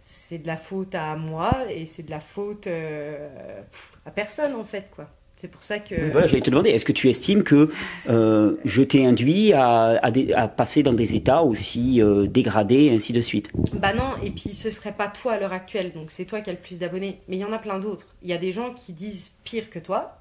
c'est 0.00 0.38
de 0.38 0.46
la 0.46 0.56
faute 0.56 0.94
à 0.94 1.14
moi 1.14 1.70
et 1.70 1.86
c'est 1.86 2.02
de 2.02 2.10
la 2.10 2.20
faute 2.20 2.66
à 2.66 4.10
personne 4.10 4.54
en 4.54 4.64
fait, 4.64 4.90
quoi. 4.90 5.08
C'est 5.40 5.48
pour 5.48 5.62
ça 5.62 5.78
que 5.78 6.12
Voilà, 6.12 6.26
j'allais 6.26 6.42
te 6.42 6.50
demander, 6.50 6.68
est-ce 6.68 6.84
que 6.84 6.92
tu 6.92 7.08
estimes 7.08 7.44
que 7.44 7.70
euh, 8.10 8.56
je 8.66 8.82
t'ai 8.82 9.06
induit 9.06 9.54
à, 9.54 9.98
à 10.04 10.10
des- 10.10 10.34
à 10.34 10.48
passer 10.48 10.82
dans 10.82 10.92
des 10.92 11.14
états 11.14 11.42
aussi 11.42 12.02
euh, 12.02 12.26
dégradés, 12.26 12.84
et 12.84 12.90
ainsi 12.94 13.14
de 13.14 13.22
suite? 13.22 13.50
Bah 13.72 13.94
non, 13.94 14.16
et 14.22 14.30
puis 14.32 14.52
ce 14.52 14.70
serait 14.70 14.92
pas 14.92 15.08
toi 15.08 15.32
à 15.32 15.40
l'heure 15.40 15.54
actuelle, 15.54 15.92
donc 15.92 16.10
c'est 16.10 16.26
toi 16.26 16.42
qui 16.42 16.50
as 16.50 16.52
le 16.52 16.58
plus 16.58 16.78
d'abonnés. 16.78 17.20
Mais 17.26 17.36
il 17.36 17.40
y 17.40 17.44
en 17.46 17.52
a 17.54 17.58
plein 17.58 17.78
d'autres. 17.78 18.08
Il 18.22 18.28
y 18.28 18.34
a 18.34 18.36
des 18.36 18.52
gens 18.52 18.74
qui 18.74 18.92
disent 18.92 19.30
pire 19.42 19.70
que 19.70 19.78
toi. 19.78 20.18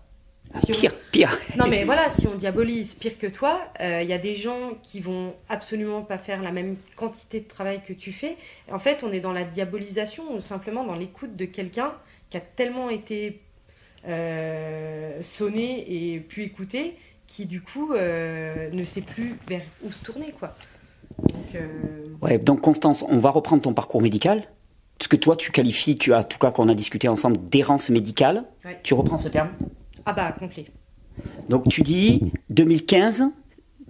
Si 0.54 0.72
on- 0.72 0.80
Pire, 0.80 0.96
pire. 1.12 1.38
Non 1.58 1.68
mais 1.68 1.84
voilà, 1.84 2.10
si 2.10 2.26
on 2.26 2.36
diabolise 2.36 2.94
pire 2.94 3.18
que 3.18 3.28
toi, 3.28 3.60
euh, 3.82 4.00
il 4.02 4.10
y 4.10 4.14
a 4.14 4.18
des 4.18 4.36
gens 4.36 4.78
qui 4.82 5.02
vont 5.02 5.34
absolument 5.50 6.02
pas 6.02 6.18
faire 6.18 6.42
la 6.42 6.54
même 6.54 6.78
quantité 6.96 7.42
de 7.42 7.48
travail 7.48 7.82
que 7.86 7.92
tu 7.92 8.14
fais. 8.14 8.38
En 8.72 8.80
fait, 8.80 9.04
on 9.04 9.12
est 9.12 9.20
dans 9.20 9.34
la 9.34 9.44
diabolisation 9.44 10.24
ou 10.34 10.40
simplement 10.40 10.86
dans 10.86 10.96
l'écoute 10.96 11.36
de 11.36 11.44
quelqu'un 11.44 11.92
qui 12.30 12.38
a 12.38 12.42
tellement 12.42 12.90
été 12.90 13.42
euh, 14.08 15.22
sonné 15.22 16.14
et 16.14 16.20
pu 16.20 16.44
écouter, 16.44 16.96
qui 17.28 17.46
du 17.46 17.62
coup 17.62 17.94
euh, 17.94 18.70
ne 18.72 18.84
sait 18.84 19.02
plus 19.02 19.36
vers 19.48 19.62
où 19.84 19.92
se 19.92 20.02
tourner 20.04 20.34
quoi. 20.40 20.56
Donc, 21.20 21.56
euh, 21.56 21.68
Ouais, 22.22 22.38
donc 22.38 22.62
Constance, 22.62 23.04
on 23.08 23.18
va 23.18 23.30
reprendre 23.30 23.62
ton 23.62 23.74
parcours 23.74 24.02
médical. 24.02 24.44
Ce 25.02 25.08
que 25.08 25.16
toi 25.16 25.36
tu 25.36 25.52
qualifies, 25.52 25.96
tu 25.96 26.14
as, 26.14 26.20
en 26.20 26.24
tout 26.24 26.38
cas 26.38 26.52
qu'on 26.52 26.68
a 26.70 26.76
discuté 26.76 27.08
ensemble, 27.08 27.38
d'errance 27.50 27.90
médicale. 27.90 28.46
Ouais. 28.66 28.80
Tu 28.84 28.94
reprends 28.94 29.18
ce 29.18 29.30
terme? 29.30 29.50
Ah 30.06 30.14
bah 30.14 30.32
complet. 30.38 30.66
Donc 31.50 31.68
tu 31.68 31.82
dis 31.82 32.32
2015, 32.50 33.26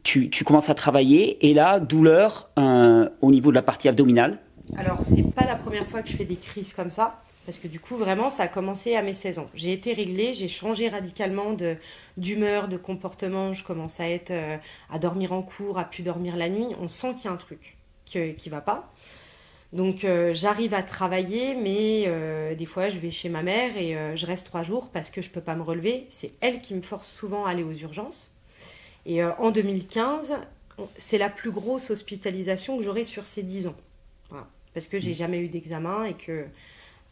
tu, 0.04 0.30
tu 0.30 0.44
commences 0.44 0.70
à 0.70 0.76
travailler 0.76 1.48
et 1.50 1.54
là, 1.54 1.80
douleur 1.80 2.50
euh, 2.58 3.10
au 3.22 3.32
niveau 3.32 3.50
de 3.52 3.56
la 3.56 3.62
partie 3.62 3.88
abdominale. 3.88 4.40
Alors, 4.78 5.00
c'est 5.04 5.24
pas 5.24 5.46
la 5.46 5.56
première 5.56 5.86
fois 5.88 6.02
que 6.04 6.10
je 6.10 6.16
fais 6.16 6.26
des 6.26 6.36
crises 6.36 6.74
comme 6.74 6.92
ça, 6.92 7.22
parce 7.50 7.58
que 7.58 7.68
du 7.68 7.80
coup, 7.80 7.98
vraiment, 7.98 8.30
ça 8.30 8.44
a 8.44 8.48
commencé 8.48 8.96
à 8.96 9.02
mes 9.02 9.16
16 9.16 9.40
ans. 9.40 9.48
J'ai 9.56 9.74
été 9.74 9.92
réglée, 9.94 10.36
j'ai 10.36 10.48
changé 10.48 10.88
radicalement 10.88 11.54
de 11.54 11.78
d'humeur, 12.16 12.68
de 12.68 12.78
comportement. 12.78 13.54
Je 13.54 13.64
commence 13.64 14.00
à 14.00 14.08
être 14.08 14.30
euh, 14.30 14.56
à 14.92 15.00
dormir 15.00 15.34
en 15.34 15.42
cours, 15.42 15.80
à 15.80 15.86
plus 15.86 16.04
dormir 16.04 16.36
la 16.38 16.48
nuit. 16.48 16.68
On 16.80 16.88
sent 16.88 17.16
qu'il 17.16 17.26
y 17.26 17.28
a 17.28 17.32
un 17.32 17.38
truc 17.38 17.76
que- 18.14 18.30
qui 18.34 18.50
va 18.50 18.62
pas. 18.62 18.94
Donc, 19.74 20.04
euh, 20.04 20.32
j'arrive 20.32 20.76
à 20.76 20.84
travailler, 20.84 21.56
mais 21.56 22.04
euh, 22.06 22.54
des 22.54 22.68
fois, 22.68 22.88
je 22.88 23.00
vais 23.00 23.10
chez 23.10 23.30
ma 23.30 23.42
mère 23.42 23.76
et 23.78 23.98
euh, 23.98 24.16
je 24.16 24.28
reste 24.28 24.46
trois 24.46 24.62
jours 24.62 24.90
parce 24.94 25.10
que 25.10 25.24
je 25.24 25.32
peux 25.32 25.42
pas 25.42 25.56
me 25.56 25.64
relever. 25.64 26.06
C'est 26.10 26.34
elle 26.42 26.60
qui 26.62 26.76
me 26.76 26.84
force 26.84 27.10
souvent 27.10 27.46
à 27.46 27.50
aller 27.50 27.64
aux 27.64 27.74
urgences. 27.74 28.32
Et 29.08 29.24
en 29.24 29.50
2015, 29.50 30.38
on- 30.78 30.88
c'est 30.98 31.18
la 31.18 31.30
plus 31.30 31.50
grosse 31.50 31.90
hospitalisation 31.90 32.78
que 32.78 32.84
j'aurai 32.84 33.04
sur 33.04 33.26
ces 33.26 33.42
10 33.42 33.66
ans. 33.66 33.76
Voilà. 34.30 34.46
Parce 34.76 34.86
que 34.88 35.00
j'ai 35.00 35.14
jamais 35.14 35.40
eu 35.40 35.48
d'examen 35.48 36.04
et 36.04 36.14
que, 36.14 36.46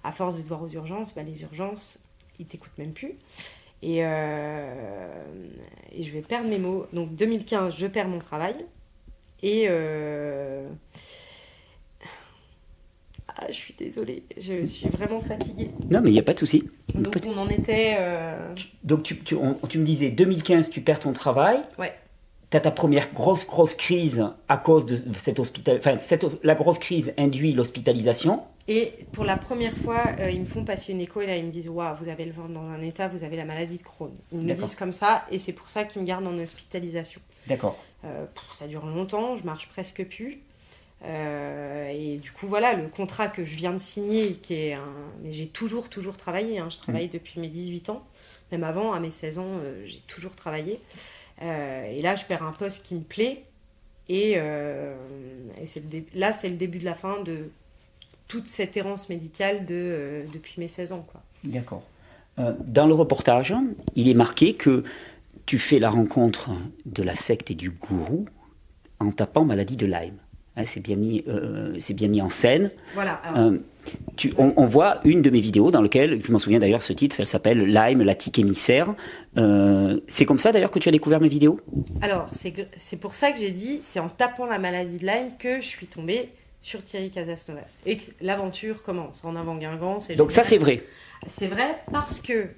à 0.08 0.12
force 0.12 0.38
de 0.38 0.41
devoir 0.41 0.63
aux 0.63 0.70
urgences, 0.70 1.13
bah, 1.13 1.24
les 1.24 1.41
urgences, 1.41 2.00
ils 2.39 2.46
t'écoutent 2.46 2.78
même 2.78 2.93
plus. 2.93 3.15
Et, 3.84 3.98
euh, 4.06 5.13
et 5.91 6.02
je 6.04 6.12
vais 6.13 6.22
perdre 6.22 6.50
mes 6.50 6.60
mots. 6.60 6.88
Donc 6.93 7.13
2015, 7.15 7.76
je 7.78 7.88
perds 7.88 8.08
mon 8.08 8.20
travail. 8.20 8.56
Et 9.43 9.65
euh, 9.67 10.67
je 13.50 13.54
suis 13.54 13.76
désolée, 13.78 14.24
je 14.39 14.65
suis 14.65 14.88
vraiment 14.88 15.20
fatiguée. 15.22 15.70
Non, 15.91 16.02
mais 16.02 16.10
il 16.10 16.13
n'y 16.13 16.20
a 16.20 16.24
pas 16.24 16.34
de 16.34 16.39
souci. 16.39 16.63
Donc 16.96 17.15
on 17.28 17.38
en 17.38 17.50
était. 17.50 17.98
euh, 18.00 18.56
Donc 18.84 19.04
tu, 19.04 19.20
tu- 19.20 19.36
on- 19.36 19.54
tu 19.67 19.78
me 19.78 19.84
disais 19.86 20.10
2015, 20.10 20.70
tu 20.72 20.82
perds 20.82 21.02
ton 21.02 21.13
travail. 21.13 21.60
Ouais. 21.78 21.93
Tu 22.50 22.58
as 22.58 22.62
ta 22.62 22.72
première 22.72 23.12
grosse, 23.13 23.46
grosse 23.46 23.76
crise 23.76 24.26
à 24.48 24.58
cause 24.58 24.86
de 24.86 24.98
cette 25.20 25.38
hospital... 25.38 25.78
Enfin, 25.80 25.98
cette, 26.00 26.26
la 26.43 26.56
grosse 26.56 26.80
crise 26.80 27.13
induit 27.17 27.52
l'hospitalisation. 27.54 28.41
Et 28.69 28.93
pour 29.13 29.23
la 29.23 29.38
première 29.38 29.75
fois, 29.77 30.03
euh, 30.19 30.30
ils 30.30 30.41
me 30.41 30.45
font 30.45 30.65
passer 30.65 30.91
une 30.91 30.99
écho 30.99 31.21
et 31.21 31.25
là 31.25 31.38
ils 31.38 31.45
me 31.45 31.51
disent 31.51 31.69
Waouh, 31.69 31.95
vous 32.01 32.10
avez 32.10 32.25
le 32.25 32.34
ventre 32.34 32.49
dans 32.53 32.67
un 32.67 32.82
état, 32.82 33.08
vous 33.08 33.23
avez 33.23 33.38
la 33.38 33.45
maladie 33.45 33.77
de 33.77 33.84
Crohn. 33.84 34.12
Ils 34.34 34.39
me 34.39 34.43
disent 34.65 34.75
comme 34.75 34.91
ça 34.93 35.25
et 35.32 35.39
c'est 35.39 35.53
pour 35.53 35.69
ça 35.69 35.86
qu'ils 35.86 36.01
me 36.01 36.08
gardent 36.08 36.27
en 36.27 36.38
hospitalisation. 36.38 37.21
D'accord. 37.47 37.77
Euh, 38.03 38.25
ça 38.51 38.67
dure 38.67 38.86
longtemps, 38.86 39.38
je 39.38 39.43
marche 39.43 39.69
presque 39.69 40.03
plus. 40.06 40.39
Euh, 41.06 41.89
et 41.89 42.17
du 42.17 42.32
coup, 42.32 42.47
voilà, 42.47 42.73
le 42.73 42.88
contrat 42.88 43.27
que 43.27 43.45
je 43.45 43.56
viens 43.56 43.71
de 43.71 43.77
signer, 43.77 44.34
qui 44.34 44.56
est 44.56 44.73
un. 44.73 44.93
Mais 45.23 45.32
j'ai 45.32 45.47
toujours, 45.47 45.89
toujours 45.89 46.17
travaillé. 46.17 46.60
hein. 46.60 46.69
Je 46.69 46.77
travaille 46.77 47.08
depuis 47.08 47.39
mes 47.39 47.47
18 47.47 47.89
ans. 47.89 48.03
Même 48.51 48.63
avant, 48.63 48.93
à 48.93 48.99
mes 48.99 49.12
16 49.12 49.39
ans, 49.39 49.60
j'ai 49.86 49.99
toujours 50.08 50.36
travaillé. 50.36 50.80
Et 51.41 52.01
là, 52.01 52.15
je 52.15 52.25
perds 52.25 52.43
un 52.43 52.51
poste 52.51 52.86
qui 52.86 52.95
me 52.95 53.01
plaît. 53.01 53.43
Et, 54.10 54.32
et 54.32 55.65
c'est 55.65 55.82
le 55.82 55.86
dé- 55.86 56.06
là, 56.15 56.34
c'est 56.34 56.49
le 56.49 56.56
début 56.56 56.80
de 56.80 56.86
la 56.86 56.95
fin 56.95 57.21
de 57.21 57.49
toute 58.28 58.48
cette 58.48 58.76
errance 58.78 59.10
médicale 59.10 59.66
de, 59.66 59.74
euh, 59.76 60.24
depuis 60.34 60.56
mes 60.58 60.68
16 60.68 60.92
ans. 60.92 61.06
Quoi. 61.12 61.22
D'accord. 61.44 61.84
Euh, 62.40 62.54
dans 62.66 62.86
le 62.88 62.94
reportage, 62.94 63.54
il 63.96 64.08
est 64.08 64.13
marqué 64.13 64.54
que 64.54 64.84
tu 65.46 65.58
fais 65.58 65.80
la 65.80 65.90
rencontre 65.90 66.50
de 66.86 67.04
la 67.04 67.16
secte 67.16 67.52
et 67.52 67.56
du 67.56 67.70
gourou 67.72 68.26
en 69.00 69.12
tapant 69.12 69.46
maladie 69.46 69.76
de 69.78 69.86
Lyme. 69.86 70.18
Hein, 70.60 70.63
c'est 70.66 70.80
bien 70.80 70.96
mis, 70.96 71.24
euh, 71.28 71.76
c'est 71.80 71.94
bien 71.94 72.08
mis 72.08 72.22
en 72.22 72.30
scène. 72.32 72.72
Voilà. 72.96 73.13
alors- 73.24 73.38
Euh, 73.54 73.58
tu- 74.16 74.34
on, 74.40 74.54
on 74.58 74.66
voit 74.66 75.00
une 75.06 75.22
de 75.22 75.30
mes 75.30 75.40
vidéos 75.40 75.70
dans 75.72 75.82
laquelle, 75.84 76.20
je 76.24 76.32
m'en 76.32 76.40
souviens 76.40 76.58
d'ailleurs, 76.60 76.82
ce 76.82 76.94
titre, 76.94 77.16
elle 77.20 77.28
s'appelle 77.28 77.63
Lyme, 77.63 78.02
la 78.02 78.16
tique 78.16 78.40
émissaire. 78.40 78.94
Euh, 79.38 80.00
c'est 80.08 80.26
comme 80.26 80.40
ça 80.40 80.52
d'ailleurs 80.52 80.72
que 80.72 80.80
tu 80.80 80.90
as 80.90 80.92
découvert 80.92 81.22
mes 81.22 81.28
vidéos? 81.28 81.60
Alors, 82.02 82.28
c'est 82.32 82.98
pour 83.00 83.13
ça 83.16 83.32
que 83.32 83.40
j'ai 83.40 83.52
dit, 83.52 83.80
c'est 83.84 84.00
en 84.00 84.10
tapant 84.10 84.48
la 84.48 84.58
maladie 84.60 84.98
de 84.98 85.06
Lyme 85.06 85.30
que 85.38 85.62
je 85.62 85.66
suis 85.68 85.86
tombée 85.88 86.30
sur 86.62 86.84
Thierry 86.84 87.10
Casasnovas. 87.10 87.78
Et 87.86 87.98
l'aventure 88.22 88.84
commence 88.84 89.24
en 89.24 89.36
avant 89.36 89.56
Guingamp. 89.56 90.00
Donc 90.15 90.32
ça 90.32 90.43
c'est 90.43 90.58
vrai. 90.58 90.84
C'est 91.28 91.48
vrai 91.48 91.82
parce 91.91 92.22
que, 92.22 92.50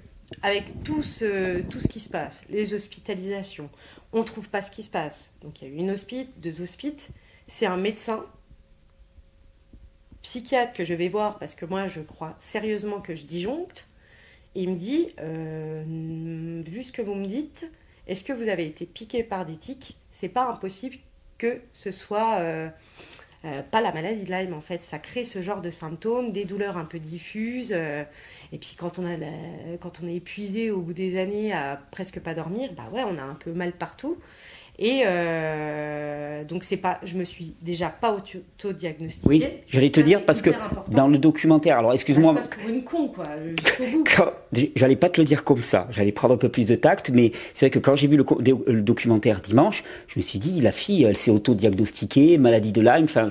avec 0.42 0.82
tout 0.82 1.02
ce, 1.02 1.60
tout 1.62 1.80
ce 1.80 1.88
qui 1.88 2.00
se 2.00 2.08
passe, 2.08 2.42
les 2.50 2.74
hospitalisations, 2.74 3.70
on 4.12 4.22
trouve 4.24 4.48
pas 4.48 4.62
ce 4.62 4.70
qui 4.70 4.82
se 4.82 4.90
passe. 4.90 5.32
Donc 5.42 5.62
il 5.62 5.68
y 5.68 5.70
a 5.70 5.74
eu 5.74 5.76
une 5.76 5.90
hospite, 5.90 6.28
deux 6.40 6.60
hospites. 6.60 7.10
C'est 7.46 7.66
un 7.66 7.76
médecin 7.76 8.24
psychiatre 10.22 10.72
que 10.74 10.84
je 10.84 10.94
vais 10.94 11.08
voir 11.08 11.38
parce 11.38 11.54
que 11.54 11.64
moi 11.64 11.86
je 11.86 12.00
crois 12.00 12.36
sérieusement 12.38 13.00
que 13.00 13.14
je 13.14 13.24
disjoncte. 13.24 13.86
Et 14.54 14.62
il 14.62 14.70
me 14.70 14.76
dit, 14.76 15.14
euh, 15.20 16.62
vu 16.66 16.82
ce 16.82 16.90
que 16.90 17.02
vous 17.02 17.14
me 17.14 17.26
dites, 17.26 17.70
est-ce 18.08 18.24
que 18.24 18.32
vous 18.32 18.48
avez 18.48 18.66
été 18.66 18.84
piqué 18.84 19.22
par 19.22 19.46
des 19.46 19.56
tiques 19.56 19.96
C'est 20.10 20.28
pas 20.28 20.48
impossible 20.48 20.96
que 21.38 21.60
ce 21.72 21.90
soit 21.90 22.38
euh, 22.40 22.68
euh, 23.44 23.62
pas 23.62 23.80
la 23.80 23.92
maladie 23.92 24.24
de 24.24 24.30
Lyme 24.30 24.52
en 24.54 24.60
fait. 24.60 24.82
Ça 24.82 24.98
crée 24.98 25.24
ce 25.24 25.40
genre 25.42 25.62
de 25.62 25.70
symptômes, 25.70 26.32
des 26.32 26.44
douleurs 26.44 26.76
un 26.76 26.84
peu 26.84 26.98
diffuses. 26.98 27.72
euh, 27.72 28.04
et 28.52 28.58
puis 28.58 28.74
quand 28.76 28.98
on, 28.98 29.04
a 29.06 29.16
quand 29.80 30.00
on 30.02 30.08
est 30.08 30.16
épuisé 30.16 30.70
au 30.70 30.80
bout 30.82 30.92
des 30.92 31.18
années 31.18 31.52
à 31.52 31.80
presque 31.90 32.20
pas 32.20 32.34
dormir, 32.34 32.72
bah 32.76 32.88
ouais, 32.92 33.02
on 33.04 33.16
a 33.18 33.22
un 33.22 33.34
peu 33.34 33.52
mal 33.52 33.72
partout. 33.72 34.18
Et 34.82 35.02
euh, 35.04 36.42
donc 36.44 36.64
c'est 36.64 36.78
pas, 36.78 36.98
je 37.04 37.14
me 37.14 37.24
suis 37.24 37.54
déjà 37.60 37.90
pas 37.90 38.14
auto-diagnostiquée. 38.14 39.28
Oui, 39.28 39.44
j'allais 39.68 39.90
te 39.90 40.00
dire 40.00 40.24
parce 40.24 40.40
que 40.40 40.48
important. 40.48 40.84
dans 40.88 41.06
le 41.06 41.18
documentaire, 41.18 41.78
alors 41.78 41.92
excuse-moi, 41.92 42.34
passe 42.34 42.48
pour 42.48 42.66
une 42.66 42.82
con 42.82 43.08
quoi, 43.08 43.26
j'allais 44.74 44.96
pas 44.96 45.10
te 45.10 45.20
le 45.20 45.26
dire 45.26 45.44
comme 45.44 45.60
ça, 45.60 45.86
j'allais 45.90 46.12
prendre 46.12 46.32
un 46.32 46.38
peu 46.38 46.48
plus 46.48 46.66
de 46.66 46.74
tact, 46.74 47.10
mais 47.10 47.32
c'est 47.52 47.66
vrai 47.66 47.70
que 47.70 47.78
quand 47.78 47.94
j'ai 47.94 48.06
vu 48.06 48.16
le, 48.16 48.80
documentaire 48.80 49.42
dimanche, 49.42 49.84
je 50.08 50.18
me 50.18 50.22
suis 50.22 50.38
dit, 50.38 50.62
la 50.62 50.72
fille, 50.72 51.04
elle 51.04 51.18
s'est 51.18 51.30
auto-diagnostiquée, 51.30 52.38
maladie 52.38 52.72
de 52.72 52.80
Lyme, 52.80 53.04
enfin, 53.04 53.28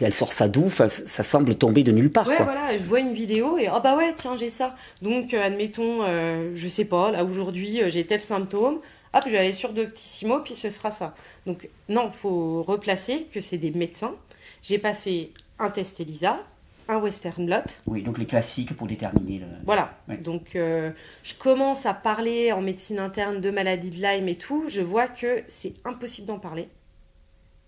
elle 0.00 0.12
sort 0.14 0.30
d'où, 0.48 0.66
enfin, 0.66 0.86
ça 0.88 1.24
semble 1.24 1.56
tomber 1.56 1.82
de 1.82 1.90
nulle 1.90 2.10
part, 2.10 2.28
Ouais, 2.28 2.36
quoi. 2.36 2.44
voilà, 2.44 2.76
je 2.76 2.82
vois 2.84 3.00
une 3.00 3.12
vidéo 3.12 3.58
et 3.58 3.68
oh 3.68 3.80
bah 3.82 3.96
ouais, 3.96 4.12
tiens, 4.14 4.36
j'ai 4.38 4.50
ça. 4.50 4.76
Donc, 5.02 5.34
euh, 5.34 5.42
admettons, 5.44 6.02
euh, 6.02 6.52
je 6.54 6.68
sais 6.68 6.84
pas, 6.84 7.10
là 7.10 7.24
aujourd'hui, 7.24 7.82
euh, 7.82 7.90
j'ai 7.90 8.04
tel 8.04 8.20
symptôme. 8.20 8.78
Hop, 9.16 9.22
je 9.24 9.30
vais 9.30 9.38
aller 9.38 9.52
sur 9.54 9.72
Doctissimo, 9.72 10.40
puis 10.40 10.54
ce 10.54 10.68
sera 10.68 10.90
ça. 10.90 11.14
Donc, 11.46 11.70
non, 11.88 12.12
faut 12.12 12.62
replacer 12.62 13.28
que 13.32 13.40
c'est 13.40 13.56
des 13.56 13.70
médecins. 13.70 14.14
J'ai 14.62 14.78
passé 14.78 15.32
un 15.58 15.70
test 15.70 16.00
ELISA, 16.00 16.44
un 16.88 16.98
Western 16.98 17.46
Blot. 17.46 17.62
Oui, 17.86 18.02
donc 18.02 18.18
les 18.18 18.26
classiques 18.26 18.76
pour 18.76 18.86
déterminer 18.86 19.38
le... 19.38 19.46
Voilà. 19.64 19.96
Ouais. 20.06 20.18
Donc, 20.18 20.54
euh, 20.54 20.90
je 21.22 21.34
commence 21.34 21.86
à 21.86 21.94
parler 21.94 22.52
en 22.52 22.60
médecine 22.60 22.98
interne 22.98 23.40
de 23.40 23.50
maladie 23.50 23.88
de 23.88 24.02
Lyme 24.02 24.28
et 24.28 24.36
tout. 24.36 24.68
Je 24.68 24.82
vois 24.82 25.08
que 25.08 25.42
c'est 25.48 25.72
impossible 25.86 26.26
d'en 26.26 26.38
parler. 26.38 26.68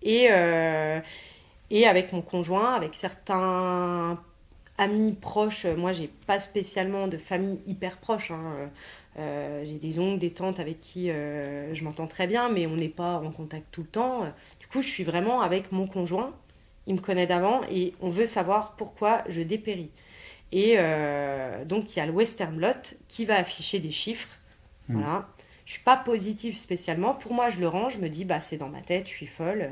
Et, 0.03 0.27
euh, 0.29 0.99
et 1.71 1.87
avec 1.87 2.13
mon 2.13 2.21
conjoint, 2.21 2.75
avec 2.75 2.93
certains 2.93 4.21
amis 4.77 5.13
proches, 5.13 5.65
euh, 5.65 5.75
moi, 5.75 5.93
j'ai 5.93 6.11
pas 6.27 6.37
spécialement 6.37 7.07
de 7.07 7.17
famille 7.17 7.59
hyper 7.65 7.97
proche. 7.97 8.29
hein. 8.29 8.69
Euh, 9.17 9.63
j'ai 9.65 9.79
des 9.79 9.99
oncles, 9.99 10.19
des 10.19 10.29
tantes 10.29 10.59
avec 10.59 10.79
qui 10.79 11.09
euh, 11.09 11.73
je 11.73 11.83
m'entends 11.83 12.07
très 12.07 12.27
bien, 12.27 12.49
mais 12.49 12.67
on 12.67 12.75
n'est 12.75 12.89
pas 12.89 13.19
en 13.19 13.31
contact 13.31 13.65
tout 13.71 13.81
le 13.81 13.87
temps. 13.87 14.23
Du 14.59 14.67
coup, 14.67 14.81
je 14.81 14.87
suis 14.87 15.03
vraiment 15.03 15.41
avec 15.41 15.71
mon 15.71 15.87
conjoint. 15.87 16.33
Il 16.87 16.95
me 16.95 16.99
connaît 16.99 17.27
d'avant 17.27 17.61
et 17.69 17.93
on 18.01 18.09
veut 18.09 18.25
savoir 18.25 18.75
pourquoi 18.75 19.23
je 19.27 19.41
dépéris. 19.41 19.91
Et 20.51 20.75
euh, 20.77 21.65
donc, 21.65 21.95
il 21.95 21.99
y 21.99 22.01
a 22.01 22.05
le 22.05 22.11
Western 22.11 22.55
Blot 22.55 22.95
qui 23.07 23.25
va 23.25 23.35
afficher 23.35 23.79
des 23.79 23.91
chiffres. 23.91 24.37
Voilà. 24.87 25.27
Je 25.65 25.73
suis 25.73 25.83
pas 25.83 25.97
positive 25.97 26.57
spécialement. 26.57 27.13
Pour 27.13 27.31
moi, 27.31 27.51
je 27.51 27.59
le 27.59 27.67
range. 27.67 27.93
Je 27.93 27.99
me 27.99 28.09
dis, 28.09 28.25
bah, 28.25 28.41
c'est 28.41 28.57
dans 28.57 28.69
ma 28.69 28.81
tête, 28.81 29.05
je 29.05 29.11
suis 29.11 29.27
folle. 29.27 29.69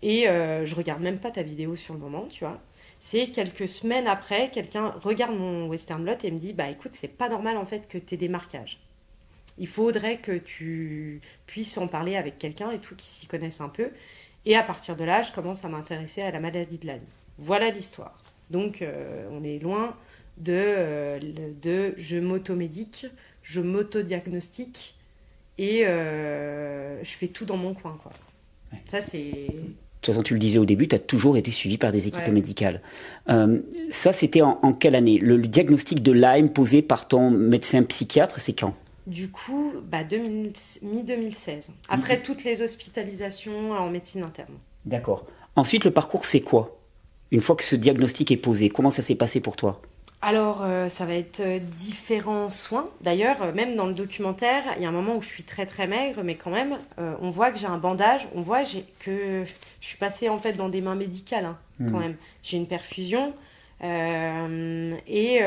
Et 0.00 0.26
je 0.26 0.74
regarde 0.76 1.02
même 1.02 1.18
pas 1.18 1.32
ta 1.32 1.42
vidéo 1.42 1.74
sur 1.74 1.92
le 1.92 1.98
moment, 1.98 2.26
tu 2.30 2.44
vois. 2.44 2.60
C'est 3.06 3.26
quelques 3.26 3.68
semaines 3.68 4.06
après, 4.06 4.50
quelqu'un 4.50 4.88
regarde 5.02 5.36
mon 5.36 5.66
Western 5.66 6.02
Blot 6.02 6.14
et 6.22 6.30
me 6.30 6.38
dit, 6.38 6.54
bah, 6.54 6.70
écoute, 6.70 6.92
c'est 6.94 7.06
pas 7.06 7.28
normal 7.28 7.58
en 7.58 7.66
fait 7.66 7.86
que 7.86 7.98
tu 7.98 8.14
aies 8.14 8.16
des 8.16 8.30
marquages. 8.30 8.80
Il 9.58 9.68
faudrait 9.68 10.16
que 10.16 10.38
tu 10.38 11.20
puisses 11.44 11.76
en 11.76 11.86
parler 11.86 12.16
avec 12.16 12.38
quelqu'un 12.38 12.70
et 12.70 12.78
tout 12.78 12.96
qui 12.96 13.06
s'y 13.06 13.26
connaisse 13.26 13.60
un 13.60 13.68
peu. 13.68 13.90
Et 14.46 14.56
à 14.56 14.62
partir 14.62 14.96
de 14.96 15.04
là, 15.04 15.20
je 15.20 15.32
commence 15.32 15.66
à 15.66 15.68
m'intéresser 15.68 16.22
à 16.22 16.30
la 16.30 16.40
maladie 16.40 16.78
de 16.78 16.86
Lyme. 16.86 17.04
Voilà 17.36 17.68
l'histoire. 17.68 18.18
Donc, 18.48 18.80
euh, 18.80 19.28
on 19.32 19.44
est 19.44 19.58
loin 19.58 19.98
de, 20.38 20.54
euh, 20.54 21.20
de 21.60 21.92
je 21.98 22.16
m'automédique, 22.16 23.04
je 23.42 23.60
m'autodiagnostique 23.60 24.94
et 25.58 25.86
euh, 25.86 27.04
je 27.04 27.10
fais 27.10 27.28
tout 27.28 27.44
dans 27.44 27.58
mon 27.58 27.74
coin. 27.74 27.98
Quoi. 28.02 28.12
Ouais. 28.72 28.80
Ça, 28.86 29.02
c'est. 29.02 29.48
De 30.04 30.08
toute 30.08 30.16
façon, 30.16 30.22
tu 30.22 30.34
le 30.34 30.38
disais 30.38 30.58
au 30.58 30.66
début, 30.66 30.86
tu 30.86 30.94
as 30.94 30.98
toujours 30.98 31.38
été 31.38 31.50
suivi 31.50 31.78
par 31.78 31.90
des 31.90 32.08
équipes 32.08 32.24
Ouais. 32.26 32.30
médicales. 32.30 32.82
Euh, 33.30 33.60
ça, 33.88 34.12
c'était 34.12 34.42
en, 34.42 34.58
en 34.62 34.74
quelle 34.74 34.96
année? 34.96 35.16
Le, 35.18 35.38
le 35.38 35.46
diagnostic 35.46 36.02
de 36.02 36.12
Lyme 36.12 36.50
posé 36.50 36.82
par 36.82 37.08
ton 37.08 37.30
médecin 37.30 37.82
psychiatre, 37.84 38.38
c'est 38.38 38.52
quand? 38.52 38.74
Du 39.06 39.30
coup, 39.30 39.72
bah, 39.90 40.04
2000 40.04 40.52
mi-2016. 40.82 41.68
Après 41.88 42.20
toutes 42.22 42.44
les 42.44 42.60
hospitalisations 42.60 43.70
en 43.72 43.88
médecine 43.88 44.22
interne. 44.24 44.52
D'accord. 44.84 45.24
Ensuite, 45.56 45.86
le 45.86 45.90
parcours, 45.90 46.26
c'est 46.26 46.40
quoi? 46.42 46.78
Une 47.30 47.40
fois 47.40 47.56
que 47.56 47.64
ce 47.64 47.74
diagnostic 47.74 48.30
est 48.30 48.36
posé, 48.36 48.68
comment 48.68 48.90
ça 48.90 49.00
s'est 49.00 49.14
passé 49.14 49.40
pour 49.40 49.56
toi? 49.56 49.80
Alors, 50.26 50.62
euh, 50.62 50.88
ça 50.88 51.04
va 51.04 51.14
être 51.16 51.40
euh, 51.40 51.58
différents 51.58 52.48
soins. 52.48 52.88
D'ailleurs, 53.02 53.42
euh, 53.42 53.52
même 53.52 53.76
dans 53.76 53.84
le 53.86 53.92
documentaire, 53.92 54.62
il 54.78 54.82
y 54.82 54.86
a 54.86 54.88
un 54.88 54.92
moment 54.92 55.16
où 55.16 55.20
je 55.20 55.26
suis 55.28 55.42
très 55.42 55.66
très 55.66 55.86
maigre, 55.86 56.22
mais 56.24 56.34
quand 56.34 56.50
même, 56.50 56.78
euh, 56.98 57.14
on 57.20 57.30
voit 57.30 57.50
que 57.50 57.58
j'ai 57.58 57.66
un 57.66 57.76
bandage, 57.76 58.26
on 58.34 58.40
voit 58.40 58.62
que 59.00 59.44
je 59.44 59.86
suis 59.86 59.98
passée 59.98 60.30
en 60.30 60.38
fait 60.38 60.54
dans 60.54 60.70
des 60.70 60.80
mains 60.80 60.94
médicales, 60.94 61.44
hein, 61.44 61.58
quand 61.90 61.98
même. 61.98 62.16
J'ai 62.42 62.56
une 62.56 62.66
perfusion. 62.66 63.34
euh, 63.82 64.94
et 65.06 65.42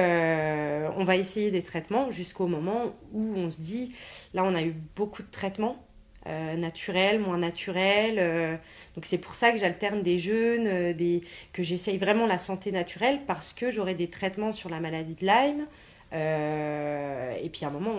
on 0.96 1.04
va 1.06 1.16
essayer 1.16 1.50
des 1.50 1.64
traitements 1.64 2.12
jusqu'au 2.12 2.46
moment 2.46 2.94
où 3.14 3.34
on 3.36 3.50
se 3.50 3.60
dit, 3.62 3.94
là 4.36 4.44
on 4.44 4.54
a 4.54 4.62
eu 4.62 4.76
beaucoup 4.96 5.24
de 5.24 5.32
traitements, 5.32 5.84
euh, 6.28 6.56
naturels, 6.56 7.20
moins 7.20 7.38
naturels. 7.38 8.20
euh, 8.20 8.56
donc 8.96 9.06
c'est 9.06 9.18
pour 9.18 9.36
ça 9.36 9.52
que 9.52 9.58
j'alterne 9.58 10.02
des 10.02 10.20
jeûnes, 10.20 10.68
euh, 10.68 11.20
que 11.54 11.64
j'essaye 11.64 11.98
vraiment 11.98 12.26
la 12.28 12.38
santé 12.38 12.72
naturelle 12.72 13.22
parce 13.28 13.54
que 13.54 13.72
j'aurai 13.72 13.96
des 13.96 14.10
traitements 14.10 14.52
sur 14.52 14.70
la 14.70 14.80
maladie 14.80 15.16
de 15.16 15.26
Lyme. 15.26 15.68
Euh, 16.14 17.34
et 17.42 17.50
puis 17.50 17.66
à 17.66 17.68
un 17.68 17.72
moment, 17.72 17.94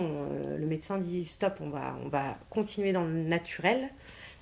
le 0.57 0.65
médecin 0.65 0.97
dit 0.97 1.25
stop, 1.25 1.59
on 1.61 1.69
va, 1.69 1.97
on 2.05 2.09
va 2.09 2.37
continuer 2.49 2.91
dans 2.91 3.03
le 3.03 3.23
naturel 3.23 3.89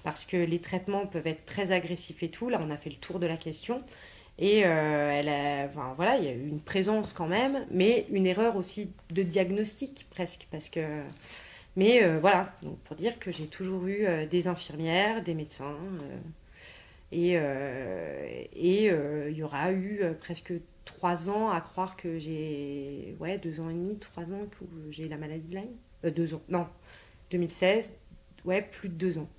parce 0.04 0.26
que 0.26 0.38
les 0.38 0.60
traitements 0.60 1.06
peuvent 1.06 1.28
être 1.28 1.46
très 1.46 1.72
agressifs 1.72 2.24
et 2.24 2.30
tout. 2.30 2.50
Là, 2.50 2.60
on 2.62 2.70
a 2.72 2.78
fait 2.78 2.90
le 2.90 2.96
tour 2.96 3.20
de 3.20 3.28
la 3.28 3.38
question. 3.38 3.82
Et 4.40 4.60
elle 4.60 5.30
a, 5.30 5.68
voilà, 5.96 6.18
il 6.18 6.24
y 6.26 6.28
a 6.28 6.32
eu 6.32 6.48
une 6.48 6.62
présence 6.62 7.12
quand 7.12 7.28
même, 7.28 7.66
mais 7.72 8.06
une 8.12 8.28
erreur 8.28 8.56
aussi 8.56 8.90
de 9.12 9.24
diagnostic 9.24 10.06
presque 10.12 10.48
parce 10.52 10.70
que. 10.70 10.82
Mais 11.78 12.04
euh, 12.04 12.20
voilà, 12.20 12.54
donc 12.64 12.78
pour 12.80 12.96
dire 12.98 13.20
que 13.20 13.32
j'ai 13.32 13.48
toujours 13.48 13.88
eu 13.88 14.06
euh, 14.06 14.26
des 14.26 14.48
infirmières, 14.50 15.24
des 15.24 15.36
médecins. 15.36 15.78
euh, 16.02 16.18
Et 17.12 17.34
et 18.54 18.88
il 19.32 19.38
y 19.38 19.44
aura 19.44 19.72
eu 19.72 20.02
presque 20.20 20.54
trois 20.86 21.30
ans 21.30 21.50
à 21.52 21.62
croire 21.62 21.96
que 21.96 22.20
j'ai 22.20 23.16
ouais 23.20 23.38
deux 23.38 23.60
ans 23.62 23.70
et 23.70 23.74
demi, 23.74 23.98
trois 23.98 24.26
ans 24.34 24.46
que 24.52 24.66
j'ai 24.92 25.08
la 25.08 25.18
maladie 25.18 25.48
de 25.48 25.56
Lyme. 25.56 26.12
deux 26.16 26.34
ans, 26.34 26.42
non, 26.50 26.68
2016, 27.32 27.94
ouais 28.46 28.62
plus 28.62 28.90
de 28.90 28.96
deux 28.96 29.18
ans 29.20 29.30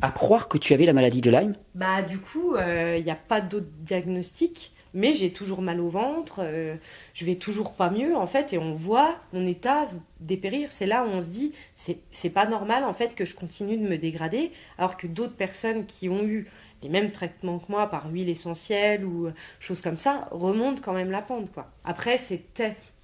à 0.00 0.12
croire 0.12 0.48
que 0.48 0.56
tu 0.58 0.72
avais 0.72 0.86
la 0.86 0.92
maladie 0.92 1.20
de 1.20 1.30
Lyme? 1.32 1.54
Bah 1.74 2.02
du 2.02 2.18
coup, 2.20 2.54
il 2.56 2.62
euh, 2.62 3.00
n'y 3.00 3.10
a 3.10 3.16
pas 3.16 3.40
d'autre 3.40 3.66
diagnostic, 3.80 4.72
mais 4.94 5.14
j'ai 5.14 5.32
toujours 5.32 5.60
mal 5.60 5.80
au 5.80 5.88
ventre, 5.88 6.40
euh, 6.40 6.76
je 7.12 7.24
vais 7.24 7.34
toujours 7.34 7.72
pas 7.74 7.90
mieux 7.90 8.16
en 8.16 8.26
fait, 8.26 8.52
et 8.52 8.58
on 8.58 8.74
voit 8.74 9.16
mon 9.32 9.46
état 9.46 9.86
dépérir. 10.20 10.72
C'est 10.72 10.86
là 10.86 11.04
où 11.04 11.08
on 11.08 11.20
se 11.20 11.28
dit, 11.28 11.52
c'est 11.74 12.30
pas 12.30 12.46
normal 12.46 12.84
en 12.84 12.92
fait 12.92 13.14
que 13.14 13.24
je 13.24 13.34
continue 13.34 13.76
de 13.76 13.86
me 13.86 13.98
dégrader, 13.98 14.52
alors 14.78 14.96
que 14.96 15.06
d'autres 15.06 15.36
personnes 15.36 15.84
qui 15.84 16.08
ont 16.08 16.22
eu 16.24 16.48
les 16.82 16.88
mêmes 16.88 17.10
traitements 17.10 17.58
que 17.58 17.70
moi 17.70 17.88
par 17.88 18.10
huile 18.10 18.28
essentielle 18.28 19.04
ou 19.04 19.30
choses 19.58 19.80
comme 19.80 19.98
ça 19.98 20.28
remontent 20.30 20.82
quand 20.82 20.92
même 20.92 21.10
la 21.10 21.22
pente 21.22 21.50
quoi. 21.52 21.70
Après, 21.84 22.18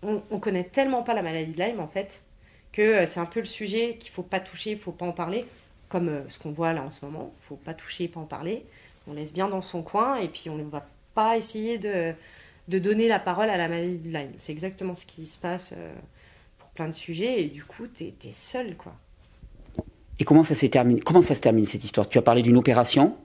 on, 0.03 0.23
on 0.31 0.39
connaît 0.39 0.65
tellement 0.65 1.03
pas 1.03 1.15
la 1.15 1.23
maladie 1.23 1.53
de 1.53 1.63
Lyme 1.63 1.81
en 1.81 1.89
fait 1.89 2.23
que 2.73 2.83
euh, 2.83 3.07
c'est 3.07 3.21
un 3.21 3.27
peu 3.27 3.41
le 3.41 3.47
sujet 3.47 3.97
qu'il 3.99 4.11
faut 4.11 4.23
pas 4.23 4.41
toucher, 4.41 4.73
il 4.73 4.79
faut 4.79 4.93
pas 4.93 5.07
en 5.07 5.13
parler 5.13 5.47
comme 5.89 6.09
euh, 6.09 6.29
ce 6.29 6.39
qu'on 6.39 6.53
voit 6.53 6.73
là 6.73 6.83
en 6.83 6.91
ce 6.91 7.05
moment. 7.05 7.33
Faut 7.49 7.57
pas 7.57 7.75
toucher, 7.75 8.09
pas 8.09 8.21
en 8.21 8.27
parler. 8.27 8.65
On 9.07 9.13
laisse 9.13 9.33
bien 9.33 9.49
dans 9.49 9.61
son 9.61 9.83
coin 9.83 10.17
et 10.17 10.29
puis 10.29 10.49
on 10.51 10.57
va 10.69 10.87
pas 11.15 11.37
essayer 11.37 11.79
de, 11.79 12.13
de 12.69 12.79
donner 12.79 13.09
la 13.09 13.19
parole 13.19 13.51
à 13.51 13.57
la 13.57 13.69
maladie 13.69 13.99
de 13.99 14.09
Lyme. 14.09 14.33
C'est 14.39 14.53
exactement 14.53 14.95
ce 14.95 15.07
qui 15.07 15.27
se 15.27 15.39
passe 15.39 15.73
euh, 15.77 15.93
pour 16.59 16.69
plein 16.71 16.89
de 16.89 16.95
sujets 16.95 17.43
et 17.43 17.47
du 17.47 17.65
coup, 17.65 17.87
tu 17.87 18.05
es, 18.05 18.33
seul. 18.33 18.77
quoi. 18.77 18.95
Et 20.19 20.25
comment 20.25 20.45
ça, 20.45 20.55
terminé, 20.69 21.01
comment 21.01 21.23
ça 21.23 21.35
se 21.35 21.41
termine 21.41 21.67
cette 21.67 21.85
histoire? 21.85 22.09
Tu 22.09 22.19
as 22.19 22.23
parlé 22.23 22.43
d'une 22.43 22.57
opération? 22.57 23.17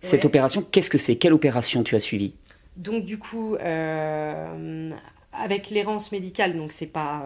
Cette 0.00 0.24
opération, 0.24 0.62
qu'est-ce 0.62 0.90
que 0.90 0.98
c'est? 0.98 1.16
Quelle 1.16 1.32
opération 1.32 1.82
tu 1.82 1.96
as 1.96 2.00
suivie? 2.00 2.34
Donc 2.76 3.04
du 3.04 3.18
coup, 3.18 3.56
euh, 3.56 4.92
avec 5.32 5.70
l'errance 5.70 6.12
médicale, 6.12 6.56
donc 6.56 6.70
c'est 6.70 6.86
pas 6.86 7.24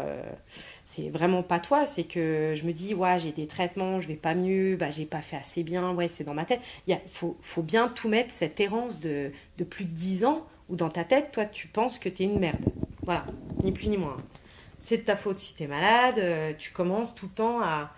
c'est 0.94 1.08
vraiment 1.08 1.42
pas 1.42 1.58
toi, 1.58 1.86
c'est 1.86 2.04
que 2.04 2.52
je 2.54 2.64
me 2.64 2.72
dis, 2.72 2.92
ouais, 2.92 3.18
j'ai 3.18 3.32
des 3.32 3.46
traitements, 3.46 3.98
je 3.98 4.08
vais 4.08 4.14
pas 4.14 4.34
mieux, 4.34 4.76
bah, 4.76 4.90
j'ai 4.90 5.06
pas 5.06 5.22
fait 5.22 5.36
assez 5.36 5.62
bien, 5.62 5.94
ouais, 5.94 6.06
c'est 6.06 6.22
dans 6.22 6.34
ma 6.34 6.44
tête. 6.44 6.60
Il 6.86 6.98
faut, 7.06 7.38
faut, 7.40 7.62
bien 7.62 7.88
tout 7.88 8.10
mettre, 8.10 8.30
cette 8.30 8.60
errance 8.60 9.00
de, 9.00 9.32
de, 9.56 9.64
plus 9.64 9.86
de 9.86 9.94
10 9.94 10.26
ans, 10.26 10.46
où 10.68 10.76
dans 10.76 10.90
ta 10.90 11.04
tête, 11.04 11.32
toi, 11.32 11.46
tu 11.46 11.66
penses 11.66 11.98
que 11.98 12.10
tu 12.10 12.24
es 12.24 12.26
une 12.26 12.38
merde. 12.38 12.62
Voilà, 13.04 13.24
ni 13.64 13.72
plus 13.72 13.88
ni 13.88 13.96
moins. 13.96 14.18
C'est 14.78 14.98
de 14.98 15.02
ta 15.02 15.16
faute 15.16 15.38
si 15.38 15.54
tu 15.54 15.62
es 15.62 15.66
malade, 15.66 16.18
euh, 16.18 16.52
tu 16.58 16.72
commences 16.72 17.14
tout 17.14 17.26
le 17.26 17.32
temps 17.32 17.62
à. 17.62 17.94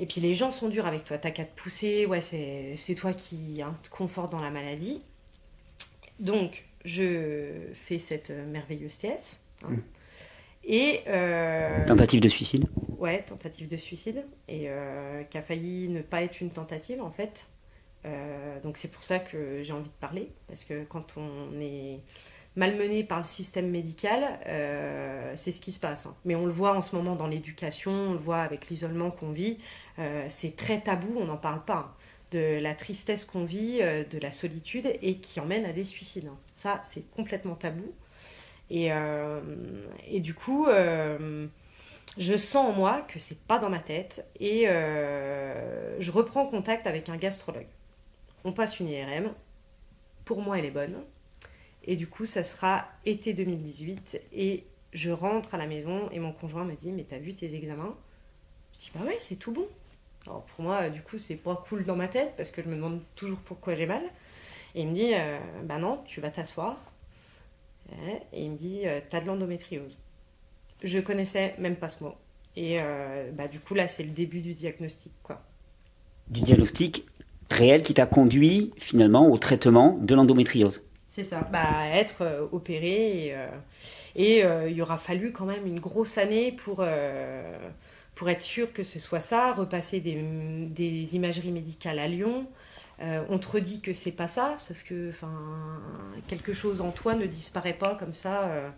Et 0.00 0.06
puis 0.06 0.20
les 0.20 0.34
gens 0.34 0.50
sont 0.50 0.68
durs 0.68 0.86
avec 0.86 1.04
toi, 1.04 1.18
t'as 1.18 1.30
qu'à 1.30 1.44
te 1.44 1.54
pousser, 1.54 2.06
ouais, 2.06 2.20
c'est 2.22 2.94
toi 2.96 3.12
qui 3.12 3.62
hein, 3.62 3.76
te 3.84 3.88
conforte 3.88 4.32
dans 4.32 4.40
la 4.40 4.50
maladie. 4.50 5.00
Donc, 6.18 6.64
je 6.84 7.52
fais 7.74 8.00
cette 8.00 8.30
merveilleuse 8.30 8.98
TS. 8.98 9.38
Et, 10.66 11.02
euh, 11.06 11.86
tentative 11.86 12.20
de 12.20 12.28
suicide 12.28 12.66
Ouais, 12.98 13.22
tentative 13.22 13.68
de 13.68 13.76
suicide. 13.76 14.26
Et 14.48 14.64
euh, 14.66 15.22
qui 15.24 15.38
a 15.38 15.42
failli 15.42 15.88
ne 15.88 16.02
pas 16.02 16.22
être 16.22 16.40
une 16.40 16.50
tentative 16.50 17.00
en 17.00 17.10
fait. 17.10 17.46
Euh, 18.04 18.60
donc 18.60 18.76
c'est 18.76 18.88
pour 18.88 19.04
ça 19.04 19.20
que 19.20 19.62
j'ai 19.62 19.72
envie 19.72 19.90
de 19.90 19.94
parler. 20.00 20.32
Parce 20.48 20.64
que 20.64 20.84
quand 20.84 21.16
on 21.16 21.60
est 21.60 22.00
malmené 22.56 23.04
par 23.04 23.18
le 23.18 23.26
système 23.26 23.70
médical, 23.70 24.22
c'est 25.36 25.52
ce 25.52 25.60
qui 25.60 25.72
se 25.72 25.78
passe. 25.78 26.06
Hein. 26.06 26.16
Mais 26.24 26.34
on 26.34 26.46
le 26.46 26.52
voit 26.52 26.74
en 26.74 26.82
ce 26.82 26.96
moment 26.96 27.14
dans 27.14 27.28
l'éducation, 27.28 27.92
on 27.92 28.12
le 28.12 28.18
voit 28.18 28.40
avec 28.40 28.68
l'isolement 28.68 29.10
qu'on 29.10 29.30
vit. 29.30 29.58
c'est 30.28 30.56
très 30.56 30.80
tabou, 30.80 31.14
on 31.16 31.26
n'en 31.26 31.36
parle 31.36 31.64
pas. 31.64 31.76
Hein. 31.76 31.94
de 32.32 32.58
la 32.58 32.74
tristesse 32.74 33.24
qu'on 33.24 33.44
vit, 33.44 33.78
de 33.80 34.18
la 34.18 34.32
solitude 34.32 34.90
et 35.02 35.18
qui 35.18 35.38
emmène 35.38 35.66
à 35.66 35.72
des 35.72 35.84
suicides. 35.84 36.28
Hein. 36.28 36.38
Ça, 36.54 36.80
c'est 36.82 37.08
complètement 37.10 37.54
tabou. 37.54 37.92
Et, 38.70 38.92
euh, 38.92 39.40
et 40.08 40.20
du 40.20 40.34
coup, 40.34 40.66
euh, 40.66 41.46
je 42.18 42.36
sens 42.36 42.68
en 42.68 42.72
moi 42.72 43.02
que 43.02 43.18
c'est 43.18 43.38
pas 43.38 43.58
dans 43.58 43.70
ma 43.70 43.78
tête 43.78 44.26
et 44.40 44.68
euh, 44.68 46.00
je 46.00 46.10
reprends 46.10 46.46
contact 46.46 46.86
avec 46.86 47.08
un 47.08 47.16
gastrologue. 47.16 47.68
On 48.44 48.52
passe 48.52 48.80
une 48.80 48.88
IRM. 48.88 49.32
Pour 50.24 50.42
moi, 50.42 50.58
elle 50.58 50.64
est 50.64 50.70
bonne. 50.70 50.96
Et 51.84 51.94
du 51.94 52.08
coup, 52.08 52.26
ça 52.26 52.42
sera 52.42 52.86
été 53.04 53.32
2018 53.32 54.20
et 54.32 54.64
je 54.92 55.10
rentre 55.10 55.54
à 55.54 55.58
la 55.58 55.66
maison 55.66 56.08
et 56.10 56.18
mon 56.18 56.32
conjoint 56.32 56.64
me 56.64 56.74
dit 56.74 56.90
Mais 56.90 57.04
t'as 57.04 57.18
vu 57.18 57.34
tes 57.34 57.54
examens? 57.54 57.96
Je 58.72 58.84
dis 58.84 58.90
Bah 58.94 59.04
ouais, 59.04 59.16
c'est 59.20 59.36
tout 59.36 59.52
bon. 59.52 59.66
Alors 60.26 60.42
pour 60.42 60.64
moi, 60.64 60.90
du 60.90 61.02
coup, 61.02 61.18
c'est 61.18 61.36
pas 61.36 61.54
cool 61.54 61.84
dans 61.84 61.94
ma 61.94 62.08
tête 62.08 62.34
parce 62.36 62.50
que 62.50 62.60
je 62.62 62.68
me 62.68 62.74
demande 62.74 63.00
toujours 63.14 63.38
pourquoi 63.38 63.76
j'ai 63.76 63.86
mal. 63.86 64.02
Et 64.74 64.82
il 64.82 64.88
me 64.88 64.94
dit 64.94 65.12
Bah 65.62 65.78
non, 65.78 66.02
tu 66.06 66.20
vas 66.20 66.30
t'asseoir 66.30 66.76
et 68.32 68.44
il 68.44 68.50
me 68.52 68.56
dit, 68.56 68.82
euh, 68.84 69.00
t'as 69.08 69.20
de 69.20 69.26
l'endométriose. 69.26 69.98
Je 70.82 70.98
connaissais 70.98 71.54
même 71.58 71.76
pas 71.76 71.88
ce 71.88 72.02
mot. 72.04 72.14
Et 72.56 72.78
euh, 72.80 73.30
bah, 73.32 73.48
du 73.48 73.60
coup, 73.60 73.74
là, 73.74 73.88
c'est 73.88 74.02
le 74.02 74.10
début 74.10 74.40
du 74.40 74.54
diagnostic. 74.54 75.12
Quoi. 75.22 75.42
Du 76.28 76.40
diagnostic 76.40 77.06
réel 77.50 77.82
qui 77.82 77.94
t'a 77.94 78.06
conduit 78.06 78.72
finalement 78.76 79.30
au 79.30 79.38
traitement 79.38 79.98
de 80.00 80.14
l'endométriose. 80.14 80.82
C'est 81.06 81.22
ça, 81.22 81.48
bah, 81.52 81.86
être 81.92 82.22
euh, 82.22 82.46
opéré. 82.52 83.34
Et, 84.16 84.40
il 84.40 84.72
y 84.72 84.82
aura 84.82 84.98
fallu 84.98 85.32
quand 85.32 85.46
même 85.46 85.66
une 85.66 85.80
grosse 85.80 86.18
année 86.18 86.52
pour, 86.52 86.84
pour 88.14 88.28
être 88.30 88.42
sûr 88.42 88.72
que 88.72 88.82
ce 88.82 88.98
soit 88.98 89.20
ça, 89.20 89.52
repasser 89.52 90.00
des, 90.00 90.14
des 90.70 91.16
imageries 91.16 91.52
médicales 91.52 91.98
à 91.98 92.08
Lyon, 92.08 92.46
euh, 93.00 93.24
on 93.28 93.38
te 93.38 93.48
redit 93.48 93.80
que 93.80 93.92
c'est 93.92 94.12
pas 94.12 94.28
ça, 94.28 94.56
sauf 94.58 94.82
que 94.82 95.10
quelque 96.28 96.52
chose 96.52 96.80
en 96.80 96.90
toi 96.90 97.14
ne 97.14 97.26
disparaît 97.26 97.74
pas 97.74 97.94
comme 97.94 98.14
ça. 98.14 98.44
Euh, 98.44 98.70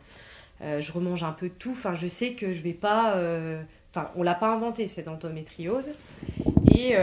euh, 0.60 0.80
je 0.80 0.90
remange 0.90 1.22
un 1.22 1.32
peu 1.32 1.48
de 1.48 1.54
tout. 1.54 1.70
Enfin, 1.70 1.94
je 1.94 2.08
sais 2.08 2.32
que 2.32 2.52
je 2.52 2.60
vais 2.60 2.72
pas. 2.72 3.12
Enfin, 3.90 4.10
on 4.16 4.22
l'a 4.22 4.34
pas 4.34 4.52
inventé 4.52 4.88
cette 4.88 5.08
endométriose. 5.08 5.92
Et 6.74 6.96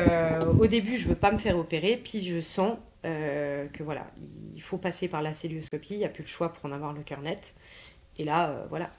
au 0.60 0.68
début, 0.68 0.98
je 0.98 1.08
veux 1.08 1.16
pas 1.16 1.32
me 1.32 1.38
faire 1.38 1.58
opérer, 1.58 1.98
puis 1.98 2.24
je 2.24 2.42
sens 2.42 2.78
que 3.04 3.84
voilà, 3.84 4.08
il 4.56 4.62
faut 4.62 4.78
passer 4.78 5.08
par 5.08 5.22
la 5.22 5.34
célioscopie. 5.34 5.94
Il 5.94 6.00
n'y 6.00 6.06
a 6.06 6.10
plus 6.10 6.24
le 6.24 6.30
choix 6.30 6.52
pour 6.52 6.66
en 6.66 6.72
avoir 6.72 6.94
le 6.94 7.02
cœur 7.02 7.22
net. 7.22 7.54
Et 8.18 8.24
là, 8.24 8.66
voilà, 8.70 8.90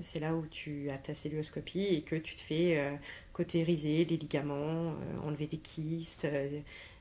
c'est 0.00 0.20
là 0.20 0.34
où 0.34 0.46
tu 0.46 0.88
as 0.90 0.96
ta 0.98 1.12
célioscopie 1.12 1.84
et 1.84 2.02
que 2.02 2.16
tu 2.16 2.34
te 2.34 2.40
fais 2.40 2.92
cautériser 3.32 4.04
les 4.04 4.16
ligaments, 4.16 4.94
enlever 5.24 5.46
des 5.46 5.58
kystes 5.58 6.26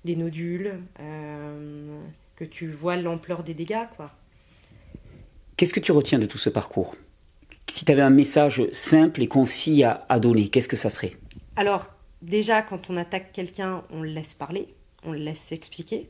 des 0.06 0.16
nodules, 0.16 0.80
euh, 0.99 2.02
que 2.36 2.43
tu 2.43 2.68
vois 2.68 2.95
l'ampleur 2.95 3.43
des 3.43 3.54
dégâts. 3.54 3.88
quoi. 3.95 4.12
Qu'est-ce 5.58 5.74
que 5.74 5.80
tu 5.80 5.91
retiens 5.91 6.20
de 6.20 6.26
tout 6.26 6.38
ce 6.38 6.49
parcours? 6.49 6.95
Si 7.68 7.86
tu 7.86 7.91
avais 7.91 8.02
un 8.02 8.10
message 8.10 8.64
simple 8.72 9.22
et 9.22 9.28
concis 9.28 9.84
à, 9.84 10.20
donner, 10.20 10.49
qu'est-ce 10.49 10.68
que 10.68 10.76
ça 10.76 10.89
serait? 10.89 11.16
Alors, 11.56 11.88
déjà, 12.22 12.62
quand 12.62 12.89
on 12.89 12.97
attaque 12.97 13.32
quelqu'un, 13.32 13.84
on 13.91 14.02
le 14.02 14.10
laisse 14.10 14.34
parler, 14.34 14.74
on 15.04 15.12
le 15.12 15.20
laisse 15.20 15.52
expliquer. 15.52 16.10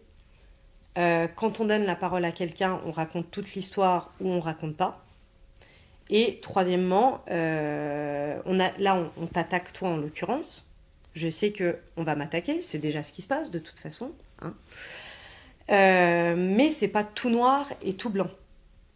Euh, 0.97 1.27
quand 1.35 1.59
on 1.59 1.65
donne 1.65 1.83
la 1.83 1.95
parole 1.95 2.25
à 2.25 2.31
quelqu'un, 2.31 2.79
on 2.85 2.91
raconte 2.91 3.29
toute 3.31 3.53
l'histoire 3.53 4.13
ou 4.19 4.29
on 4.29 4.39
raconte 4.39 4.75
pas. 4.75 5.03
Et 6.09 6.39
troisièmement, 6.41 7.23
euh, 7.29 8.39
on 8.45 8.59
a, 8.59 8.71
là, 8.79 9.11
on 9.17 9.27
t'attaque 9.27 9.71
toi 9.71 9.89
en 9.89 9.97
l'occurrence 9.97 10.65
je 11.13 11.29
sais 11.29 11.51
que 11.51 11.77
on 11.97 12.03
va 12.03 12.15
m'attaquer, 12.15 12.61
c'est 12.61 12.79
déjà 12.79 13.03
ce 13.03 13.11
qui 13.11 13.21
se 13.21 13.27
passe 13.27 13.51
de 13.51 13.59
toute 13.59 13.79
façon. 13.79 14.11
Hein. 14.41 14.53
Euh, 15.69 16.35
mais 16.37 16.71
c'est 16.71 16.87
pas 16.87 17.03
tout 17.03 17.29
noir 17.29 17.71
et 17.81 17.93
tout 17.93 18.09
blanc. 18.09 18.29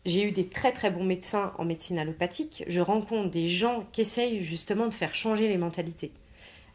J'ai 0.06 0.24
eu 0.24 0.32
des 0.32 0.48
très 0.48 0.72
très 0.72 0.92
bons 0.92 1.04
médecins 1.04 1.54
en 1.58 1.66
médecine 1.66 1.98
allopathique. 1.98 2.64
Je 2.68 2.80
rencontre 2.80 3.32
des 3.32 3.50
gens 3.50 3.88
qui 3.92 4.02
essayent 4.02 4.42
justement 4.42 4.88
de 4.88 4.94
faire 4.94 5.16
changer 5.16 5.48
les 5.48 5.58
mentalités. 5.58 6.12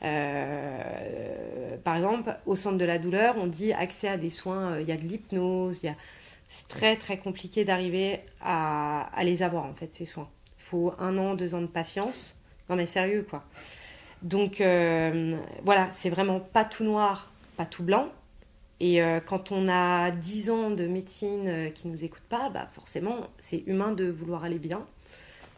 Euh, 0.02 1.76
par 1.84 1.96
exemple, 1.96 2.36
au 2.46 2.56
centre 2.56 2.78
de 2.78 2.84
la 2.84 2.98
douleur, 2.98 3.36
on 3.38 3.46
dit 3.46 3.72
accès 3.72 4.08
à 4.08 4.16
des 4.16 4.30
soins, 4.30 4.72
euh, 4.72 4.80
il 4.80 4.88
y 4.88 4.92
a 4.92 4.96
de 4.96 5.02
l'hypnose, 5.02 5.82
c'est 6.48 6.68
très 6.68 6.96
très 6.96 7.18
compliqué 7.18 7.64
d'arriver 7.64 8.20
à, 8.40 9.10
à, 9.14 9.24
les 9.24 9.42
avoir 9.42 9.64
en 9.64 9.74
fait 9.74 9.92
ces 9.92 10.06
soins. 10.06 10.28
Il 10.58 10.64
faut 10.64 10.94
un 10.98 11.18
an, 11.18 11.34
deux 11.34 11.54
ans 11.54 11.60
de 11.60 11.66
patience. 11.66 12.36
Non 12.68 12.76
mais 12.76 12.86
sérieux 12.86 13.26
quoi. 13.28 13.44
Donc 14.22 14.60
euh, 14.60 15.36
voilà, 15.64 15.88
c'est 15.92 16.10
vraiment 16.10 16.40
pas 16.40 16.64
tout 16.64 16.84
noir, 16.84 17.32
pas 17.56 17.64
tout 17.64 17.82
blanc. 17.82 18.08
Et 18.80 19.02
euh, 19.02 19.20
quand 19.20 19.52
on 19.52 19.68
a 19.68 20.10
10 20.10 20.50
ans 20.50 20.70
de 20.70 20.86
médecine 20.86 21.48
euh, 21.48 21.70
qui 21.70 21.86
ne 21.86 21.92
nous 21.92 22.04
écoute 22.04 22.22
pas, 22.28 22.48
bah 22.48 22.68
forcément, 22.72 23.28
c'est 23.38 23.62
humain 23.66 23.92
de 23.92 24.06
vouloir 24.10 24.44
aller 24.44 24.58
bien. 24.58 24.86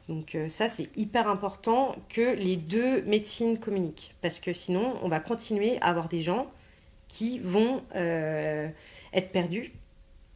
Donc 0.08 0.36
ça, 0.48 0.68
c'est 0.68 0.88
hyper 0.96 1.28
important 1.28 1.94
que 2.08 2.34
les 2.34 2.56
deux 2.56 3.02
médecines 3.02 3.56
communiquent. 3.56 4.14
Parce 4.20 4.40
que 4.40 4.52
sinon, 4.52 4.96
on 5.02 5.08
va 5.08 5.20
continuer 5.20 5.78
à 5.80 5.86
avoir 5.86 6.08
des 6.08 6.22
gens 6.22 6.50
qui 7.06 7.38
vont 7.38 7.82
être 7.94 9.30
perdus, 9.30 9.72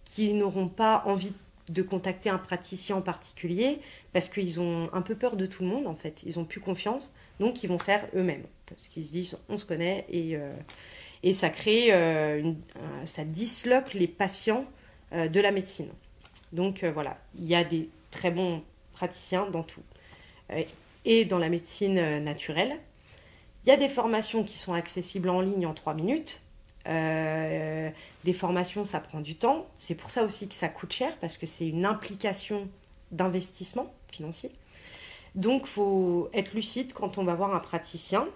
qui 0.04 0.34
n'auront 0.34 0.68
pas 0.68 1.02
envie 1.04 1.30
de 1.30 1.36
contacter 1.82 2.30
un 2.30 2.38
praticien 2.38 2.96
en 2.96 3.02
particulier, 3.02 3.80
parce 4.12 4.28
qu'ils 4.28 4.60
ont 4.60 4.88
un 4.92 5.02
peu 5.02 5.14
peur 5.14 5.36
de 5.36 5.46
tout 5.46 5.62
le 5.62 5.68
monde, 5.68 5.86
en 5.86 5.94
fait. 5.94 6.22
Ils 6.24 6.38
n'ont 6.38 6.44
plus 6.44 6.60
confiance. 6.60 7.12
Donc, 7.40 7.62
ils 7.62 7.68
vont 7.68 7.78
faire 7.78 8.06
eux-mêmes. 8.14 8.44
Parce 8.66 8.88
qu'ils 8.88 9.04
se 9.04 9.12
disent, 9.12 9.38
on 9.48 9.58
se 9.58 9.64
connaît 9.64 10.06
et, 10.08 10.36
euh, 10.36 10.52
Et 11.22 11.32
ça 11.32 11.50
crée, 11.50 11.90
une, 11.90 12.56
ça 13.04 13.24
disloque 13.24 13.94
les 13.94 14.06
patients 14.06 14.64
de 15.12 15.40
la 15.40 15.52
médecine. 15.52 15.88
Donc 16.52 16.84
voilà, 16.84 17.18
il 17.38 17.46
y 17.46 17.54
a 17.54 17.64
des 17.64 17.88
très 18.10 18.30
bons 18.30 18.62
praticiens 18.92 19.46
dans 19.50 19.62
tout. 19.62 19.82
et 21.04 21.24
dans 21.24 21.38
la 21.38 21.48
médecine 21.48 22.22
naturelle, 22.22 22.78
il 23.64 23.70
y 23.70 23.72
a 23.72 23.76
des 23.76 23.88
formations 23.88 24.44
qui 24.44 24.58
sont 24.58 24.72
accessibles 24.72 25.28
en 25.28 25.40
ligne 25.40 25.66
en 25.66 25.74
trois 25.74 25.94
minutes. 25.94 26.40
Euh, 26.88 27.90
des 28.24 28.32
formations, 28.32 28.84
ça 28.84 29.00
prend 29.00 29.20
du 29.20 29.34
temps. 29.34 29.66
C'est 29.76 29.94
pour 29.94 30.10
ça 30.10 30.24
aussi 30.24 30.48
que 30.48 30.54
ça 30.54 30.68
coûte 30.68 30.92
cher, 30.92 31.16
parce 31.20 31.36
que 31.36 31.46
c'est 31.46 31.66
une 31.66 31.84
implication 31.84 32.68
d'investissement 33.10 33.92
financier. 34.10 34.52
Donc, 35.34 35.66
faut 35.66 36.30
être 36.32 36.54
lucide 36.54 36.92
quand 36.92 37.18
on 37.18 37.24
va 37.24 37.34
voir 37.34 37.54
un 37.54 37.60
praticien. 37.60 38.26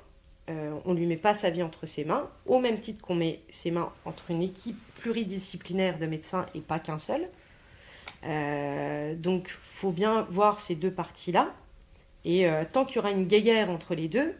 Euh, 0.49 0.75
on 0.85 0.95
ne 0.95 0.99
lui 0.99 1.07
met 1.07 1.17
pas 1.17 1.35
sa 1.35 1.51
vie 1.51 1.63
entre 1.63 1.87
ses 1.87 2.05
mains, 2.05 2.29
au 2.47 2.59
même 2.59 2.79
titre 2.81 3.01
qu'on 3.01 3.15
met 3.15 3.41
ses 3.49 3.71
mains 3.71 3.93
entre 4.05 4.31
une 4.31 4.43
équipe 4.43 4.79
pluridisciplinaire 4.97 5.99
de 5.99 6.07
médecins 6.07 6.47
et 6.55 6.61
pas 6.61 6.79
qu'un 6.79 6.99
seul. 6.99 7.29
Euh, 8.25 9.15
donc, 9.15 9.57
faut 9.61 9.93
bien 9.93 10.27
voir 10.31 10.61
ces 10.61 10.75
deux 10.75 10.91
parties-là. 10.91 11.55
Et 12.25 12.47
tant 12.73 12.85
qu'il 12.85 12.97
y 12.97 12.99
aura 12.99 13.13
une 13.13 13.27
guéguerre 13.27 13.71
entre 13.71 13.95
les 13.95 14.07
deux, 14.07 14.35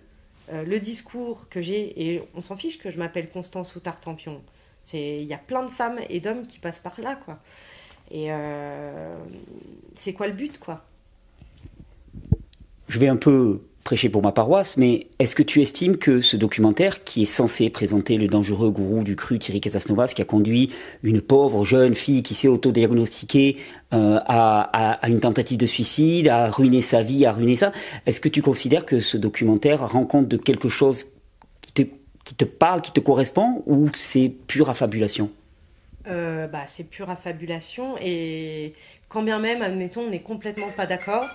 euh, 0.53 0.65
le 0.65 0.81
discours 0.81 1.49
que 1.49 1.63
j'ai, 1.63 2.13
et 2.13 2.23
on 2.35 2.41
s'en 2.41 2.57
fiche 2.57 2.79
que 2.79 2.91
je 2.91 2.99
m'appelle 2.99 3.31
Constance 3.31 3.77
ou 3.77 3.81
Tartampion. 3.81 4.43
Il 4.93 5.23
y 5.23 5.35
a 5.35 5.39
plein 5.39 5.63
de 5.63 5.71
femmes 5.71 6.01
et 6.09 6.21
d'hommes 6.21 6.47
qui 6.47 6.59
passent 6.59 6.81
par 6.81 7.01
là, 7.01 7.15
quoi. 7.15 7.39
Et 8.11 8.33
euh, 8.33 9.17
c'est 9.95 10.13
quoi 10.13 10.27
le 10.27 10.33
but, 10.33 10.59
quoi? 10.59 10.85
Je 12.89 12.99
vais 12.99 13.07
un 13.07 13.17
peu 13.17 13.63
prêcher 13.85 14.09
pour 14.09 14.23
ma 14.23 14.33
paroisse, 14.33 14.77
mais 14.77 15.07
est-ce 15.19 15.35
que 15.35 15.43
tu 15.43 15.63
estimes 15.63 15.97
que 15.97 16.21
ce 16.21 16.37
documentaire, 16.37 17.03
qui 17.03 17.23
est 17.23 17.27
censé 17.27 17.71
présenter 17.71 18.19
le 18.19 18.29
dangereux 18.29 18.71
gourou 18.71 19.05
du 19.05 19.17
cru 19.17 19.39
Thierry 19.39 19.61
Casasnovas, 19.61 20.09
qui 20.09 20.23
a 20.23 20.25
conduit 20.25 20.71
une 21.03 21.21
pauvre 21.21 21.65
jeune 21.65 21.95
fille 21.95 22.23
qui 22.23 22.35
s'est 22.35 22.49
autodiagnostiquée 22.49 23.57
euh, 23.93 24.21
à, 24.27 24.99
à, 25.03 25.09
une 25.09 25.21
tentative 25.21 25.57
de 25.57 25.67
suicide, 25.67 26.29
à 26.29 26.51
ruiner 26.51 26.83
sa 26.83 27.03
vie, 27.03 27.25
à 27.25 27.33
ruiner 27.33 27.57
ça, 27.57 27.73
est-ce 28.07 28.21
que 28.21 28.29
tu 28.29 28.43
considères 28.43 28.85
que 28.85 29.01
ce 29.01 29.17
documentaire 29.17 29.89
rend 29.89 30.05
compte 30.05 30.29
de 30.29 30.37
quelque 30.37 30.69
chose 30.69 31.07
qui 31.63 31.73
te, 31.73 31.83
qui 32.25 32.35
te 32.35 32.45
parle, 32.45 32.83
qui 32.83 32.93
te 32.93 33.01
correspond, 33.01 33.63
ou 33.67 33.89
c'est 33.95 34.29
pure 34.47 34.69
affabulation? 34.69 35.31
Euh, 36.07 36.47
bah, 36.47 36.65
C'est 36.67 36.85
pure 36.85 37.09
affabulation, 37.09 37.97
et 38.01 38.75
quand 39.09 39.23
bien 39.23 39.39
même, 39.39 39.63
admettons, 39.63 40.03
on 40.03 40.11
n'est 40.11 40.21
complètement 40.21 40.71
pas 40.77 40.87
d'accord, 40.87 41.27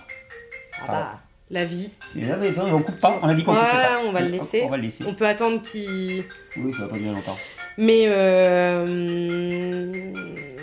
ah. 0.80 0.86
bah, 0.88 1.20
la 1.50 1.64
vie. 1.64 1.90
on 2.14 2.82
coupe 2.82 3.00
pas, 3.00 3.18
on 3.22 3.28
a 3.28 3.34
dit 3.34 3.44
qu'on 3.44 3.54
ouais, 3.54 3.60
pas. 3.60 4.00
on 4.04 4.12
va 4.12 4.20
le 4.20 4.28
laisser. 4.28 4.62
On, 4.64 4.68
va 4.68 4.76
le 4.76 4.82
laisser. 4.84 5.04
on 5.06 5.14
peut 5.14 5.26
attendre 5.26 5.62
qu'il. 5.62 6.24
Oui, 6.56 6.72
ça 6.72 6.82
va 6.82 6.88
pas 6.88 6.98
durer 6.98 7.14
longtemps. 7.14 7.36
Mais, 7.78 8.04
euh, 8.06 8.86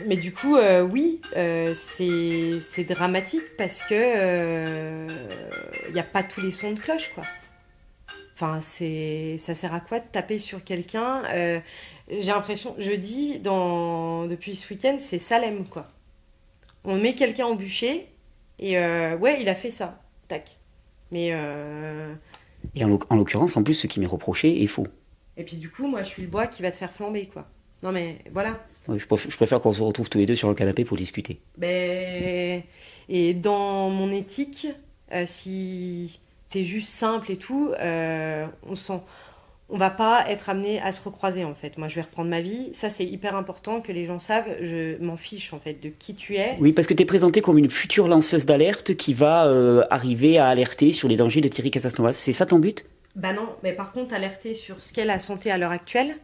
mais 0.07 0.17
du 0.17 0.33
coup, 0.33 0.57
euh, 0.57 0.81
oui, 0.81 1.21
euh, 1.35 1.73
c'est 1.75 2.83
dramatique 2.83 3.55
parce 3.57 3.83
que 3.83 5.07
il 5.87 5.93
n'y 5.93 5.99
a 5.99 6.03
pas 6.03 6.23
tous 6.23 6.41
les 6.41 6.51
sons 6.51 6.71
de 6.71 6.79
cloche, 6.79 7.11
quoi. 7.13 7.23
Enfin, 8.33 8.61
ça 8.61 9.55
sert 9.55 9.73
à 9.73 9.79
quoi 9.79 9.99
de 9.99 10.05
taper 10.11 10.39
sur 10.39 10.63
quelqu'un 10.63 11.21
J'ai 12.09 12.31
l'impression, 12.31 12.75
je 12.79 12.91
dis 12.91 13.39
dans, 13.39 14.25
depuis 14.25 14.55
ce 14.55 14.73
week-end, 14.73 14.97
c'est 14.99 15.19
Salem, 15.19 15.65
quoi. 15.65 15.85
On 16.83 16.97
met 16.97 17.13
quelqu'un 17.13 17.45
au 17.45 17.55
bûcher 17.55 18.07
et 18.59 18.77
ouais, 18.79 19.37
il 19.39 19.47
a 19.47 19.55
fait 19.55 19.71
ça. 19.71 20.01
Tac. 20.27 20.57
Mais. 21.13 21.29
Euh, 21.31 22.13
Et 22.75 22.83
en, 22.83 23.15
l'occurrence, 23.15 23.55
en 23.55 23.63
plus, 23.63 23.75
ce 23.75 23.87
qui 23.87 23.99
m'est 23.99 24.07
reproché 24.07 24.63
est 24.63 24.67
faux. 24.67 24.87
Et 25.37 25.43
puis 25.43 25.57
du 25.57 25.69
coup, 25.69 25.87
moi, 25.87 26.03
je 26.03 26.09
suis 26.09 26.23
le 26.23 26.27
bois 26.27 26.47
qui 26.47 26.61
va 26.61 26.71
te 26.71 26.77
faire 26.77 26.91
flamber, 26.91 27.27
quoi. 27.27 27.47
Non, 27.83 27.91
mais 27.91 28.17
voilà. 28.31 28.59
je, 28.89 29.05
préfère, 29.05 29.61
qu'on 29.61 29.73
se 29.73 29.81
retrouve 29.81 30.09
tous 30.09 30.17
les 30.17 30.25
deux 30.25 30.35
sur 30.35 30.49
le 30.49 30.55
canapé 30.55 30.85
pour 30.85 30.97
discuter. 30.97 31.39
Ben... 31.57 32.63
Et 33.09 33.33
dans 33.33 33.89
mon 33.89 34.11
éthique, 34.11 34.67
euh, 35.11 35.23
si 35.25 36.19
t'es 36.49 36.63
juste 36.63 36.89
simple 36.89 37.31
et 37.31 37.37
tout, 37.37 37.71
euh, 37.79 38.47
on 38.67 38.75
sent 38.75 39.01
on 39.73 39.77
va 39.77 39.89
pas 39.89 40.25
être 40.29 40.49
amené 40.49 40.79
à 40.79 40.91
se 40.91 41.01
recroiser 41.01 41.43
en 41.43 41.55
fait. 41.55 41.79
Moi, 41.79 41.87
je 41.87 41.95
vais 41.95 42.03
reprendre 42.03 42.29
ma 42.29 42.41
vie. 42.41 42.69
Ça, 42.73 42.91
c'est 42.91 43.05
hyper 43.05 43.35
important 43.35 43.81
que 43.81 43.91
les 43.91 44.05
gens 44.05 44.19
savent. 44.19 44.55
Je 44.61 45.03
m'en 45.03 45.17
fiche 45.17 45.51
en 45.51 45.59
fait 45.59 45.81
de 45.81 45.89
qui 45.89 46.13
tu 46.13 46.35
es. 46.35 46.55
Oui, 46.59 46.73
parce 46.73 46.87
que 46.87 46.93
tu 46.93 47.01
es 47.01 47.07
présentée 47.07 47.41
comme 47.41 47.57
une 47.57 47.71
future 47.71 48.07
lanceuse 48.07 48.45
d'alerte 48.45 48.95
qui 48.95 49.15
va 49.15 49.47
euh, 49.47 49.83
arriver 49.89 50.37
à 50.37 50.47
alerter 50.47 50.93
sur 50.93 51.07
les 51.07 51.15
dangers 51.15 51.41
de 51.41 51.47
Thierry 51.47 51.71
Casasnovas. 51.71 52.13
C'est 52.13 52.33
ça 52.33 52.45
ton 52.45 52.59
but? 52.59 52.85
Bah 53.15 53.33
non, 53.33 53.49
mais 53.63 53.73
par 53.73 53.91
contre, 53.91 54.13
alerter 54.13 54.53
sur 54.53 54.79
ce 54.79 54.93
qu'est 54.93 55.05
la 55.05 55.19
santé 55.19 55.49
à 55.49 55.57
l'heure 55.57 55.71
actuelle, 55.71 56.17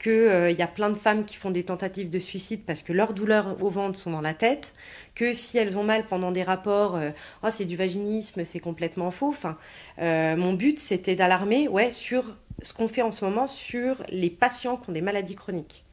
qu'il 0.00 0.10
euh, 0.10 0.50
y 0.50 0.62
a 0.62 0.66
plein 0.66 0.90
de 0.90 0.96
femmes 0.96 1.24
qui 1.24 1.36
font 1.36 1.52
des 1.52 1.62
tentatives 1.62 2.10
de 2.10 2.18
suicide 2.18 2.62
parce 2.66 2.82
que 2.82 2.92
leurs 2.92 3.14
douleurs 3.14 3.62
au 3.62 3.70
ventre 3.70 4.00
sont 4.00 4.10
dans 4.10 4.20
la 4.20 4.34
tête, 4.34 4.72
que 5.14 5.32
si 5.32 5.58
elles 5.58 5.78
ont 5.78 5.84
mal 5.84 6.06
pendant 6.06 6.32
des 6.32 6.42
rapports, 6.42 6.96
euh, 6.96 7.10
oh, 7.44 7.48
c'est 7.50 7.66
du 7.66 7.76
vaginisme, 7.76 8.44
c'est 8.44 8.58
complètement 8.58 9.12
faux. 9.12 9.28
Enfin, 9.28 9.56
mon 10.00 10.54
but, 10.54 10.80
c'était 10.80 11.14
d'alarmer 11.14 11.68
ouais, 11.68 11.92
sur 11.92 12.34
ce 12.62 12.72
qu'on 12.72 12.88
fait 12.88 13.02
en 13.02 13.10
ce 13.10 13.24
moment 13.24 13.46
sur 13.46 14.02
les 14.08 14.30
patients 14.30 14.76
qui 14.76 14.90
ont 14.90 14.92
des 14.92 15.02
maladies 15.02 15.36
chroniques. 15.36 15.84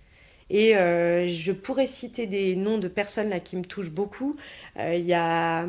Et 0.50 0.76
euh, 0.76 1.28
je 1.28 1.52
pourrais 1.52 1.88
citer 1.88 2.28
des 2.28 2.56
noms 2.56 2.78
de 2.78 2.88
personnes 2.88 3.30
là 3.30 3.40
qui 3.40 3.56
me 3.56 3.64
touchent 3.64 3.92
beaucoup. 3.92 4.36
Euh, 4.78 4.96
il 4.96 5.06
y 5.06 5.14
a 5.14 5.66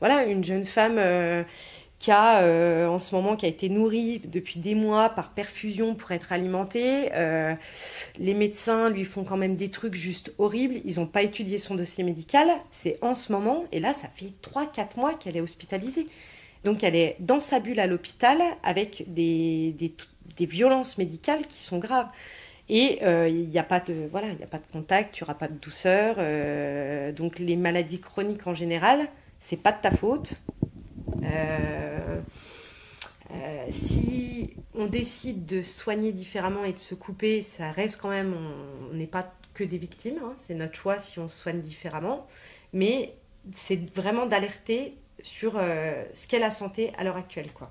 voilà, 0.00 0.24
une 0.24 0.44
jeune 0.44 0.66
femme 0.66 0.96
euh, 0.98 1.42
qui 1.98 2.10
a 2.10 2.86
en 2.90 2.98
ce 2.98 3.14
moment 3.14 3.36
qui 3.36 3.46
a 3.46 3.48
été 3.48 3.70
nourrie 3.70 4.20
depuis 4.26 4.60
des 4.60 4.74
mois 4.74 5.08
par 5.08 5.30
perfusion 5.30 5.94
pour 5.94 6.12
être 6.12 6.30
alimentée. 6.30 7.08
les 8.18 8.34
médecins 8.34 8.90
lui 8.90 9.04
font 9.04 9.24
quand 9.24 9.38
même 9.38 9.56
des 9.56 9.70
trucs 9.70 9.94
juste 9.94 10.34
horribles. 10.36 10.74
Ils 10.84 10.96
n'ont 10.96 11.06
pas 11.06 11.22
étudié 11.22 11.56
son 11.56 11.74
dossier 11.74 12.04
médical. 12.04 12.50
C'est 12.70 12.98
en 13.00 13.14
ce 13.14 13.32
moment, 13.32 13.64
et 13.72 13.80
là 13.80 13.94
ça 13.94 14.08
fait 14.14 14.32
3-4 14.42 14.98
mois 14.98 15.14
qu'elle 15.14 15.38
est 15.38 15.40
hospitalisée. 15.40 16.06
Donc 16.64 16.84
elle 16.84 16.96
est 16.96 17.16
dans 17.20 17.40
sa 17.40 17.60
bulle 17.60 17.80
à 17.80 17.86
l'hôpital 17.86 18.42
avec 18.62 19.04
des, 19.06 19.72
des, 19.78 19.94
des 20.36 20.46
violences 20.46 20.98
médicales 20.98 21.46
qui 21.46 21.62
sont 21.62 21.78
graves. 21.78 22.08
Et 22.68 22.98
euh, 23.02 23.28
il 23.28 23.48
n'y 23.48 23.58
a 23.58 23.62
pas 23.62 23.80
de 23.80 24.08
contact, 24.72 25.18
il 25.18 25.24
n'y 25.24 25.34
pas 25.34 25.48
de 25.48 25.58
douceur. 25.58 26.16
Euh, 26.18 27.12
donc 27.12 27.38
les 27.38 27.56
maladies 27.56 28.00
chroniques 28.00 28.46
en 28.46 28.54
général, 28.54 29.08
c'est 29.38 29.56
pas 29.56 29.72
de 29.72 29.80
ta 29.80 29.90
faute. 29.90 30.34
Euh, 31.22 32.20
si 33.70 34.54
on 34.74 34.86
décide 34.86 35.46
de 35.46 35.62
soigner 35.62 36.12
différemment 36.12 36.64
et 36.64 36.72
de 36.72 36.78
se 36.78 36.94
couper, 36.94 37.42
ça 37.42 37.70
reste 37.70 38.00
quand 38.00 38.10
même, 38.10 38.34
on 38.90 38.94
n'est 38.94 39.06
pas 39.06 39.32
que 39.54 39.64
des 39.64 39.78
victimes. 39.78 40.18
Hein. 40.22 40.34
c'est 40.36 40.54
notre 40.54 40.74
choix 40.74 40.98
si 40.98 41.18
on 41.18 41.28
soigne 41.28 41.60
différemment. 41.60 42.26
Mais 42.72 43.14
c'est 43.52 43.88
vraiment 43.94 44.26
d'alerter 44.26 44.96
sur 45.22 45.52
ce 45.52 46.26
qu'est 46.26 46.38
la 46.38 46.50
santé 46.50 46.92
à 46.98 47.04
l'heure 47.04 47.16
actuelle, 47.16 47.52
quoi, 47.52 47.70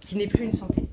qui 0.00 0.16
n'est 0.16 0.28
plus 0.28 0.44
une 0.44 0.54
santé. 0.54 0.84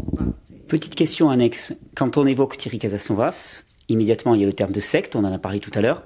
Petite 0.72 0.96
question 0.96 1.30
annexe. 1.30 1.74
Quand 1.96 2.16
on 2.16 2.26
évoque 2.26 2.56
Thierry 2.56 2.80
Casasnovas, 2.80 3.66
immédiatement 3.90 4.36
il 4.36 4.40
y 4.40 4.44
a 4.46 4.46
le 4.46 4.54
terme 4.54 4.72
de 4.72 4.80
secte, 4.80 5.18
on 5.18 5.26
en 5.26 5.34
a 5.34 5.38
parlé 5.38 5.60
tout 5.60 5.72
à 5.74 5.82
l'heure. 5.82 6.02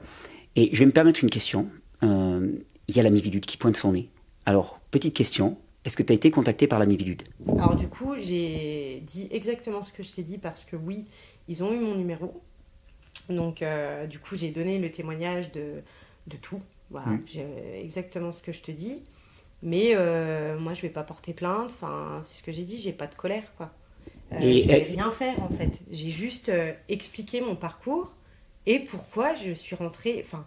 Et 0.55 0.72
je 0.74 0.80
vais 0.80 0.88
me 0.88 0.91
permettre 0.91 1.24
une 1.24 1.30
question. 1.30 1.68
Euh, 2.01 2.51
il 2.88 2.95
y 2.95 2.99
a 2.99 3.03
la 3.03 3.11
Mivilude 3.11 3.45
qui 3.45 3.57
pointe 3.57 3.76
son 3.76 3.91
nez. 3.91 4.09
Alors, 4.47 4.80
petite 4.89 5.16
question. 5.16 5.59
Est-ce 5.86 5.95
que 5.95 6.01
tu 6.01 6.11
as 6.11 6.16
été 6.16 6.32
contacté 6.32 6.66
par 6.66 6.80
la 6.80 6.88
Mivilude 6.88 7.22
Alors 7.47 7.76
du 7.76 7.88
coup, 7.88 8.16
j'ai 8.18 9.03
dit 9.05 9.28
exactement 9.30 9.84
ce 9.84 9.93
que 9.93 10.01
je 10.01 10.13
t'ai 10.13 10.24
dit 10.24 10.39
parce 10.39 10.63
que 10.63 10.76
oui, 10.76 11.05
ils 11.47 11.63
ont 11.63 11.72
eu 11.72 11.78
mon 11.78 11.93
numéro. 11.93 12.41
Donc 13.30 13.61
euh, 13.61 14.07
du 14.07 14.18
coup, 14.18 14.36
j'ai 14.36 14.49
donné 14.49 14.80
le 14.80 14.89
témoignage 14.89 15.51
de, 15.51 15.84
de 16.26 16.38
tout. 16.38 16.59
Voilà, 16.89 17.09
mm. 17.09 17.24
exactement 17.84 18.32
ce 18.32 18.41
que 18.41 18.51
je 18.51 18.63
te 18.63 18.72
dis. 18.72 19.03
Mais 19.61 19.91
euh, 19.93 20.57
moi, 20.57 20.74
je 20.74 20.82
vais 20.82 20.89
pas 20.89 21.03
porter 21.03 21.36
plainte. 21.36 21.70
Enfin, 21.72 22.18
c'est 22.24 22.39
ce 22.39 22.41
que 22.41 22.51
j'ai 22.51 22.63
dit. 22.63 22.80
J'ai 22.80 22.93
pas 22.93 23.05
de 23.05 23.13
colère, 23.13 23.53
quoi. 23.57 23.72
Euh, 24.34 24.38
et 24.39 24.63
je 24.63 24.67
vais 24.67 24.76
rien 24.76 25.11
faire 25.11 25.41
en 25.41 25.49
fait. 25.49 25.82
J'ai 25.91 26.09
juste 26.09 26.49
euh, 26.49 26.71
expliqué 26.89 27.41
mon 27.41 27.55
parcours 27.55 28.13
et 28.65 28.80
pourquoi 28.80 29.36
je 29.36 29.51
suis 29.51 29.76
rentrée. 29.76 30.21
Enfin, 30.23 30.45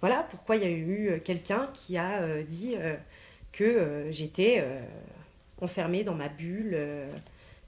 voilà, 0.00 0.26
pourquoi 0.30 0.56
il 0.56 0.62
y 0.62 0.66
a 0.66 0.70
eu 0.70 1.08
euh, 1.08 1.18
quelqu'un 1.18 1.68
qui 1.72 1.96
a 1.96 2.42
dit 2.42 2.74
que 3.52 4.06
j'étais 4.10 4.64
enfermée 5.60 6.04
dans 6.04 6.14
ma 6.14 6.28
bulle 6.28 6.76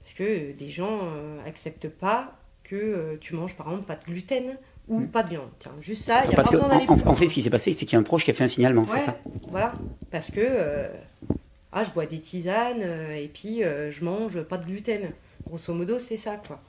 parce 0.01 0.13
que 0.13 0.51
des 0.51 0.69
gens 0.69 0.99
acceptent 1.45 1.89
pas 1.89 2.37
que 2.63 3.15
tu 3.21 3.35
manges 3.35 3.55
par 3.55 3.67
exemple 3.67 3.85
pas 3.85 3.95
de 3.95 4.03
gluten 4.03 4.57
ou 4.87 5.01
mm. 5.01 5.07
pas 5.07 5.23
de 5.23 5.29
viande. 5.29 5.49
Tiens, 5.59 5.71
juste 5.81 6.03
ça, 6.03 6.25
il 6.25 6.31
y 6.31 6.33
a 6.33 6.35
parce 6.35 6.49
pas 6.49 6.53
besoin 6.53 6.69
d'aller 6.69 6.87
en, 6.87 7.07
en, 7.07 7.15
fait, 7.15 7.27
ce 7.27 7.33
qui 7.33 7.41
s'est 7.41 7.49
passé, 7.49 7.71
c'est 7.73 7.85
qu'il 7.85 7.93
y 7.93 7.95
a 7.95 7.99
un 7.99 8.03
proche 8.03 8.25
qui 8.25 8.31
a 8.31 8.33
fait 8.33 8.43
un 8.43 8.47
signalement, 8.47 8.85
c'est 8.85 8.99
ça? 8.99 9.17
Voilà, 9.49 9.73
parce 10.11 10.31
que 10.31 10.89
ah, 11.71 11.83
je 11.83 11.89
bois 11.91 12.05
des 12.05 12.19
tisanes 12.19 12.81
et 12.81 13.29
puis 13.33 13.61
je 13.61 14.03
mange 14.03 14.41
pas 14.41 14.57
de 14.57 14.65
gluten. 14.65 15.11
Grosso 15.47 15.73
modo, 15.73 15.99
c'est 15.99 16.17
ça, 16.17 16.37
quoi. 16.37 16.61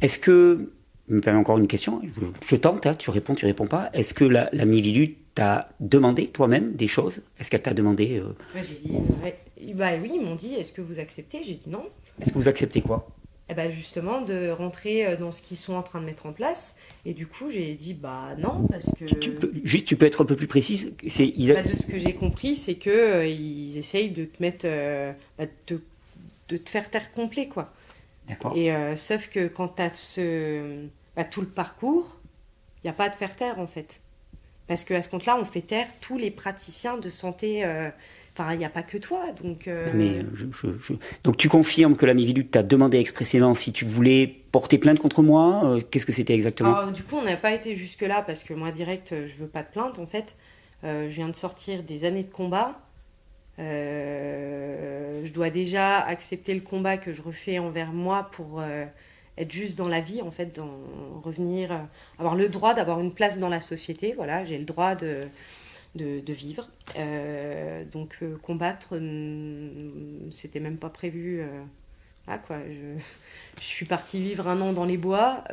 Est-ce 0.00 0.18
que, 0.18 0.70
me 1.08 1.20
permets 1.20 1.38
encore 1.40 1.58
une 1.58 1.68
question, 1.68 2.00
je, 2.46 2.56
tente, 2.56 2.86
hein, 2.86 2.94
tu 2.94 3.10
réponds, 3.10 3.34
tu 3.34 3.46
réponds 3.46 3.66
pas. 3.66 3.90
Est-ce 3.92 4.14
que 4.14 4.24
la, 4.24 4.48
la 4.52 4.64
Mivilu 4.64 5.16
t'a 5.34 5.68
demandé 5.80 6.28
toi-même 6.28 6.72
des 6.74 6.88
choses? 6.88 7.22
Est-ce 7.38 7.50
qu'elle 7.50 7.62
t'a 7.62 7.74
demandé 7.74 8.18
euh... 8.18 8.34
j'ai 8.56 8.80
dit, 8.82 9.74
bah 9.74 9.90
oui, 10.00 10.12
ils 10.14 10.20
m'ont 10.20 10.34
dit, 10.34 10.54
est-ce 10.54 10.72
que 10.72 10.80
vous 10.80 10.98
acceptez? 10.98 11.42
J'ai 11.44 11.54
dit 11.54 11.70
non. 11.70 11.84
Est-ce 12.20 12.32
que 12.32 12.38
vous 12.38 12.48
acceptez 12.48 12.80
quoi? 12.80 13.08
Eh 13.48 13.54
ben 13.54 13.70
justement 13.70 14.22
de 14.22 14.50
rentrer 14.50 15.06
euh, 15.06 15.16
dans 15.16 15.30
ce 15.30 15.40
qu'ils 15.40 15.56
sont 15.56 15.74
en 15.74 15.82
train 15.84 16.00
de 16.00 16.04
mettre 16.04 16.26
en 16.26 16.32
place. 16.32 16.74
Et 17.04 17.14
du 17.14 17.28
coup, 17.28 17.48
j'ai 17.48 17.74
dit 17.74 17.94
bah 17.94 18.30
non 18.38 18.66
parce 18.68 18.86
que 18.98 19.04
Tu 19.04 19.30
peux- 19.30 19.52
juste, 19.62 19.86
tu 19.86 19.94
peux 19.94 20.06
être 20.06 20.20
un 20.22 20.24
peu 20.24 20.34
plus 20.34 20.48
précise. 20.48 20.92
C'est, 21.06 21.32
Bah, 21.54 21.62
de 21.62 21.76
ce 21.76 21.86
que 21.86 21.96
j'ai 21.98 22.14
compris, 22.14 22.56
c'est 22.56 22.74
que 22.74 22.90
euh, 22.90 23.26
ils 23.26 23.78
essayent 23.78 24.10
de 24.10 24.24
te 24.24 24.42
mettre, 24.42 24.66
euh, 24.66 25.12
bah, 25.38 25.44
de, 25.68 25.80
de 26.48 26.56
te 26.56 26.70
faire 26.70 26.90
taire 26.90 27.12
complet 27.12 27.46
quoi. 27.46 27.72
D'accord. 28.28 28.56
Et 28.56 28.72
euh, 28.72 28.96
sauf 28.96 29.28
que 29.28 29.46
quand 29.48 29.68
tu 29.76 29.82
as 29.82 29.94
ce, 29.94 30.86
bah, 31.14 31.24
tout 31.24 31.40
le 31.40 31.46
parcours, 31.46 32.16
il 32.82 32.86
n'y 32.86 32.90
a 32.90 32.92
pas 32.94 33.04
à 33.04 33.10
te 33.10 33.16
faire 33.16 33.36
taire 33.36 33.58
en 33.60 33.66
fait. 33.66 34.00
Parce 34.66 34.84
qu'à 34.84 35.00
ce 35.02 35.08
compte-là, 35.08 35.38
on 35.40 35.44
fait 35.44 35.60
taire 35.60 35.86
tous 36.00 36.18
les 36.18 36.30
praticiens 36.32 36.98
de 36.98 37.08
santé. 37.08 37.64
euh, 37.64 37.88
Enfin, 38.38 38.52
il 38.52 38.58
n'y 38.58 38.66
a 38.66 38.68
pas 38.68 38.82
que 38.82 38.98
toi. 38.98 39.32
Donc, 39.42 39.66
euh, 39.66 39.90
Mais 39.94 40.22
je, 40.34 40.44
je- 40.52 40.78
je- 40.78 40.92
donc 41.24 41.38
tu 41.38 41.48
confirmes 41.48 41.96
que 41.96 42.04
la 42.04 42.12
Mivilude 42.12 42.50
t'a 42.50 42.62
demandé 42.62 42.98
expressément 42.98 43.54
si 43.54 43.72
tu 43.72 43.86
voulais 43.86 44.26
porter 44.52 44.76
plainte 44.76 44.98
contre 44.98 45.22
moi. 45.22 45.78
Qu'est-ce 45.90 46.04
que 46.04 46.12
c'était 46.12 46.34
exactement? 46.34 46.74
Alors, 46.76 46.92
du 46.92 47.02
coup, 47.02 47.16
on 47.16 47.22
n'a 47.22 47.38
pas 47.38 47.52
été 47.52 47.74
jusque-là 47.74 48.20
parce 48.20 48.42
que 48.42 48.52
moi, 48.52 48.72
direct, 48.72 49.14
je 49.26 49.34
veux 49.36 49.46
pas 49.46 49.62
de 49.62 49.68
plainte. 49.68 49.98
En 49.98 50.06
fait, 50.06 50.34
je 50.82 51.06
viens 51.06 51.28
de 51.30 51.34
sortir 51.36 51.82
des 51.82 52.04
années 52.04 52.24
de 52.24 52.30
combat. 52.32 52.78
Euh, 53.58 55.24
je 55.24 55.32
dois 55.32 55.50
déjà 55.50 56.00
accepter 56.00 56.54
le 56.54 56.60
combat 56.60 56.98
que 56.98 57.12
je 57.12 57.22
refais 57.22 57.58
envers 57.58 57.92
moi 57.92 58.28
pour 58.32 58.60
euh, 58.60 58.84
être 59.38 59.50
juste 59.50 59.78
dans 59.78 59.88
la 59.88 60.00
vie, 60.00 60.22
en 60.22 60.30
fait, 60.30 60.54
dans, 60.56 60.78
revenir, 61.22 61.72
euh, 61.72 61.78
avoir 62.18 62.34
le 62.34 62.48
droit 62.48 62.74
d'avoir 62.74 63.00
une 63.00 63.12
place 63.12 63.38
dans 63.38 63.48
la 63.48 63.60
société. 63.60 64.14
Voilà, 64.14 64.44
j'ai 64.44 64.58
le 64.58 64.64
droit 64.64 64.94
de, 64.94 65.22
de, 65.94 66.32
vivre. 66.32 66.68
Donc, 67.92 68.18
combattre, 68.42 69.00
c'était 70.30 70.60
même 70.60 70.76
pas 70.76 70.90
prévu. 70.90 71.42
voilà, 72.26 72.38
quoi. 72.38 72.60
Je, 72.68 73.00
je 73.60 73.64
suis 73.64 73.86
partie 73.86 74.20
vivre 74.20 74.48
un 74.48 74.60
an 74.60 74.72
dans 74.72 74.84
les 74.84 74.98
bois. 74.98 75.44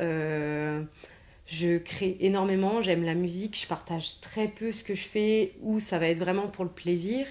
je 1.46 1.78
crée 1.78 2.16
énormément, 2.20 2.82
j'aime 2.82 3.04
la 3.04 3.14
musique, 3.14 3.58
je 3.58 3.66
partage 3.66 4.20
très 4.20 4.48
peu 4.48 4.72
ce 4.72 4.84
que 4.84 4.94
je 4.94 5.06
fais 5.06 5.54
ou 5.62 5.80
ça 5.80 5.98
va 5.98 6.08
être 6.08 6.18
vraiment 6.18 6.48
pour 6.48 6.64
le 6.64 6.70
plaisir. 6.70 7.26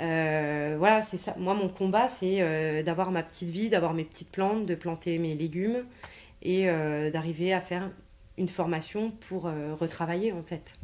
Euh, 0.00 0.76
voilà, 0.78 1.02
c'est 1.02 1.16
ça. 1.16 1.34
Moi, 1.38 1.54
mon 1.54 1.68
combat, 1.68 2.08
c'est 2.08 2.40
euh, 2.42 2.82
d'avoir 2.82 3.10
ma 3.10 3.22
petite 3.22 3.50
vie, 3.50 3.68
d'avoir 3.70 3.94
mes 3.94 4.04
petites 4.04 4.30
plantes, 4.30 4.66
de 4.66 4.74
planter 4.74 5.18
mes 5.18 5.34
légumes 5.34 5.84
et 6.42 6.68
euh, 6.68 7.10
d'arriver 7.10 7.52
à 7.52 7.60
faire 7.60 7.90
une 8.38 8.48
formation 8.48 9.10
pour 9.28 9.50
retravailler 9.80 10.32
en 10.32 10.42
fait. 10.42 10.74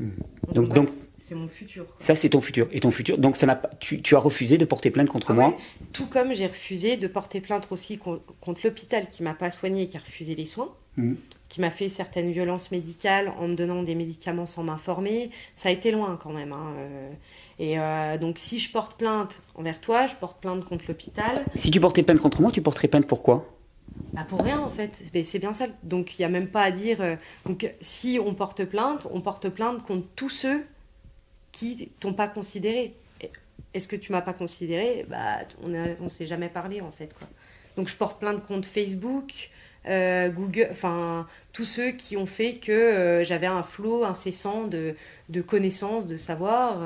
Hmm. 0.00 0.10
Donc- 0.52 0.88
c'est- 1.18 1.34
mon 1.34 1.46
futur. 1.48 1.86
quoi. 1.86 1.94
Ça, 1.98 2.14
c'est 2.14 2.30
ton 2.30 2.40
futur. 2.40 2.68
Et 2.72 2.80
ton 2.80 2.90
futur. 2.90 3.18
Donc, 3.18 3.36
ça 3.36 3.46
n'a 3.46 3.54
pas, 3.56 3.68
tu, 3.80 4.00
tu 4.02 4.16
as 4.16 4.18
refusé 4.18 4.56
de 4.58 4.64
porter 4.64 4.90
plainte 4.90 5.08
contre 5.08 5.30
Ah 5.30 5.34
moi. 5.34 5.48
ouais. 5.48 5.56
Tout 5.92 6.06
comme 6.06 6.34
j'ai 6.34 6.46
refusé 6.46 6.96
de 6.96 7.06
porter 7.06 7.40
plainte 7.40 7.68
aussi 7.70 7.98
con- 7.98 8.20
contre 8.40 8.62
l'hôpital 8.64 9.08
qui 9.10 9.22
m'a 9.22 9.34
pas 9.34 9.50
soigné 9.50 9.82
et 9.82 9.88
qui 9.88 9.96
a 9.96 10.00
refusé 10.00 10.34
les 10.34 10.46
soins, 10.46 10.72
Mhm. 10.96 11.16
qui 11.48 11.60
m'a 11.60 11.70
fait 11.70 11.88
certaines 11.88 12.32
violences 12.32 12.70
médicales 12.70 13.32
en 13.38 13.46
me 13.48 13.54
donnant 13.54 13.82
des 13.82 13.94
médicaments 13.94 14.46
sans 14.46 14.62
m'informer. 14.64 15.30
Ça 15.54 15.68
a 15.68 15.72
été 15.72 15.90
loin 15.90 16.16
quand 16.20 16.32
même. 16.32 16.52
hein. 16.52 16.74
Et 17.58 17.78
euh, 17.78 18.18
donc 18.18 18.38
si 18.38 18.58
je 18.60 18.70
porte 18.70 18.96
plainte 18.98 19.42
envers 19.56 19.80
toi, 19.80 20.06
je 20.06 20.14
porte 20.14 20.40
plainte 20.40 20.64
contre 20.64 20.84
l'hôpital. 20.88 21.34
Si 21.56 21.70
tu 21.70 21.80
portais 21.80 22.02
plainte 22.04 22.20
contre 22.20 22.40
moi, 22.40 22.52
tu 22.52 22.62
porterais 22.62 22.88
plainte 22.88 23.06
pourquoi 23.06 23.48
Bah 24.12 24.24
pour 24.28 24.42
rien 24.42 24.60
en 24.60 24.68
fait. 24.68 25.02
C'est 25.24 25.38
bien 25.40 25.52
ça. 25.52 25.66
Donc 25.82 26.18
il 26.18 26.22
n'y 26.22 26.26
a 26.26 26.28
même 26.28 26.48
pas 26.48 26.62
à 26.62 26.70
dire. 26.70 27.00
euh, 27.00 27.16
Donc 27.46 27.68
si 27.80 28.20
on 28.24 28.34
porte 28.34 28.64
plainte, 28.64 29.08
on 29.10 29.20
porte 29.20 29.48
plainte 29.48 29.82
contre 29.82 30.06
tous 30.14 30.28
ceux 30.28 30.64
qui 31.50 31.88
t'ont 31.98 32.12
pas 32.12 32.28
considéré. 32.28 32.94
Est-ce 33.74 33.88
que 33.88 33.96
tu 33.96 34.12
m'as 34.12 34.22
pas 34.22 34.32
considéré? 34.34 35.04
Bah 35.08 35.40
on 35.64 35.72
on 36.00 36.08
s'est 36.08 36.26
jamais 36.28 36.48
parlé 36.48 36.80
en 36.80 36.92
fait 36.92 37.12
quoi. 37.18 37.26
Donc 37.76 37.88
je 37.88 37.96
porte 37.96 38.18
plainte 38.20 38.46
contre 38.46 38.68
Facebook, 38.68 39.50
euh, 39.86 40.28
Google, 40.30 40.68
enfin 40.70 41.26
tous 41.52 41.64
ceux 41.64 41.90
qui 41.90 42.16
ont 42.16 42.26
fait 42.26 42.54
que 42.54 42.70
euh, 42.72 43.24
j'avais 43.24 43.46
un 43.48 43.62
flot 43.64 44.04
incessant 44.04 44.64
de, 44.64 44.94
de 45.28 45.40
connaissances, 45.42 46.06
de 46.06 46.16
savoir. 46.16 46.82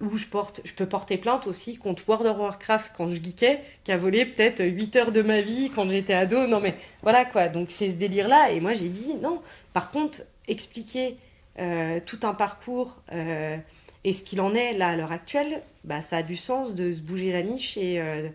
Où 0.00 0.16
je, 0.16 0.26
porte, 0.26 0.60
je 0.64 0.72
peux 0.72 0.86
porter 0.86 1.16
plainte 1.16 1.46
aussi 1.46 1.78
contre 1.78 2.06
World 2.08 2.26
of 2.26 2.38
Warcraft 2.38 2.92
quand 2.96 3.08
je 3.08 3.22
geekais, 3.22 3.62
qui 3.84 3.92
a 3.92 3.96
volé 3.96 4.26
peut-être 4.26 4.62
8 4.64 4.96
heures 4.96 5.12
de 5.12 5.22
ma 5.22 5.40
vie 5.40 5.70
quand 5.74 5.88
j'étais 5.88 6.14
ado. 6.14 6.46
Non 6.46 6.60
mais 6.60 6.74
voilà 7.02 7.24
quoi, 7.24 7.48
donc 7.48 7.70
c'est 7.70 7.90
ce 7.90 7.96
délire-là. 7.96 8.50
Et 8.50 8.60
moi 8.60 8.74
j'ai 8.74 8.88
dit 8.88 9.14
non. 9.22 9.40
Par 9.72 9.90
contre, 9.90 10.22
expliquer 10.48 11.16
euh, 11.58 12.00
tout 12.04 12.20
un 12.22 12.34
parcours 12.34 12.96
euh, 13.12 13.56
et 14.04 14.12
ce 14.12 14.22
qu'il 14.22 14.40
en 14.40 14.54
est 14.54 14.72
là 14.74 14.90
à 14.90 14.96
l'heure 14.96 15.12
actuelle, 15.12 15.62
bah, 15.84 16.02
ça 16.02 16.18
a 16.18 16.22
du 16.22 16.36
sens 16.36 16.74
de 16.74 16.92
se 16.92 17.00
bouger 17.00 17.32
la 17.32 17.42
niche 17.42 17.76
et 17.76 18.00
euh, 18.00 18.28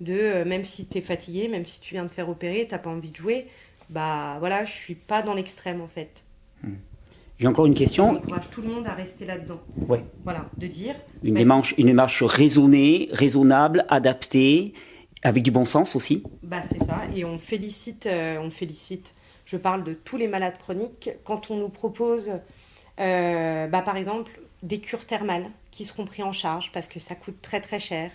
de, 0.00 0.44
même 0.44 0.64
si 0.64 0.86
tu 0.86 0.98
es 0.98 1.00
fatigué, 1.00 1.48
même 1.48 1.64
si 1.64 1.80
tu 1.80 1.94
viens 1.94 2.04
de 2.04 2.10
faire 2.10 2.28
opérer, 2.28 2.66
t'as 2.68 2.78
pas 2.78 2.90
envie 2.90 3.10
de 3.10 3.16
jouer, 3.16 3.46
bah 3.88 4.36
voilà, 4.40 4.64
je 4.66 4.72
suis 4.72 4.94
pas 4.94 5.22
dans 5.22 5.34
l'extrême 5.34 5.80
en 5.80 5.88
fait. 5.88 6.22
J'ai 7.38 7.46
encore 7.46 7.66
une 7.66 7.74
question. 7.74 8.14
J'encourage 8.14 8.50
tout 8.50 8.62
le 8.62 8.68
monde 8.68 8.86
à 8.86 8.94
rester 8.94 9.26
là-dedans. 9.26 9.60
Ouais. 9.88 10.02
Voilà, 10.24 10.46
de 10.56 10.66
dire 10.66 10.94
Une 11.22 11.34
Mais- 11.34 11.40
démarche, 11.40 11.74
une 11.76 11.86
démarche 11.86 12.22
raisonnée, 12.22 13.08
raisonnable, 13.12 13.84
adaptée, 13.88 14.72
avec 15.22 15.42
du 15.42 15.50
bon 15.50 15.64
sens 15.64 15.96
aussi. 15.96 16.22
Bah 16.42 16.62
c'est 16.66 16.82
ça, 16.84 17.02
et 17.14 17.24
on 17.24 17.38
félicite, 17.38 18.06
euh, 18.06 18.38
on 18.40 18.50
félicite. 18.50 19.14
Je 19.44 19.56
parle 19.56 19.84
de 19.84 19.92
tous 19.92 20.16
les 20.16 20.28
malades 20.28 20.56
chroniques 20.58 21.10
quand 21.24 21.50
on 21.50 21.56
nous 21.56 21.68
propose, 21.68 22.30
euh, 23.00 23.66
bah, 23.66 23.82
par 23.82 23.96
exemple, 23.96 24.40
des 24.62 24.78
cures 24.78 25.04
thermales 25.04 25.46
qui 25.70 25.84
seront 25.84 26.04
pris 26.06 26.22
en 26.22 26.32
charge 26.32 26.72
parce 26.72 26.88
que 26.88 26.98
ça 26.98 27.14
coûte 27.14 27.36
très 27.42 27.60
très 27.60 27.78
cher. 27.78 28.10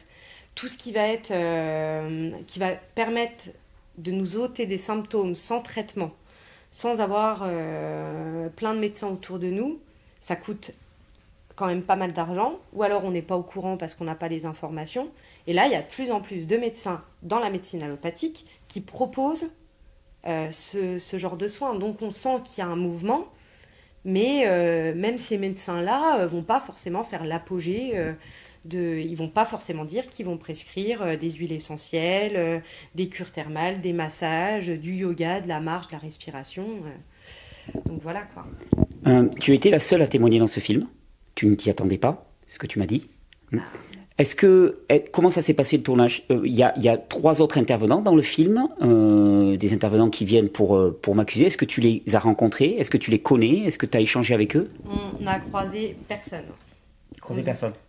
Tout 0.56 0.68
ce 0.68 0.78
qui 0.78 0.92
va 0.92 1.08
être, 1.08 1.32
euh, 1.32 2.32
qui 2.48 2.60
va 2.60 2.72
permettre 2.72 3.50
de 3.98 4.12
nous 4.12 4.38
ôter 4.38 4.66
des 4.66 4.78
symptômes 4.78 5.36
sans 5.36 5.62
traitement, 5.62 6.12
sans 6.72 7.02
avoir 7.02 7.42
euh, 7.44 8.48
plein 8.50 8.74
de 8.74 8.80
médecins 8.80 9.10
autour 9.10 9.40
de 9.40 9.48
nous, 9.48 9.80
ça 10.20 10.36
coûte 10.36 10.72
quand 11.56 11.68
même 11.68 11.84
pas 11.84 11.98
mal 11.98 12.14
d'argent, 12.14 12.60
ou 12.74 12.82
alors 12.82 13.04
on 13.04 13.12
n'est 13.12 13.22
pas 13.22 13.36
au 13.36 13.44
courant 13.44 13.78
parce 13.78 13.94
qu'on 13.94 14.06
n'a 14.06 14.16
pas 14.16 14.30
les 14.30 14.46
informations. 14.46 15.10
Et 15.48 15.54
là, 15.54 15.68
il 15.68 15.74
y 15.74 15.76
a 15.76 15.82
de 15.82 15.88
plus 15.88 16.12
en 16.12 16.22
plus 16.22 16.48
de 16.48 16.58
médecins 16.58 17.04
dans 17.24 17.40
la 17.40 17.50
médecine 17.50 17.84
allopathique 17.84 18.46
qui 18.68 18.80
proposent 18.80 19.52
euh, 20.26 20.50
ce, 20.52 21.18
genre 21.18 21.36
de 21.36 21.48
soins. 21.48 21.76
Donc 21.76 22.02
on 22.02 22.10
sent 22.10 22.40
qu'il 22.46 22.64
y 22.64 22.66
a 22.66 22.70
un 22.70 22.78
mouvement, 22.78 23.28
mais 24.06 24.48
euh, 24.48 24.96
même 24.96 25.20
ces 25.20 25.38
médecins-là 25.38 26.26
vont 26.26 26.44
pas 26.44 26.62
forcément 26.62 27.04
faire 27.04 27.26
l'apogée. 27.26 28.14
De, 28.66 29.00
ils 29.00 29.16
vont 29.16 29.30
pas 29.30 29.46
forcément 29.46 29.86
dire 29.86 30.08
qu'ils 30.08 30.26
vont 30.26 30.38
prescrire 30.38 31.02
euh, 31.02 31.16
des 31.18 31.32
huiles 31.32 31.52
essentielles, 31.52 32.36
euh, 32.36 32.60
des 32.96 33.08
cures 33.08 33.32
thermales, 33.32 33.82
des 33.82 33.94
massages, 33.94 34.70
euh, 34.70 34.78
du 34.78 34.94
yoga, 34.94 35.42
de 35.42 35.48
la 35.48 35.60
marche, 35.60 35.88
de 35.88 35.94
la 35.94 35.98
respiration. 36.00 36.66
Donc 37.88 38.02
voilà 38.04 38.24
quoi. 38.34 38.46
Euh, 39.08 39.28
tu 39.40 39.54
étais 39.54 39.70
la 39.70 39.80
seule 39.80 40.02
à 40.02 40.08
témoigner 40.08 40.40
dans 40.40 40.48
ce 40.48 40.60
film. 40.60 40.88
Tu 41.36 41.48
ne 41.48 41.56
t'y 41.56 41.70
attendais 41.70 41.98
pas, 41.98 42.30
c'est 42.46 42.56
ce 42.56 42.60
que 42.60 42.68
tu 42.68 42.78
m'as 42.80 42.86
dit. 42.86 43.08
Hmm. 43.52 43.60
Est-ce 44.18 44.36
que 44.36 44.82
est- 44.90 45.10
comment 45.12 45.32
ça 45.32 45.42
s'est 45.42 45.56
passé 45.56 45.78
le 45.78 45.84
tournage? 45.84 46.24
Euh, 46.30 46.42
Il 46.46 46.54
y, 46.54 46.62
a, 46.62 46.74
il 46.78 46.84
y 46.84 46.90
a 46.90 46.98
trois 46.98 47.42
autres 47.42 47.58
intervenants 47.58 48.02
dans 48.02 48.14
le 48.14 48.22
film, 48.22 48.68
euh, 48.82 49.58
des 49.58 49.74
intervenants 49.74 50.10
qui 50.12 50.26
viennent 50.26 50.50
pour 50.50 50.80
pour 51.02 51.16
m'accuser. 51.16 51.46
Est-ce 51.46 51.58
que 51.58 51.66
tu 51.66 51.82
les 51.82 52.04
as 52.14 52.20
rencontrés? 52.20 52.76
Est-ce 52.78 52.92
que 52.92 52.98
tu 52.98 53.10
les 53.10 53.20
connais? 53.20 53.60
Est-ce 53.66 53.80
que 53.80 53.88
tu 53.88 53.98
as 53.98 54.02
échangé 54.02 54.36
avec 54.36 54.56
eux? 54.56 54.70
On 54.86 55.24
n'a 55.24 55.40
croisé 55.40 55.96
personne. 56.08 56.46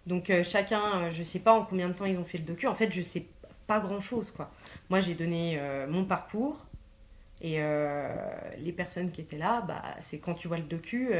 Donc 0.06 0.30
euh, 0.30 0.42
chacun, 0.44 0.82
euh, 1.04 1.10
je 1.10 1.22
sais 1.22 1.38
pas 1.40 1.52
en 1.52 1.64
combien 1.64 1.88
de 1.88 1.94
temps 1.94 2.04
ils 2.06 2.18
ont 2.18 2.24
fait 2.24 2.38
le 2.38 2.44
docu. 2.44 2.66
En 2.66 2.74
fait, 2.74 2.92
je 2.92 3.02
sais 3.02 3.26
pas 3.66 3.80
grand 3.80 4.00
chose 4.00 4.30
quoi. 4.30 4.50
Moi, 4.90 5.00
j'ai 5.00 5.14
donné 5.14 5.56
euh, 5.58 5.86
mon 5.88 6.04
parcours 6.04 6.66
et 7.40 7.56
euh, 7.58 8.08
les 8.58 8.72
personnes 8.72 9.10
qui 9.10 9.20
étaient 9.20 9.38
là, 9.38 9.62
bah 9.62 9.82
c'est 10.00 10.18
quand 10.18 10.34
tu 10.34 10.48
vois 10.48 10.58
le 10.58 10.64
docu, 10.64 11.10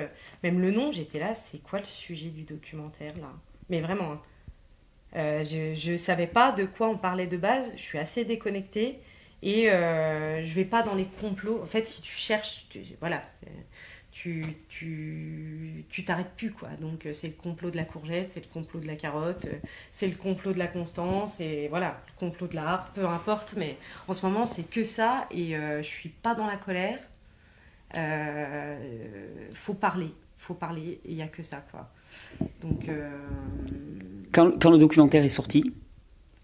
même 0.42 0.60
le 0.60 0.70
nom, 0.70 0.92
j'étais 0.92 1.18
là. 1.18 1.34
C'est 1.34 1.58
quoi 1.58 1.78
le 1.80 1.84
sujet 1.84 2.28
du 2.28 2.42
documentaire 2.42 3.16
là? 3.18 3.32
Mais 3.70 3.80
vraiment, 3.80 4.12
hein. 4.12 4.20
Je 5.14 5.74
je 5.74 5.96
savais 5.96 6.26
pas 6.26 6.52
de 6.52 6.64
quoi 6.64 6.88
on 6.88 6.96
parlait 6.96 7.26
de 7.26 7.36
base. 7.36 7.72
Je 7.76 7.82
suis 7.82 7.98
assez 7.98 8.24
déconnectée 8.24 8.98
et 9.42 9.64
je 9.68 10.54
vais 10.54 10.64
pas 10.64 10.82
dans 10.82 10.94
les 10.94 11.06
complots. 11.20 11.60
En 11.62 11.66
fait, 11.66 11.86
si 11.86 12.02
tu 12.02 12.12
cherches, 12.14 12.66
tu- 12.70 12.82
voilà. 13.00 13.22
Tu 14.22 14.44
tu 14.68 15.84
tu 15.88 16.04
t'arrêtes 16.04 16.32
plus 16.36 16.52
quoi. 16.52 16.68
Donc 16.80 17.06
euh, 17.06 17.12
c'est 17.12 17.26
le 17.26 17.32
complot 17.34 17.70
de 17.70 17.76
la 17.76 17.84
courgette 17.84 18.30
c'est 18.30 18.40
le 18.40 18.46
complot 18.52 18.78
de 18.78 18.86
la 18.86 18.94
carotte 18.94 19.46
euh, 19.46 19.56
c'est 19.90 20.06
le 20.06 20.14
complot 20.14 20.52
de 20.52 20.58
la 20.60 20.68
constance 20.68 21.40
et 21.40 21.66
voilà 21.68 22.00
le 22.06 22.18
complot 22.20 22.46
de 22.46 22.54
la 22.54 22.68
harpe 22.68 22.94
peu 22.94 23.04
importe 23.04 23.54
mais 23.58 23.76
en 24.06 24.12
ce 24.12 24.24
moment 24.24 24.46
c'est 24.46 24.62
que 24.62 24.84
ça 24.84 25.26
et 25.32 25.56
euh, 25.56 25.82
je 25.82 25.88
suis 25.88 26.08
pas 26.10 26.34
dans 26.36 26.46
la 26.46 26.56
colère. 26.56 26.98
Euh, 27.96 28.76
faut 29.54 29.74
parler 29.74 30.12
faut 30.36 30.54
parler 30.54 31.00
il 31.04 31.14
y 31.14 31.22
a 31.22 31.26
que 31.28 31.42
ça 31.42 31.64
quoi. 31.70 31.90
Donc 32.60 32.88
euh, 32.88 33.10
Quand, 34.32 34.52
quand 34.60 34.70
le 34.70 34.78
documentaire 34.78 35.24
est 35.24 35.28
sorti, 35.28 35.72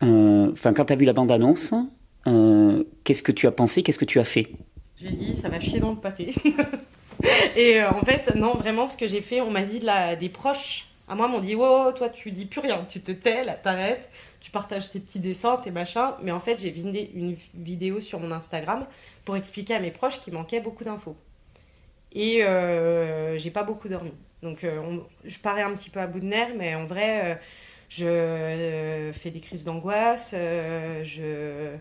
euh, 0.03 0.51
enfin 0.53 0.73
quand 0.73 0.87
tu 0.87 0.93
as 0.93 0.97
vu 0.97 1.05
la 1.05 1.13
bande-annonce, 1.13 1.75
euh, 2.27 2.85
qu'est-ce 3.05 3.23
que 3.23 3.33
tu 3.33 3.47
as 3.47 3.53
pensé 3.53 3.83
Qu'est-ce 3.83 3.99
que 3.99 4.05
tu 4.05 4.19
as 4.19 4.25
fait? 4.25 4.53
J'ai 5.01 5.13
dit, 5.13 5.37
ça 5.37 5.49
va 5.49 5.61
chier 5.61 5.79
dans 5.81 5.91
le 5.93 5.97
pâté. 5.97 6.35
et 7.57 7.81
euh, 7.81 7.91
en 7.91 8.01
fait, 8.01 8.35
non, 8.35 8.55
vraiment, 8.55 8.87
ce 8.87 8.97
que 8.97 9.07
j'ai 9.07 9.21
fait, 9.21 9.41
on 9.41 9.51
m'a 9.51 9.63
dit 9.63 9.81
de 9.81 9.87
la, 9.87 10.17
des 10.17 10.29
proches 10.29 10.87
À 11.09 11.15
moi, 11.15 11.29
m'ont 11.29 11.41
dit, 11.41 11.55
oh, 11.57 11.93
toi, 11.97 12.09
tu 12.09 12.31
dis 12.31 12.47
plus 12.47 12.61
rien, 12.61 12.85
tu 12.89 13.01
te 13.01 13.13
tais, 13.13 13.45
là, 13.45 13.55
t'arrêtes, 13.55 14.09
tu 14.41 14.51
partages 14.51 14.91
tes 14.91 15.01
petits 15.01 15.19
dessins, 15.19 15.57
tes 15.57 15.71
machins. 15.71 16.13
Mais 16.23 16.31
en 16.31 16.41
fait, 16.41 16.61
j'ai 16.61 16.71
vidé 16.71 17.11
une 17.15 17.37
vidéo 17.55 18.01
sur 18.01 18.21
mon 18.21 18.31
Instagram 18.31 18.87
pour 19.25 19.37
expliquer 19.37 19.75
à 19.75 19.81
mes 19.81 19.91
proches 19.91 20.21
qu'il 20.21 20.33
manquait 20.35 20.61
beaucoup 20.61 20.85
d'infos. 20.85 21.17
Et 22.13 22.45
euh, 22.45 23.37
j'ai 23.39 23.51
pas 23.51 23.65
beaucoup 23.65 23.89
dormi. 23.89 24.13
Donc, 24.43 24.65
euh, 24.65 24.99
je 25.25 25.39
parais 25.39 25.63
un 25.63 25.75
petit 25.75 25.91
peu 25.91 26.01
à 26.01 26.07
bout 26.07 26.21
de 26.21 26.25
nerfs, 26.25 26.55
mais 26.57 26.75
en 26.75 26.87
vrai, 26.87 27.41
je 27.89 29.11
fais 29.13 29.31
des 29.31 29.41
crises 29.41 29.65
d'angoisse. 29.65 30.31
je... 30.33 31.75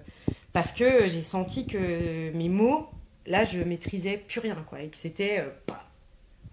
Parce 0.51 0.71
que 0.71 1.07
j'ai 1.07 1.21
senti 1.21 1.67
que 1.67 2.31
mes 2.31 2.49
mots, 2.49 2.89
là, 3.27 3.43
je 3.43 3.59
maîtrisais 3.59 4.17
plus 4.17 4.39
rien, 4.39 4.57
quoi. 4.67 4.81
Et 4.81 4.87
que 4.87 4.97
c'était 4.97 5.43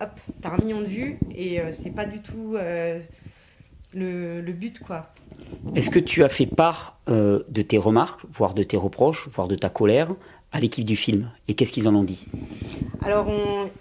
hop, 0.00 0.20
t'as 0.40 0.50
un 0.50 0.58
million 0.58 0.80
de 0.80 0.86
vues 0.86 1.18
et 1.34 1.60
euh, 1.60 1.70
c'est 1.70 1.90
pas 1.90 2.04
du 2.04 2.20
tout 2.20 2.54
euh, 2.56 3.00
le, 3.92 4.52
but, 4.52 4.80
quoi. 4.80 5.12
Est-ce 5.74 5.90
que 5.90 5.98
tu 5.98 6.24
as 6.24 6.28
fait 6.28 6.46
part 6.46 6.98
euh, 7.08 7.42
de 7.48 7.62
tes 7.62 7.78
remarques, 7.78 8.20
voire 8.30 8.54
de 8.54 8.62
tes 8.62 8.76
reproches, 8.76 9.28
voire 9.32 9.48
de 9.48 9.54
ta 9.54 9.68
colère 9.68 10.10
à 10.52 10.60
l'équipe 10.60 10.84
du 10.84 10.96
film? 10.96 11.30
Et 11.48 11.54
qu'est-ce 11.54 11.72
qu'ils 11.72 11.88
en 11.88 11.94
ont 11.94 12.04
dit? 12.04 12.26
Alors, 13.02 13.28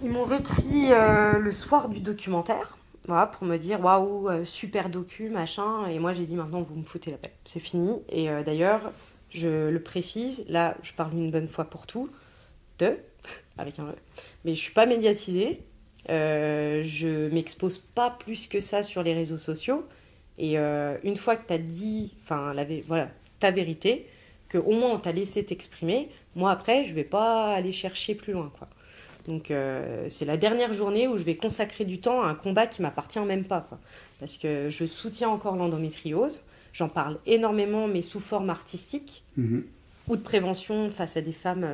ils 0.04 0.10
m'ont 0.10 0.30
écrit 0.32 0.90
le 0.90 1.52
soir 1.52 1.90
du 1.90 2.00
documentaire. 2.00 2.78
Voilà, 3.08 3.28
pour 3.28 3.46
me 3.46 3.58
dire 3.58 3.82
waouh, 3.82 4.46
super 4.46 4.90
docu, 4.90 5.30
machin. 5.30 5.88
Et 5.88 6.00
moi, 6.00 6.14
j'ai 6.14 6.26
dit 6.26 6.36
maintenant, 6.36 6.62
vous 6.62 6.76
me 6.76 6.84
foutez 6.84 7.12
la 7.12 7.18
paix. 7.18 7.34
C'est 7.46 7.60
fini. 7.60 8.02
Et 8.10 8.28
d'ailleurs, 8.44 8.92
je 9.30 9.70
le 9.70 9.80
précise, 9.82 10.46
là, 10.48 10.76
je 10.82 10.94
parle 10.94 11.14
une 11.14 11.32
bonne 11.32 11.48
fois 11.48 11.66
pour 11.66 11.86
tout, 11.86 12.10
de, 12.84 12.98
avec 13.58 13.80
un 13.80 13.86
E, 13.86 13.96
mais 14.46 14.56
je 14.56 14.60
suis 14.60 14.74
pas 14.74 14.86
médiatisée. 14.86 15.60
Euh, 16.10 16.84
je 16.84 17.30
m'expose 17.30 17.80
pas 17.80 18.10
plus 18.10 18.48
que 18.48 18.60
ça 18.60 18.84
sur 18.84 19.04
les 19.04 19.14
réseaux 19.14 19.38
sociaux. 19.38 19.86
Et 20.38 20.58
euh, 20.58 20.98
une 21.04 21.16
fois 21.16 21.36
que 21.36 21.48
tu 21.48 21.54
as 21.54 21.58
dit 21.58 22.14
enfin, 22.24 22.54
la, 22.54 22.66
voilà, 22.88 23.10
ta 23.40 23.52
vérité, 23.52 24.08
qu'au 24.52 24.72
moins 24.72 24.92
on 24.92 25.00
t'a 25.00 25.12
laissé 25.12 25.46
t'exprimer, 25.46 26.10
moi 26.36 26.52
après, 26.52 26.86
je 26.86 26.94
vais 26.94 27.04
pas 27.04 27.54
aller 27.54 27.72
chercher 27.72 28.16
plus 28.16 28.34
loin. 28.34 28.52
Quoi. 28.58 28.68
Donc 29.28 29.52
euh, 29.52 30.06
c'est 30.10 30.26
la 30.26 30.38
dernière 30.38 30.74
journée 30.74 31.08
où 31.08 31.18
je 31.18 31.24
vais 31.24 31.36
consacrer 31.36 31.86
du 31.86 32.00
temps 32.00 32.22
à 32.22 32.28
un 32.28 32.36
combat 32.36 32.68
qui 32.68 32.82
m'appartient 32.82 33.20
même 33.20 33.46
pas. 33.46 33.62
Quoi. 33.62 33.80
Parce 34.20 34.38
que 34.38 34.70
je 34.70 34.86
soutiens 34.86 35.30
encore 35.30 35.56
l'endométriose, 35.56 36.42
j'en 36.74 36.90
parle 36.90 37.20
énormément, 37.26 37.88
mais 37.88 38.02
sous 38.02 38.20
forme 38.20 38.50
artistique 38.50 39.24
mm-hmm. 39.40 39.62
ou 40.08 40.16
de 40.18 40.22
prévention 40.22 40.90
face 40.90 41.16
à 41.16 41.22
des 41.22 41.32
femmes 41.32 41.68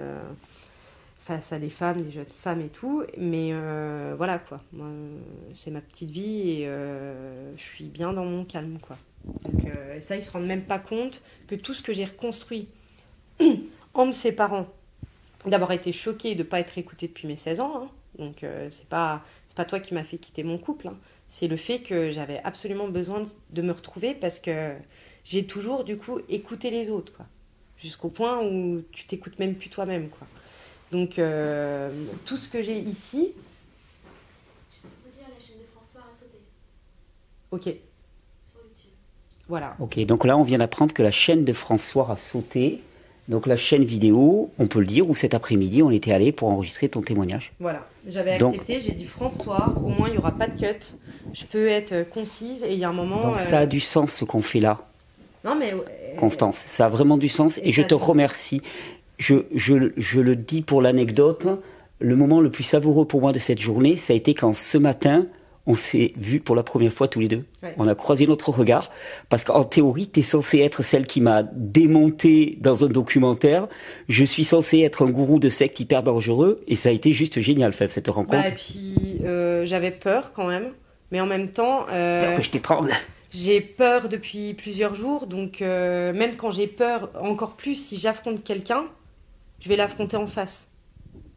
face 1.30 1.54
à 1.54 1.60
des 1.60 1.70
femmes, 1.70 2.02
des 2.02 2.10
jeunes 2.10 2.26
femmes 2.34 2.62
et 2.62 2.70
tout. 2.70 3.04
Mais 3.18 3.50
euh, 3.52 4.16
voilà, 4.18 4.40
quoi. 4.40 4.62
Moi, 4.74 4.88
c'est 5.54 5.70
ma 5.70 5.80
petite 5.80 6.10
vie 6.10 6.50
et 6.50 6.68
euh, 6.68 7.56
je 7.56 7.62
suis 7.62 7.86
bien 7.86 8.14
dans 8.14 8.26
mon 8.26 8.46
calme, 8.46 8.80
quoi. 8.82 8.98
Donc, 9.44 9.66
euh, 9.66 10.00
ça, 10.00 10.16
ils 10.16 10.26
se 10.26 10.32
rendent 10.32 10.48
même 10.48 10.64
pas 10.64 10.80
compte 10.80 11.22
que 11.48 11.54
tout 11.54 11.76
ce 11.76 11.84
que 11.84 11.94
j'ai 11.94 12.06
reconstruit 12.06 12.68
en 13.94 14.08
me 14.08 14.12
séparant, 14.12 14.68
d'avoir 15.46 15.72
été 15.72 15.92
choquée 15.92 16.34
de 16.34 16.40
ne 16.40 16.48
pas 16.48 16.60
être 16.60 16.80
écoutée 16.80 17.08
depuis 17.08 17.28
mes 17.28 17.36
16 17.36 17.60
ans, 17.60 17.84
hein. 17.84 17.90
donc 18.18 18.44
c'est 18.70 18.90
pas, 18.90 19.24
pas 19.56 19.64
toi 19.64 19.80
qui 19.80 19.94
m'as 19.94 20.04
fait 20.04 20.18
quitter 20.18 20.44
mon 20.44 20.58
couple, 20.58 20.90
hein. 20.90 20.98
c'est 21.30 21.48
le 21.48 21.56
fait 21.56 21.80
que 21.80 22.12
j'avais 22.12 22.42
absolument 22.44 22.90
besoin 22.90 23.24
de, 23.52 23.62
me 23.62 23.72
retrouver 23.72 24.16
parce 24.16 24.40
que 24.40 24.74
j'ai 25.24 25.46
toujours, 25.46 25.86
du 25.86 25.96
coup, 25.96 26.20
écouté 26.28 26.72
les 26.72 26.90
autres, 26.90 27.14
quoi. 27.14 27.26
Jusqu'au 27.78 28.10
point 28.10 28.44
où 28.44 28.82
tu 28.92 29.06
t'écoutes 29.06 29.40
même 29.40 29.56
plus 29.56 29.70
toi-même, 29.70 30.10
quoi. 30.10 30.28
Donc, 30.92 31.20
euh, 31.20 31.90
tout 32.26 32.38
ce 32.38 32.50
que 32.50 32.62
j'ai 32.62 32.80
ici. 32.80 33.34
Je 34.72 34.82
sais 34.82 34.88
pas 35.04 35.10
dire, 35.18 35.28
la 35.30 35.46
chaîne 35.46 35.58
de 35.60 35.68
François 35.74 36.02
a 36.02 36.14
sauté. 36.14 36.40
Ok. 37.52 37.64
Sur 37.64 38.62
YouTube. 38.64 38.92
Voilà. 39.48 39.76
Ok, 39.80 40.00
donc 40.06 40.26
là, 40.26 40.38
on 40.38 40.44
vient 40.44 40.58
d'apprendre 40.58 40.94
que 40.94 41.04
la 41.04 41.12
chaîne 41.12 41.46
de 41.46 41.54
François 41.54 42.12
a 42.12 42.16
sauté. 42.16 42.82
Donc, 43.28 43.46
la 43.46 43.56
chaîne 43.56 43.84
vidéo, 43.84 44.50
on 44.58 44.66
peut 44.66 44.80
le 44.80 44.88
dire, 44.88 45.08
où 45.08 45.14
cet 45.14 45.36
après-midi, 45.36 45.84
on 45.84 45.92
était 45.92 46.12
allé 46.12 46.32
pour 46.32 46.50
enregistrer 46.50 46.90
ton 46.90 47.04
témoignage. 47.04 47.54
Voilà. 47.60 47.86
J'avais 48.08 48.32
accepté, 48.32 48.82
j'ai 48.82 48.94
dit 48.94 49.06
François, 49.06 49.76
au 49.84 49.90
moins, 49.90 50.08
il 50.08 50.14
n'y 50.14 50.18
aura 50.18 50.32
pas 50.32 50.48
de 50.48 50.60
cut. 50.60 50.96
Je 51.34 51.46
peux 51.46 51.68
être 51.68 52.10
concise 52.10 52.64
et 52.64 52.74
il 52.74 52.80
y 52.80 52.84
a 52.84 52.90
un 52.90 52.94
moment. 52.94 53.22
Donc, 53.22 53.40
ça 53.40 53.60
a 53.60 53.64
euh, 53.64 53.66
du 53.68 53.80
sens 53.80 54.14
ce 54.14 54.26
qu'on 54.26 54.42
fait 54.42 54.60
là. 54.60 54.88
Non, 55.46 55.56
mais. 55.56 55.76
Constance, 56.18 56.58
ça 56.58 56.88
a 56.88 56.90
vraiment 56.90 57.18
du 57.18 57.30
sens 57.30 57.60
et, 57.60 57.70
et 57.70 57.72
je 57.72 57.84
te 57.84 57.94
remercie 57.94 58.62
je, 59.20 59.36
je, 59.54 59.92
je 59.96 60.20
le 60.20 60.36
dis 60.36 60.62
pour 60.62 60.82
l'anecdote, 60.82 61.48
le 62.00 62.16
moment 62.16 62.42
le 62.42 62.50
plus 62.50 62.64
savoureux 62.64 63.06
pour 63.06 63.22
moi 63.22 63.32
de 63.32 63.40
cette 63.40 63.60
journée, 63.60 63.98
ça 63.98 64.14
a 64.14 64.16
été 64.16 64.34
quand 64.34 64.56
ce 64.56 64.78
matin, 64.78 65.28
on 65.68 65.76
s'est 65.76 66.14
vu 66.18 66.40
pour 66.40 66.56
la 66.56 66.64
première 66.64 66.92
fois 66.92 67.08
tous 67.08 67.20
les 67.20 67.28
deux. 67.28 67.44
On 67.78 67.88
a 67.88 67.94
croisé 67.94 68.26
notre 68.26 68.50
regard 68.50 68.90
parce 69.28 69.44
qu'en 69.44 69.66
théorie, 69.66 70.10
tu 70.10 70.22
es 70.22 70.24
censé 70.24 70.60
être 70.60 70.82
celle 70.82 71.06
qui 71.06 71.22
m'a 71.22 71.44
démonté 71.44 72.58
dans 72.62 72.86
un 72.86 72.88
documentaire. 72.88 73.68
Je 74.08 74.24
suis 74.24 74.46
censé 74.46 74.80
être 74.80 75.06
un 75.06 75.10
gourou 75.12 75.38
de 75.38 75.50
secte 75.50 75.80
hyper 75.80 76.02
dangereux 76.02 76.64
et 76.68 76.76
ça 76.76 76.90
a 76.90 76.92
été 76.94 77.12
juste 77.12 77.42
génial, 77.42 77.74
fait, 77.74 77.90
cette 77.90 78.08
rencontre. 78.08 78.44
Bah, 78.44 78.50
et 78.50 78.56
puis, 78.56 79.20
euh, 79.26 79.66
j'avais 79.66 79.92
peur 79.92 80.32
quand 80.34 80.48
même, 80.48 80.72
mais 81.12 81.20
en 81.20 81.28
même 81.28 81.50
temps. 81.50 81.86
Euh, 81.92 82.38
que 82.38 82.42
je 82.42 82.50
t'étrangle. 82.50 82.94
J'ai 83.32 83.62
peur 83.62 84.10
depuis 84.10 84.56
plusieurs 84.56 84.96
jours, 84.96 85.28
donc 85.28 85.62
euh, 85.62 86.14
même 86.14 86.36
quand 86.36 86.50
j'ai 86.50 86.66
peur, 86.66 87.12
encore 87.22 87.58
plus 87.58 87.76
si 87.76 87.98
j'affronte 87.98 88.44
quelqu'un, 88.44 88.86
je 89.60 89.70
vais 89.70 89.76
l'affronter 89.76 90.18
en 90.18 90.28
face. 90.28 90.70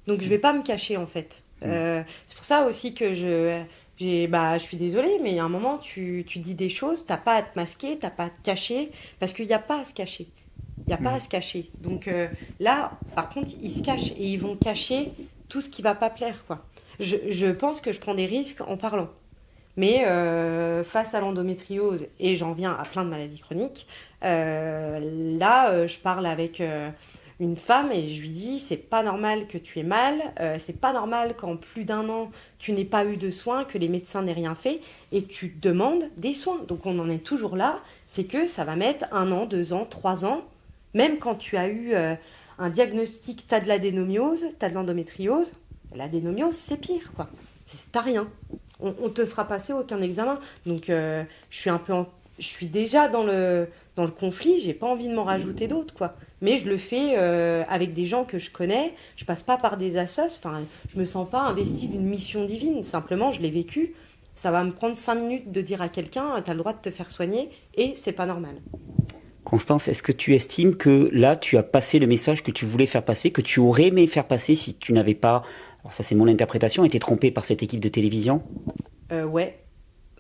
Donc 0.07 0.21
je 0.21 0.29
vais 0.29 0.39
pas 0.39 0.53
me 0.53 0.63
cacher 0.63 0.97
en 0.97 1.07
fait. 1.07 1.43
Mm. 1.61 1.67
Euh, 1.69 2.03
c'est 2.27 2.37
pour 2.37 2.45
ça 2.45 2.67
aussi 2.67 2.95
que 2.95 3.13
je, 3.13 3.63
j'ai, 3.97 4.27
bah, 4.27 4.59
je 4.59 4.63
suis 4.63 4.77
désolée, 4.77 5.19
mais 5.23 5.31
il 5.31 5.37
y 5.37 5.41
a 5.41 5.45
un 5.45 5.49
moment, 5.49 5.79
tu, 5.79 6.25
tu 6.27 6.39
dis 6.39 6.55
des 6.55 6.69
choses, 6.69 7.07
t'as 7.07 7.17
pas 7.17 7.35
à 7.35 7.43
te 7.43 7.57
masquer, 7.57 7.99
t'as 7.99 8.11
pas 8.11 8.25
à 8.25 8.31
te 8.31 8.43
cacher, 8.43 8.91
parce 9.21 9.33
qu'il 9.33 9.47
n'y 9.47 9.53
a 9.53 9.59
pas 9.59 9.81
à 9.81 9.85
se 9.85 9.95
cacher. 9.95 10.29
Il 10.79 10.89
n'y 10.89 10.95
a 10.95 10.99
pas 10.99 11.13
mm. 11.13 11.15
à 11.15 11.21
se 11.21 11.29
cacher. 11.29 11.71
Donc 11.81 12.09
euh, 12.09 12.29
là, 12.59 12.93
par 13.15 13.29
contre, 13.29 13.51
ils 13.61 13.71
se 13.71 13.83
cachent 13.83 14.13
et 14.13 14.27
ils 14.27 14.41
vont 14.41 14.57
cacher 14.57 15.13
tout 15.49 15.61
ce 15.61 15.69
qui 15.69 15.83
va 15.83 15.95
pas 15.95 16.11
plaire. 16.11 16.45
quoi. 16.47 16.65
Je, 16.99 17.17
je 17.29 17.47
pense 17.47 17.81
que 17.81 17.93
je 17.93 18.01
prends 18.01 18.15
des 18.15 18.27
risques 18.27 18.63
en 18.63 18.77
parlant. 18.77 19.09
Mais 19.79 20.05
euh, 20.07 20.85
face 20.85 21.15
à 21.15 21.21
l'endométriose, 21.21 22.07
et 22.21 22.37
j'en 22.37 22.53
viens 22.53 22.73
à 22.73 22.83
plein 22.83 23.05
de 23.05 23.09
maladies 23.09 23.39
chroniques, 23.39 23.87
là, 24.21 25.87
je 25.87 25.97
parle 25.97 26.27
avec 26.27 26.61
une 27.43 27.57
femme 27.57 27.91
et 27.93 28.09
je 28.09 28.21
lui 28.23 28.31
dis 28.31 28.59
c'est 28.59 28.77
pas 28.77 29.03
normal 29.03 29.47
que 29.47 29.59
tu 29.59 29.81
aies 29.81 29.85
mal, 29.85 30.21
euh, 30.41 30.57
c'est 30.59 30.79
pas 30.79 30.93
normal 30.93 31.35
qu'en 31.37 31.57
plus 31.57 31.85
d'un 31.85 32.09
an 32.09 32.31
tu 32.59 32.73
n'aies 32.73 32.85
pas 32.85 33.05
eu 33.05 33.17
de 33.17 33.31
soins, 33.31 33.65
que 33.65 33.79
les 33.79 33.89
médecins 33.89 34.23
n'aient 34.23 34.33
rien 34.33 34.55
fait 34.55 34.81
et 35.11 35.25
tu 35.25 35.49
demandes 35.61 36.05
des 36.17 36.35
soins. 36.35 36.61
Donc 36.69 36.87
on 36.87 36.99
en 36.99 37.11
est 37.11 37.25
toujours 37.25 37.57
là, 37.57 37.81
c'est 38.07 38.25
que 38.25 38.47
ça 38.47 38.65
va 38.65 38.77
mettre 38.77 39.07
un 39.13 39.33
an, 39.33 39.47
deux 39.47 39.73
ans, 39.73 39.85
trois 39.85 40.25
ans, 40.25 40.45
même 40.95 41.19
quand 41.19 41.35
tu 41.35 41.57
as 41.57 41.69
eu 41.69 41.95
euh, 41.95 42.15
un 42.59 42.71
diagnostic, 42.71 43.47
tu 43.49 43.55
as 43.55 43.61
de 43.61 43.69
l'adénomiose, 43.69 44.47
tu 44.59 44.65
as 44.65 44.69
de 44.69 44.75
l'endométriose, 44.75 45.53
l'adénomiose 45.95 46.55
c'est 46.55 46.79
pire 46.79 47.13
quoi, 47.15 47.29
t'as 47.91 48.03
rien. 48.03 48.29
On, 48.81 48.95
on, 49.01 49.11
te 49.11 49.25
fera 49.25 49.47
passer 49.47 49.73
aucun 49.73 50.01
examen. 50.01 50.41
Donc 50.67 50.91
euh, 50.91 51.23
je 51.51 51.59
suis 51.59 51.71
un 51.71 51.79
peu 51.79 51.93
je 52.43 52.49
suis 52.49 52.67
déjà 52.67 53.09
dans 53.09 53.25
le 53.25 53.69
dans 53.97 54.05
le 54.05 54.11
conflit, 54.11 54.61
j'ai 54.61 54.75
pas 54.75 54.87
envie 54.87 55.09
de 55.09 55.15
m'en 55.15 55.25
rajouter 55.25 55.69
d'autres 55.69 55.95
quoi 55.95 56.17
mais 56.43 56.59
je 56.59 56.69
le 56.69 56.77
fais 56.77 57.15
euh, 57.17 57.63
avec 57.69 57.95
des 57.95 58.05
gens 58.05 58.25
que 58.25 58.39
je 58.39 58.51
connais. 58.51 58.93
Je 59.17 59.25
passe 59.25 59.43
pas 59.43 59.57
par 59.57 59.79
des 59.79 59.97
assos. 59.97 60.37
Enfin, 60.39 60.65
je 60.93 60.99
me 60.99 61.05
sens 61.05 61.31
pas 61.31 61.41
investi 61.41 61.87
d'une 61.87 62.05
mission 62.05 62.45
divine. 62.45 62.83
Simplement, 62.83 63.31
je 63.31 63.41
l'ai 63.41 63.51
vécu. 63.51 63.95
Ça 64.35 64.51
va 64.51 64.65
me 64.65 64.73
prendre 64.73 64.97
cinq 64.97 65.15
minutes 65.15 65.53
de 65.53 65.61
dire 65.61 65.81
à 65.81 65.89
quelqu'un, 65.89 66.43
tu 66.45 66.51
as 66.51 66.55
le 66.55 66.59
droit 66.59 66.73
de 66.73 66.79
te 66.79 66.91
faire 66.91 67.11
soigner, 67.11 67.51
et 67.75 67.93
c'est 67.95 68.13
pas 68.13 68.27
normal. 68.27 68.57
Constance, 69.45 69.89
est-ce 69.89 70.03
que 70.03 70.13
tu 70.13 70.35
estimes 70.35 70.77
que 70.77 71.11
là, 71.13 71.37
tu 71.37 71.59
as 71.59 71.63
passé 71.63 71.99
le 71.99 72.07
message 72.07 72.43
que 72.43 72.51
tu 72.51 72.65
voulais 72.65 72.87
faire 72.87 73.05
passer, 73.05 73.31
que 73.31 73.43
tu 73.43 73.61
aurais 73.61 73.89
aimé 73.89 74.07
faire 74.07 74.27
passer 74.27 74.55
si 74.55 74.75
tu 74.75 74.95
n'avais 74.95 75.15
pas, 75.15 75.43
alors 75.83 75.93
ça 75.93 76.03
c'est 76.03 76.15
mon 76.15 76.29
interprétation, 76.29 76.85
été 76.85 76.99
trompé 76.99 77.31
par 77.31 77.45
cette 77.45 77.63
équipe 77.63 77.81
de 77.81 77.89
télévision? 77.89 78.43
Euh, 79.13 79.25
Ouais, 79.25 79.62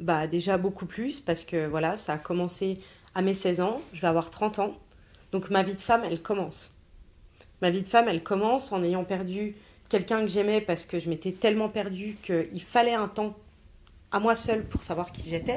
bah 0.03 0.27
déjà 0.27 0.59
beaucoup 0.59 0.87
plus, 0.87 1.21
parce 1.21 1.45
que 1.45 1.67
voilà, 1.67 1.97
ça 1.97 2.15
a 2.15 2.19
commencé 2.19 2.79
à 3.15 3.23
mes 3.23 3.35
16 3.35 3.61
ans, 3.61 3.81
je 3.93 4.01
vais 4.01 4.09
avoir 4.09 4.31
30 4.31 4.59
ans. 4.59 4.79
Donc 5.33 5.51
ma 5.51 5.63
vie 5.63 5.75
de 5.75 5.81
femme, 5.81 6.03
elle 6.05 6.21
commence. 6.21 6.73
Ma 7.61 7.71
vie 7.71 7.83
de 7.83 7.89
femme, 7.89 8.09
elle 8.09 8.23
commence 8.23 8.73
en 8.73 8.83
ayant 8.83 9.05
perdu 9.05 9.55
quelqu'un 9.89 10.21
que 10.21 10.27
j'aimais 10.27 10.61
parce 10.61 10.87
que 10.87 10.99
je 10.99 11.09
m'étais 11.09 11.33
tellement 11.33 11.69
perdue 11.69 12.17
qu'il 12.23 12.63
fallait 12.63 12.95
un 12.95 13.09
temps 13.09 13.37
à 14.11 14.21
moi 14.21 14.37
seule 14.37 14.65
pour 14.65 14.83
savoir 14.83 15.13
qui 15.13 15.29
j'étais. 15.29 15.57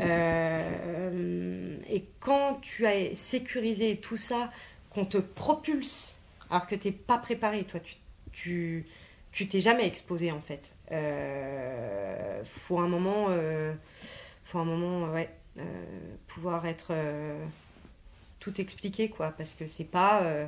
Euh, 0.00 1.76
et 1.88 2.04
quand 2.20 2.58
tu 2.60 2.86
as 2.86 3.14
sécurisé 3.14 3.96
tout 3.96 4.16
ça, 4.16 4.50
qu'on 4.90 5.04
te 5.04 5.18
propulse 5.18 6.16
alors 6.50 6.66
que 6.66 6.74
tu 6.74 6.88
n'es 6.88 6.92
pas 6.92 7.18
préparé, 7.18 7.64
toi, 7.64 7.80
tu, 8.32 8.84
tu, 9.32 9.48
t'es 9.48 9.60
jamais 9.60 9.86
exposé 9.86 10.30
en 10.30 10.40
fait. 10.40 10.70
Euh, 10.92 12.42
faut 12.44 12.78
un 12.78 12.88
moment, 12.88 13.26
euh, 13.28 13.72
faut 14.44 14.58
un 14.58 14.64
moment, 14.64 15.10
ouais, 15.12 15.30
euh, 15.58 15.62
pouvoir 16.26 16.66
être 16.66 16.92
tout 18.42 18.60
expliquer, 18.60 19.08
quoi, 19.08 19.32
parce 19.38 19.54
que 19.54 19.68
c'est 19.68 19.84
pas, 19.84 20.24
euh, 20.24 20.46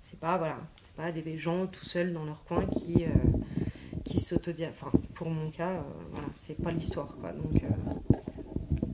c'est 0.00 0.18
pas, 0.18 0.36
voilà, 0.36 0.58
c'est 0.82 0.96
pas 0.96 1.12
des 1.12 1.38
gens 1.38 1.68
tout 1.68 1.84
seuls 1.84 2.12
dans 2.12 2.24
leur 2.24 2.42
coin 2.44 2.66
qui, 2.66 3.04
euh, 3.04 3.08
qui. 4.04 4.18
Enfin, 4.68 4.88
pour 5.14 5.30
mon 5.30 5.50
cas, 5.50 5.70
euh, 5.70 5.82
voilà, 6.10 6.26
c'est 6.34 6.60
pas 6.60 6.72
l'histoire, 6.72 7.16
quoi. 7.20 7.30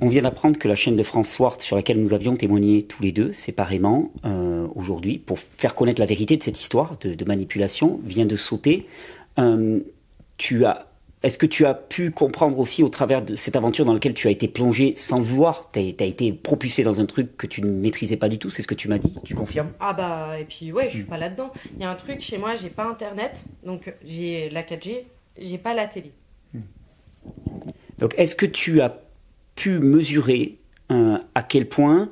On 0.03 0.09
vient 0.09 0.23
d'apprendre 0.23 0.59
que 0.59 0.69
la 0.69 0.75
chaîne 0.75 0.97
de 0.97 1.03
France 1.03 1.31
Swart, 1.31 1.61
sur 1.63 1.77
laquelle 1.77 2.01
nous 2.01 2.13
avions 2.13 2.37
témoigné 2.37 2.83
tous 2.83 3.03
les 3.03 3.13
deux 3.13 3.33
séparément 3.33 4.11
euh, 4.27 4.67
aujourd'hui, 4.75 5.19
pour 5.19 5.39
faire 5.39 5.75
connaître 5.75 6.01
la 6.01 6.07
vérité 6.07 6.37
de 6.37 6.43
cette 6.43 6.61
histoire 6.61 6.99
de, 6.99 7.25
manipulation, 7.25 8.01
vient 8.05 8.27
de 8.27 8.37
sauter. 8.37 8.87
Euh, 9.39 9.81
tu 10.37 10.67
as, 10.67 10.92
est-ce 11.23 11.39
que 11.39 11.47
tu 11.47 11.67
as 11.67 11.75
pu 11.75 12.11
comprendre 12.11 12.59
aussi 12.59 12.83
au 12.83 12.89
travers 12.89 13.23
de 13.23 13.35
cette 13.35 13.55
aventure 13.57 13.85
dans 13.85 13.93
laquelle 13.93 14.15
tu 14.15 14.27
as 14.27 14.31
été 14.31 14.49
plongé 14.49 14.95
sans 14.97 15.21
vouloir 15.21 15.71
Tu 15.71 15.79
as, 15.79 16.05
été 16.05 16.33
propulsé 16.33 16.83
dans 16.83 17.01
un 17.01 17.07
truc 17.07 17.37
que 17.37 17.47
tu 17.47 17.63
ne 17.63 17.71
maîtrisais 17.71 18.17
pas 18.17 18.29
du 18.29 18.39
tout, 18.39 18.51
c'est 18.51 18.63
ce 18.63 18.67
que 18.67 18.75
tu 18.75 18.89
m'as 18.89 18.99
dit 18.99 19.13
Tu 19.25 19.35
confirmes? 19.35 19.71
Ah 19.79 19.93
bah, 19.93 20.39
et 20.41 20.45
puis 20.45 20.73
ouais, 20.73 20.85
je 20.89 20.95
suis 20.95 21.03
mm. 21.03 21.07
pas 21.07 21.19
là-dedans. 21.19 21.53
Il 21.77 21.83
y 21.83 21.85
a 21.85 21.91
un 21.91 21.95
truc 21.95 22.21
chez 22.21 22.39
moi, 22.39 22.57
j'ai 22.57 22.71
pas 22.71 22.85
internet, 22.85 23.45
donc 23.65 23.95
j'ai 24.05 24.51
la 24.51 24.63
4G, 24.63 25.05
j'ai 25.39 25.59
pas 25.59 25.75
la 25.75 25.87
télé. 25.87 26.13
Mm. 26.55 26.61
Donc 27.99 28.15
est-ce 28.19 28.35
que 28.35 28.47
tu 28.47 28.81
as 28.81 29.01
pu 29.55 29.79
mesurer 29.79 30.59
euh, 30.91 31.19
à 31.35 31.43
quel 31.43 31.69
point 31.69 32.11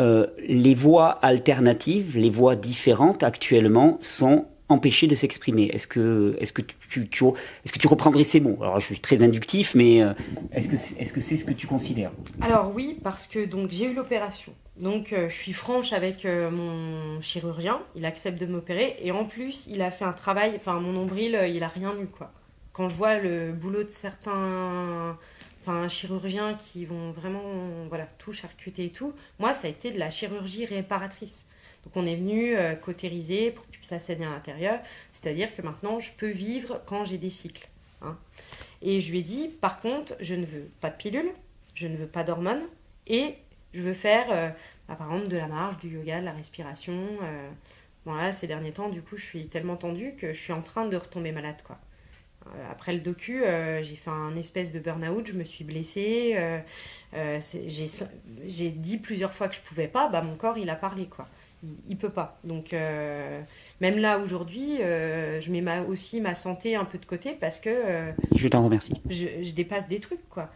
euh, 0.00 0.26
les 0.46 0.74
voix 0.74 1.10
alternatives, 1.10 2.16
les 2.16 2.30
voix 2.30 2.56
différentes 2.56 3.22
actuellement 3.22 3.98
sont 4.00 4.46
empêchées 4.68 5.06
de 5.06 5.14
s'exprimer 5.14 5.66
Est-ce 5.72 5.86
que, 5.86 6.36
est-ce 6.40 6.52
que 6.52 6.62
tu, 6.62 7.02
est-ce 7.02 7.72
que 7.72 7.78
tu 7.78 7.86
reprendrais 7.86 8.24
ces 8.24 8.40
mots? 8.40 8.58
Alors 8.62 8.80
je 8.80 8.86
suis 8.86 9.00
très 9.00 9.22
inductif, 9.22 9.74
mais 9.74 10.02
euh, 10.02 10.12
est-ce 10.52 10.68
que 10.68 10.76
est-ce 11.00 11.12
que 11.12 11.20
c'est 11.20 11.36
ce 11.36 11.44
que 11.44 11.52
tu 11.52 11.66
considères? 11.66 12.12
Alors 12.40 12.72
oui, 12.74 12.98
parce 13.02 13.26
que 13.26 13.48
j'ai 13.70 13.86
eu 13.86 13.94
l'opération. 13.94 14.52
Donc 14.80 15.08
je 15.12 15.32
suis 15.32 15.52
franche 15.52 15.92
avec 15.92 16.24
mon 16.24 17.20
chirurgien, 17.20 17.80
il 17.94 18.06
accepte 18.06 18.40
de 18.40 18.46
m'opérer 18.46 18.96
et 19.02 19.12
en 19.12 19.26
plus 19.26 19.66
il 19.68 19.82
a 19.82 19.90
fait 19.90 20.06
un 20.06 20.14
travail, 20.14 20.54
enfin 20.56 20.80
mon 20.80 20.92
nombril, 20.92 21.38
il 21.54 21.62
a 21.62 21.68
rien 21.68 21.94
eu 22.00 22.06
quoi. 22.06 22.32
Quand 22.72 22.88
je 22.88 22.94
vois 22.94 23.18
le 23.18 23.52
boulot 23.52 23.82
de 23.82 23.90
certains 23.90 25.18
enfin 25.62 25.88
chirurgiens 25.88 26.54
qui 26.54 26.84
vont 26.84 27.12
vraiment 27.12 27.40
voilà 27.88 28.06
tout 28.18 28.32
charcuter 28.32 28.86
et 28.86 28.90
tout. 28.90 29.12
Moi, 29.38 29.54
ça 29.54 29.68
a 29.68 29.70
été 29.70 29.92
de 29.92 29.98
la 29.98 30.10
chirurgie 30.10 30.64
réparatrice. 30.64 31.44
Donc 31.84 31.96
on 31.96 32.06
est 32.06 32.16
venu 32.16 32.56
euh, 32.56 32.74
cautériser 32.74 33.50
pour 33.50 33.66
que 33.66 33.76
ça 33.80 33.98
saigne 33.98 34.24
à 34.24 34.30
l'intérieur, 34.30 34.80
c'est-à-dire 35.10 35.54
que 35.54 35.62
maintenant 35.62 36.00
je 36.00 36.12
peux 36.12 36.30
vivre 36.30 36.80
quand 36.86 37.04
j'ai 37.04 37.18
des 37.18 37.30
cycles. 37.30 37.68
Hein. 38.02 38.16
Et 38.82 39.00
je 39.00 39.10
lui 39.10 39.20
ai 39.20 39.22
dit, 39.22 39.48
par 39.48 39.80
contre, 39.80 40.14
je 40.20 40.34
ne 40.34 40.44
veux 40.44 40.68
pas 40.80 40.90
de 40.90 40.96
pilule, 40.96 41.30
je 41.74 41.86
ne 41.86 41.96
veux 41.96 42.06
pas 42.06 42.24
d'hormones, 42.24 42.62
et 43.06 43.36
je 43.72 43.82
veux 43.82 43.94
faire, 43.94 44.26
euh, 44.30 44.48
bah, 44.88 44.96
par 44.96 45.12
exemple, 45.12 45.28
de 45.28 45.36
la 45.36 45.48
marche, 45.48 45.78
du 45.78 45.88
yoga, 45.88 46.20
de 46.20 46.24
la 46.24 46.32
respiration. 46.32 46.94
Euh. 47.22 47.50
Voilà, 48.04 48.32
ces 48.32 48.48
derniers 48.48 48.72
temps, 48.72 48.88
du 48.88 49.00
coup, 49.00 49.16
je 49.16 49.24
suis 49.24 49.46
tellement 49.46 49.76
tendue 49.76 50.14
que 50.16 50.32
je 50.32 50.38
suis 50.38 50.52
en 50.52 50.62
train 50.62 50.86
de 50.86 50.96
retomber 50.96 51.30
malade, 51.30 51.62
quoi. 51.64 51.78
Euh, 52.48 52.70
après 52.72 52.92
le 52.92 52.98
docu, 52.98 53.44
euh, 53.44 53.80
j'ai 53.84 53.94
fait 53.94 54.10
un 54.10 54.34
espèce 54.34 54.72
de 54.72 54.80
burn-out, 54.80 55.24
je 55.28 55.34
me 55.34 55.44
suis 55.44 55.62
blessée. 55.62 56.36
J'ai 57.12 58.70
dit 58.70 58.98
plusieurs 58.98 59.32
fois 59.32 59.46
que 59.46 59.54
je 59.54 59.60
pouvais 59.60 59.86
pas, 59.86 60.08
bah, 60.08 60.22
mon 60.22 60.34
corps 60.34 60.58
il 60.58 60.68
a 60.68 60.74
parlé 60.74 61.06
quoi. 61.06 61.28
Il, 61.62 61.94
ne 61.94 62.00
peut 62.00 62.10
pas. 62.10 62.40
Donc 62.44 62.72
même 62.72 63.98
là 63.98 64.18
aujourd'hui, 64.18 64.78
je 64.78 65.50
mets 65.50 65.60
ma, 65.60 65.82
aussi 65.82 66.20
ma 66.20 66.34
santé 66.34 66.74
un 66.74 66.84
peu 66.84 66.98
de 66.98 67.06
côté 67.06 67.32
parce 67.32 67.60
que. 67.60 68.12
je 68.34 68.48
t'en 68.48 68.64
remercie. 68.64 68.94
Je, 69.08 69.26
je, 69.42 69.52
dépasse 69.52 69.88
des 69.88 70.00
trucs 70.00 70.28
quoi. 70.28 70.50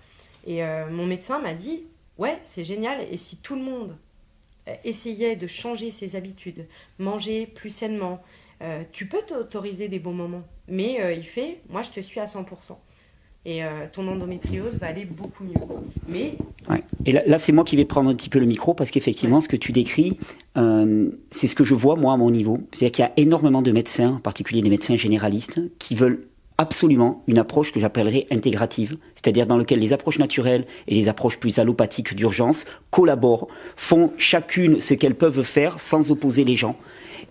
Et 0.46 0.62
mon 0.90 1.06
médecin 1.06 1.38
m'a 1.38 1.54
dit 1.54 1.84
ouais 2.18 2.38
c'est 2.42 2.64
génial 2.64 2.98
et 3.10 3.16
si 3.16 3.36
tout 3.36 3.54
le 3.54 3.62
monde 3.62 3.96
essayait 4.82 5.36
de 5.36 5.46
changer 5.46 5.92
ses 5.92 6.16
habitudes, 6.16 6.66
manger 6.98 7.46
plus 7.46 7.70
sainement, 7.70 8.20
tu 8.90 9.06
peux 9.06 9.22
t'autoriser 9.22 9.86
des 9.86 10.00
bons 10.00 10.14
moments 10.14 10.44
mais 10.68 11.00
euh, 11.00 11.12
il 11.12 11.24
fait, 11.24 11.60
moi 11.68 11.82
je 11.82 11.90
te 11.90 12.00
suis 12.00 12.20
à 12.20 12.24
100%. 12.24 12.76
Et 13.48 13.62
euh, 13.62 13.86
ton 13.92 14.08
endométriose 14.08 14.74
va 14.80 14.88
aller 14.88 15.04
beaucoup 15.04 15.44
mieux. 15.44 15.54
Mais... 16.08 16.34
Et 17.04 17.12
là, 17.12 17.38
c'est 17.38 17.52
moi 17.52 17.62
qui 17.62 17.76
vais 17.76 17.84
prendre 17.84 18.10
un 18.10 18.14
petit 18.16 18.28
peu 18.28 18.40
le 18.40 18.46
micro 18.46 18.74
parce 18.74 18.90
qu'effectivement, 18.90 19.40
ce 19.40 19.46
que 19.46 19.54
tu 19.54 19.70
décris, 19.70 20.18
euh, 20.56 21.10
c'est 21.30 21.46
ce 21.46 21.54
que 21.54 21.62
je 21.62 21.76
vois 21.76 21.94
moi 21.94 22.12
à 22.12 22.16
mon 22.16 22.32
niveau. 22.32 22.58
C'est-à-dire 22.72 22.90
qu'il 22.90 23.04
y 23.04 23.06
a 23.06 23.12
énormément 23.16 23.62
de 23.62 23.70
médecins, 23.70 24.14
en 24.14 24.18
particulier 24.18 24.62
des 24.62 24.68
médecins 24.68 24.96
généralistes, 24.96 25.60
qui 25.78 25.94
veulent 25.94 26.26
absolument 26.58 27.22
une 27.28 27.38
approche 27.38 27.72
que 27.72 27.78
j'appellerais 27.78 28.26
intégrative, 28.32 28.96
c'est-à-dire 29.14 29.46
dans 29.46 29.58
laquelle 29.58 29.78
les 29.78 29.92
approches 29.92 30.18
naturelles 30.18 30.66
et 30.88 30.94
les 30.96 31.08
approches 31.08 31.38
plus 31.38 31.60
allopathiques 31.60 32.16
d'urgence 32.16 32.64
collaborent, 32.90 33.46
font 33.76 34.12
chacune 34.16 34.80
ce 34.80 34.94
qu'elles 34.94 35.14
peuvent 35.14 35.44
faire 35.44 35.78
sans 35.78 36.10
opposer 36.10 36.42
les 36.42 36.56
gens. 36.56 36.76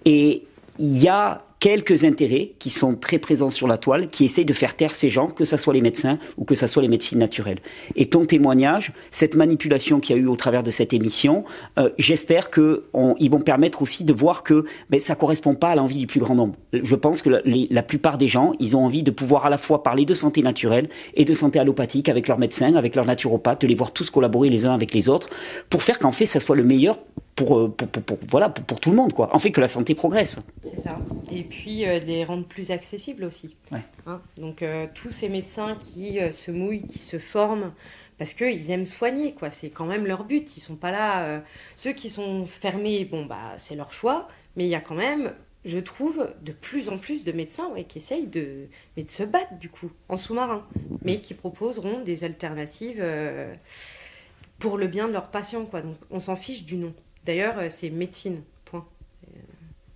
Et 0.06 0.44
il 0.80 0.98
y 0.98 1.10
a 1.10 1.45
quelques 1.60 2.04
intérêts 2.04 2.54
qui 2.60 2.70
sont 2.70 2.96
très 2.96 3.18
présents 3.18 3.50
sur 3.50 3.68
la 3.68 3.78
toile, 3.78 4.10
qui 4.10 4.26
essayent 4.26 4.46
de 4.46 4.54
faire 4.54 4.76
taire 4.76 4.94
ces 4.94 5.10
gens, 5.10 5.28
que 5.28 5.46
ce 5.46 5.58
soit 5.58 5.74
les 5.74 5.82
médecins 5.82 6.20
ou 6.38 6.46
que 6.46 6.56
ce 6.56 6.68
soit 6.68 6.82
les 6.82 6.88
médecines 6.88 7.20
naturelles. 7.20 7.60
Et 7.96 8.08
ton 8.08 8.26
témoignage, 8.26 8.94
cette 9.12 9.36
manipulation 9.36 10.00
qu'il 10.00 10.16
y 10.16 10.20
a 10.20 10.22
eu 10.22 10.28
au 10.28 10.36
travers 10.36 10.64
de 10.64 10.72
cette 10.72 10.94
émission, 10.94 11.44
euh, 11.80 11.90
j'espère 11.98 12.52
qu'ils 12.52 13.32
vont 13.32 13.42
permettre 13.42 13.82
aussi 13.82 14.04
de 14.04 14.14
voir 14.14 14.44
que 14.44 14.66
ben, 14.90 15.00
ça 15.00 15.16
correspond 15.16 15.56
pas 15.56 15.70
à 15.70 15.76
l'envie 15.76 15.98
du 15.98 16.08
plus 16.08 16.20
grand 16.20 16.36
nombre. 16.36 16.56
Je 16.74 16.96
pense 16.96 17.22
que 17.22 17.30
la, 17.30 17.42
la, 17.46 17.84
plupart 17.84 18.18
des 18.18 18.28
gens, 18.28 18.54
ils 18.60 18.76
ont 18.76 18.86
envie 18.86 19.04
de 19.04 19.12
pouvoir 19.12 19.46
à 19.46 19.50
la 19.50 19.58
fois 19.58 19.84
parler 19.84 20.06
de 20.06 20.14
santé 20.14 20.42
naturelle 20.42 20.90
et 21.16 21.26
de 21.26 21.34
santé 21.34 21.60
allopathique 21.60 22.10
avec 22.10 22.28
leurs 22.28 22.40
médecins, 22.40 22.76
avec 22.76 22.96
leurs 22.96 23.06
naturopathes, 23.06 23.62
de 23.62 23.68
les 23.68 23.76
voir 23.76 23.92
tous 23.92 24.10
collaborer 24.10 24.50
les 24.50 24.66
uns 24.66 24.74
avec 24.74 24.94
les 24.94 25.10
autres, 25.10 25.30
pour 25.70 25.84
faire 25.84 26.00
qu'en 26.00 26.12
fait, 26.12 26.26
ça 26.26 26.40
soit 26.40 26.56
le 26.56 26.64
meilleur 26.64 27.00
euh, 27.42 27.68
pour, 27.68 27.88
pour, 27.90 28.04
pour, 28.04 28.18
voilà, 28.30 28.50
pour, 28.50 28.80
tout 28.80 28.92
le 28.92 28.96
monde, 28.96 29.12
quoi. 29.12 29.36
En 29.36 29.40
fait, 29.40 29.52
que 29.52 29.60
la 29.60 29.68
santé 29.68 29.94
progresse. 29.94 30.40
C'est 30.64 30.80
ça. 30.80 30.98
Et 31.32 31.44
puis, 31.44 31.86
euh, 31.86 32.00
les 32.00 32.24
rendre 32.24 32.46
plus 32.46 32.72
accessibles 32.72 33.26
aussi. 33.26 33.56
Hein 34.06 34.22
Donc, 34.38 34.62
euh, 34.62 34.88
tous 34.94 35.10
ces 35.10 35.28
médecins 35.28 35.76
qui 35.76 36.20
se 36.32 36.52
mouillent, 36.52 36.88
qui 36.88 37.00
se 37.00 37.20
forment, 37.20 37.74
parce 38.18 38.34
qu'ils 38.34 38.72
aiment 38.72 38.86
soigner, 38.86 39.34
quoi. 39.34 39.52
C'est 39.52 39.70
quand 39.70 39.86
même 39.86 40.06
leur 40.06 40.24
but. 40.24 40.56
Ils 40.56 40.62
sont 40.62 40.78
pas 40.78 40.92
là. 40.92 41.44
Ceux 41.76 41.92
qui 41.92 42.08
sont 42.10 42.46
fermés, 42.46 43.04
bon, 43.04 43.26
bah, 43.26 43.54
c'est 43.58 43.76
leur 43.76 43.92
choix. 43.92 44.30
Mais 44.56 44.64
il 44.64 44.70
y 44.70 44.76
a 44.76 44.80
quand 44.80 44.96
même, 44.96 45.34
je 45.66 45.80
trouve, 45.80 46.34
de 46.42 46.54
plus 46.54 46.88
en 46.88 46.98
plus 46.98 47.26
de 47.26 47.34
médecins 47.34 47.68
ouais, 47.72 47.84
qui 47.84 47.98
essayent 47.98 48.28
de, 48.28 48.68
mais 48.96 49.04
de 49.04 49.12
se 49.12 49.24
battre, 49.24 49.56
du 49.60 49.68
coup, 49.68 49.92
en 50.08 50.16
sous-marin. 50.16 50.66
Mais 51.04 51.20
qui 51.20 51.34
proposeront 51.34 52.02
des 52.02 52.24
alternatives 52.24 53.04
pour 54.58 54.78
le 54.78 54.88
bien 54.88 55.10
de 55.10 55.14
leurs 55.14 55.32
patients, 55.32 55.66
quoi. 55.66 55.82
Donc, 55.82 55.98
on 56.10 56.22
s'en 56.22 56.38
fiche 56.38 56.64
du 56.64 56.78
nom. 56.78 56.94
D'ailleurs, 57.26 57.58
euh, 57.58 57.68
c'est 57.70 57.90
médecine, 57.90 58.42
point. 58.66 58.86
Euh, 59.28 59.40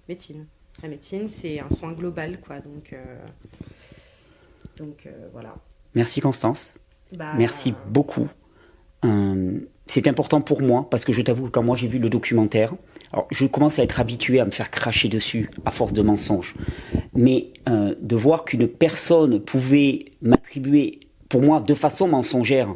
médecine. 0.07 0.45
La 0.82 0.89
médecine, 0.89 1.27
c'est 1.27 1.59
un 1.59 1.69
soin 1.69 1.91
global, 1.91 2.39
quoi. 2.39 2.59
Donc, 2.59 2.93
euh, 2.93 3.17
donc 4.77 5.07
voilà. 5.34 5.55
Merci 5.93 6.21
Constance. 6.21 6.73
Bah, 7.11 7.34
Merci 7.38 7.73
beaucoup. 7.88 8.27
c'est 9.88 10.07
important 10.07 10.41
pour 10.41 10.61
moi 10.61 10.88
parce 10.89 11.03
que 11.03 11.11
je 11.11 11.21
t'avoue 11.21 11.45
que 11.45 11.51
quand 11.51 11.63
moi 11.63 11.75
j'ai 11.75 11.88
vu 11.88 11.99
le 11.99 12.09
documentaire, 12.09 12.73
alors 13.11 13.27
je 13.32 13.45
commence 13.45 13.80
à 13.80 13.84
être 13.84 13.99
habitué 13.99 14.39
à 14.39 14.45
me 14.45 14.51
faire 14.51 14.71
cracher 14.71 15.09
dessus 15.09 15.49
à 15.65 15.71
force 15.71 15.91
de 15.91 16.01
mensonges, 16.01 16.55
mais 17.13 17.51
de 17.67 18.15
voir 18.15 18.45
qu'une 18.45 18.67
personne 18.67 19.41
pouvait 19.41 20.13
m'attribuer, 20.21 21.01
pour 21.27 21.41
moi, 21.41 21.59
de 21.59 21.73
façon 21.73 22.07
mensongère, 22.07 22.73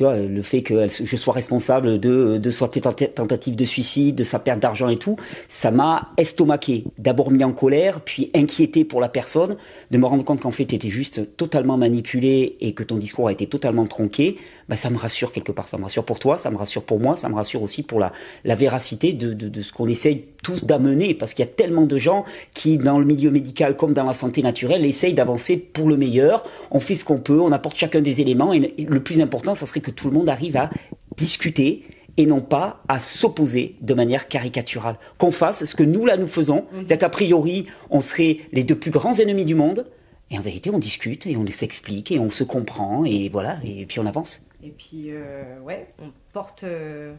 le 0.00 0.42
fait 0.42 0.62
que 0.62 0.86
je 0.88 1.16
sois 1.16 1.32
responsable 1.34 1.98
de, 1.98 2.38
de 2.38 2.50
sa 2.50 2.68
tentative 2.68 3.56
de 3.56 3.64
suicide, 3.64 4.16
de 4.16 4.24
sa 4.24 4.38
perte 4.38 4.60
d'argent 4.60 4.88
et 4.88 4.96
tout, 4.96 5.16
ça 5.48 5.70
m'a 5.70 6.10
estomaqué. 6.16 6.84
D'abord 6.98 7.30
mis 7.30 7.44
en 7.44 7.52
colère, 7.52 8.00
puis 8.00 8.30
inquiété 8.34 8.84
pour 8.84 9.00
la 9.00 9.08
personne, 9.08 9.56
de 9.90 9.98
me 9.98 10.06
rendre 10.06 10.24
compte 10.24 10.40
qu'en 10.40 10.50
fait, 10.50 10.64
tu 10.64 10.74
étais 10.74 10.90
juste 10.90 11.36
totalement 11.36 11.76
manipulé 11.76 12.56
et 12.60 12.72
que 12.72 12.82
ton 12.82 12.96
discours 12.96 13.28
a 13.28 13.32
été 13.32 13.46
totalement 13.46 13.86
tronqué. 13.86 14.36
Bah, 14.68 14.76
ça 14.76 14.90
me 14.90 14.96
rassure 14.96 15.32
quelque 15.32 15.52
part. 15.52 15.68
Ça 15.68 15.76
me 15.76 15.82
rassure 15.82 16.04
pour 16.04 16.18
toi, 16.18 16.38
ça 16.38 16.50
me 16.50 16.56
rassure 16.56 16.82
pour 16.82 17.00
moi, 17.00 17.16
ça 17.16 17.28
me 17.28 17.34
rassure 17.34 17.62
aussi 17.62 17.82
pour 17.82 18.00
la, 18.00 18.12
la 18.44 18.54
véracité 18.54 19.12
de, 19.12 19.32
de, 19.32 19.48
de 19.48 19.62
ce 19.62 19.72
qu'on 19.72 19.86
essaye 19.86 20.24
tous 20.42 20.64
d'amener, 20.64 21.14
parce 21.14 21.32
qu'il 21.32 21.44
y 21.44 21.48
a 21.48 21.50
tellement 21.50 21.86
de 21.86 21.98
gens 21.98 22.24
qui, 22.52 22.76
dans 22.76 22.98
le 22.98 23.04
milieu 23.04 23.30
médical 23.30 23.76
comme 23.76 23.94
dans 23.94 24.04
la 24.04 24.14
santé 24.14 24.42
naturelle, 24.42 24.84
essayent 24.84 25.14
d'avancer 25.14 25.56
pour 25.56 25.88
le 25.88 25.96
meilleur. 25.96 26.42
On 26.70 26.80
fait 26.80 26.96
ce 26.96 27.04
qu'on 27.04 27.18
peut, 27.18 27.40
on 27.40 27.50
apporte 27.52 27.76
chacun 27.76 28.00
des 28.00 28.20
éléments, 28.20 28.52
et 28.52 28.74
le 28.86 29.00
plus 29.02 29.20
important, 29.20 29.43
ça 29.52 29.66
serait 29.66 29.80
que 29.80 29.90
tout 29.90 30.08
le 30.08 30.14
monde 30.14 30.30
arrive 30.30 30.56
à 30.56 30.70
discuter 31.16 31.84
et 32.16 32.26
non 32.26 32.40
pas 32.40 32.82
à 32.88 33.00
s'opposer 33.00 33.76
de 33.80 33.92
manière 33.92 34.28
caricaturale. 34.28 34.96
Qu'on 35.18 35.32
fasse 35.32 35.64
ce 35.64 35.74
que 35.74 35.82
nous, 35.82 36.06
là, 36.06 36.16
nous 36.16 36.28
faisons, 36.28 36.66
c'est-à-dire 36.72 36.98
qu'a 36.98 37.08
priori, 37.08 37.66
on 37.90 38.00
serait 38.00 38.38
les 38.52 38.64
deux 38.64 38.78
plus 38.78 38.90
grands 38.90 39.14
ennemis 39.14 39.44
du 39.44 39.54
monde, 39.54 39.86
et 40.30 40.38
en 40.38 40.40
vérité, 40.40 40.70
on 40.70 40.78
discute 40.78 41.26
et 41.26 41.36
on 41.36 41.46
s'explique 41.46 42.10
et 42.10 42.18
on 42.18 42.30
se 42.30 42.44
comprend, 42.44 43.04
et 43.04 43.28
voilà, 43.28 43.58
et 43.62 43.84
puis 43.86 44.00
on 44.00 44.06
avance. 44.06 44.46
Et 44.62 44.70
puis, 44.70 45.06
euh, 45.08 45.60
ouais, 45.60 45.88
on 46.00 46.10
porte 46.32 46.64
euh, 46.64 47.14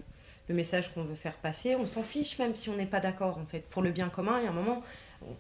le 0.50 0.56
message 0.56 0.94
qu'on 0.94 1.04
veut 1.04 1.16
faire 1.16 1.36
passer. 1.36 1.76
On 1.76 1.86
s'en 1.86 2.04
fiche 2.04 2.40
même 2.40 2.56
si 2.56 2.70
on 2.70 2.76
n'est 2.76 2.86
pas 2.86 3.00
d'accord, 3.00 3.38
en 3.38 3.46
fait. 3.46 3.64
Pour 3.70 3.82
le 3.82 3.92
bien 3.92 4.10
commun, 4.10 4.40
il 4.40 4.46
y 4.46 4.48
a 4.48 4.50
un 4.50 4.54
moment, 4.54 4.82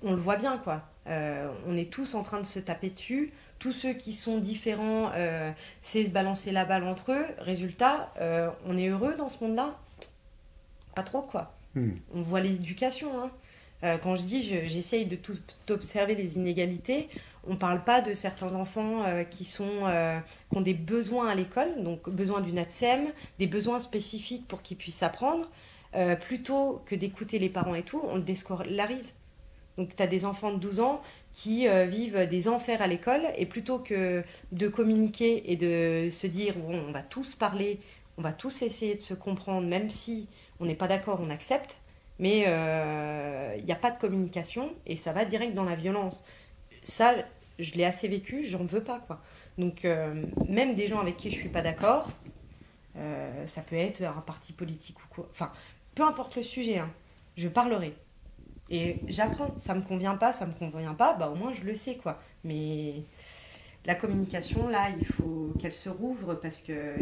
on, 0.03 0.11
le 0.11 0.21
voit 0.21 0.37
bien, 0.37 0.57
quoi. 0.57 0.83
Euh, 1.07 1.49
on 1.67 1.75
est 1.75 1.91
tous 1.91 2.13
en 2.13 2.23
train 2.23 2.39
de 2.39 2.45
se 2.45 2.59
taper 2.59 2.91
dessus. 2.91 3.33
Tous 3.65 3.71
ceux 3.71 3.93
qui 3.93 4.13
sont 4.13 4.37
différents, 4.37 5.11
c'est 5.81 6.05
se 6.05 6.11
balancer 6.11 6.51
la 6.51 6.65
balle 6.65 6.83
entre 6.83 7.13
eux. 7.13 7.25
Résultat, 7.39 8.13
on 8.67 8.77
est 8.77 8.89
heureux 8.89 9.15
dans 9.17 9.27
ce 9.27 9.43
monde-là 9.43 9.75
Pas 10.93 11.01
trop, 11.01 11.23
quoi. 11.23 11.55
Hmm. 11.73 11.93
On 12.13 12.21
voit 12.21 12.41
l'éducation, 12.41 13.09
hein. 13.19 13.31
Euh, 13.83 13.97
quand 13.97 14.15
je 14.15 14.23
dis 14.23 14.41
j'essaye 14.67 15.05
de 15.05 15.15
tout 15.15 15.37
observer 15.69 16.15
les 16.15 16.37
inégalités, 16.37 17.09
on 17.47 17.51
ne 17.53 17.57
parle 17.57 17.83
pas 17.83 18.01
de 18.01 18.13
certains 18.13 18.55
enfants 18.55 19.03
euh, 19.03 19.23
qui, 19.23 19.45
sont, 19.45 19.85
euh, 19.85 20.17
qui 20.49 20.57
ont 20.57 20.61
des 20.61 20.73
besoins 20.73 21.27
à 21.27 21.35
l'école, 21.35 21.83
donc 21.83 22.09
besoin 22.09 22.41
d'une 22.41 22.57
ATSEM, 22.57 23.07
des 23.37 23.47
besoins 23.47 23.79
spécifiques 23.79 24.47
pour 24.47 24.61
qu'ils 24.61 24.77
puissent 24.77 25.03
apprendre. 25.03 25.49
plutôt 26.19 26.81
que 26.85 26.95
d'écouter 26.95 27.39
les 27.39 27.47
parents 27.49 27.75
et 27.75 27.83
tout, 27.83 28.01
on 28.03 28.15
le 28.15 28.21
déscolarise. 28.21 29.15
Donc 29.77 29.95
tu 29.95 30.03
as 30.03 30.07
des 30.07 30.25
enfants 30.25 30.51
de 30.51 30.59
12 30.59 30.81
ans 30.81 31.01
qui 31.35 31.67
vivent 31.87 32.27
des 32.29 32.47
enfers 32.47 32.81
à 32.81 32.87
l'école 32.87 33.23
et 33.35 33.45
plutôt 33.45 33.77
que 33.77 34.23
de 34.53 34.67
communiquer 34.69 35.51
et 35.51 35.57
de 35.57 36.09
se 36.09 36.27
dire 36.27 36.55
bon, 36.55 36.73
on 36.87 36.91
va 36.93 37.01
tous 37.01 37.35
parler, 37.35 37.81
on 38.17 38.21
va 38.21 38.31
tous 38.31 38.61
essayer 38.61 38.95
de 38.95 39.01
se 39.01 39.13
comprendre, 39.13 39.67
même 39.67 39.89
si 39.89 40.29
on 40.59 40.65
n'est 40.65 40.75
pas 40.75 40.87
d'accord, 40.87 41.19
on 41.21 41.29
accepte, 41.29 41.77
mais 42.19 42.39
il 42.39 42.45
euh, 42.47 43.57
n'y 43.61 43.71
a 43.71 43.75
pas 43.75 43.91
de 43.91 43.99
communication 43.99 44.73
et 44.85 44.95
ça 44.95 45.11
va 45.11 45.25
direct 45.25 45.53
dans 45.53 45.65
la 45.65 45.75
violence. 45.75 46.23
Ça, 46.81 47.15
je 47.59 47.71
l'ai 47.73 47.83
assez 47.83 48.07
vécu, 48.07 48.45
j'en 48.45 48.63
veux 48.63 48.83
pas 48.83 48.99
quoi. 48.99 49.21
Donc 49.57 49.85
euh, 49.85 50.25
même 50.47 50.75
des 50.75 50.87
gens 50.87 50.99
avec 50.99 51.17
qui 51.17 51.29
je 51.29 51.35
suis 51.35 51.49
pas 51.49 51.61
d'accord, 51.61 52.09
euh, 52.97 53.45
ça 53.45 53.61
peut 53.61 53.75
être 53.75 54.01
un 54.03 54.21
parti 54.21 54.53
politique 54.53 54.97
ou 55.03 55.07
quoi. 55.13 55.27
Enfin, 55.31 55.51
peu 55.93 56.03
importe 56.03 56.35
le 56.35 56.43
sujet, 56.43 56.79
hein, 56.79 56.91
je 57.35 57.47
parlerai. 57.47 57.93
Et 58.69 58.97
j'apprends, 59.07 59.53
ça 59.57 59.75
me 59.75 59.81
convient 59.81 60.15
pas, 60.15 60.33
ça 60.33 60.45
me 60.45 60.53
convient 60.53 60.95
pas, 60.95 61.13
bah 61.13 61.29
au 61.29 61.35
moins 61.35 61.53
je 61.53 61.63
le 61.63 61.75
sais 61.75 61.95
quoi. 61.95 62.19
Mais 62.43 63.03
la 63.85 63.95
communication 63.95 64.67
là, 64.67 64.89
il 64.97 65.05
faut 65.05 65.53
qu'elle 65.59 65.73
se 65.73 65.89
rouvre 65.89 66.35
parce 66.35 66.61
que 66.61 66.95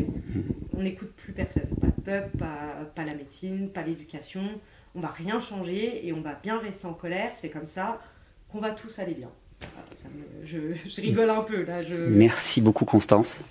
on 0.75 0.81
n'écoute 0.81 1.13
plus 1.15 1.33
personne, 1.33 1.67
pas 1.79 1.87
le 1.87 2.03
peuple, 2.03 2.37
pas, 2.37 2.85
pas 2.95 3.05
la 3.05 3.15
médecine, 3.15 3.69
pas 3.69 3.83
l'éducation 3.83 4.41
on 4.95 4.99
va 4.99 5.07
rien 5.09 5.39
changer 5.39 6.07
et 6.07 6.13
on 6.13 6.21
va 6.21 6.33
bien 6.33 6.59
rester 6.59 6.85
en 6.85 6.93
colère. 6.93 7.31
C'est 7.33 7.49
comme 7.49 7.67
ça 7.67 7.99
qu'on 8.51 8.59
va 8.59 8.71
tous 8.71 8.99
aller 8.99 9.13
bien. 9.13 9.29
je, 10.45 11.01
rigole 11.01 11.29
un 11.29 11.41
peu 11.41 11.63
là. 11.63 11.81
Merci 12.09 12.61
beaucoup 12.61 12.85
Constance. 12.85 13.41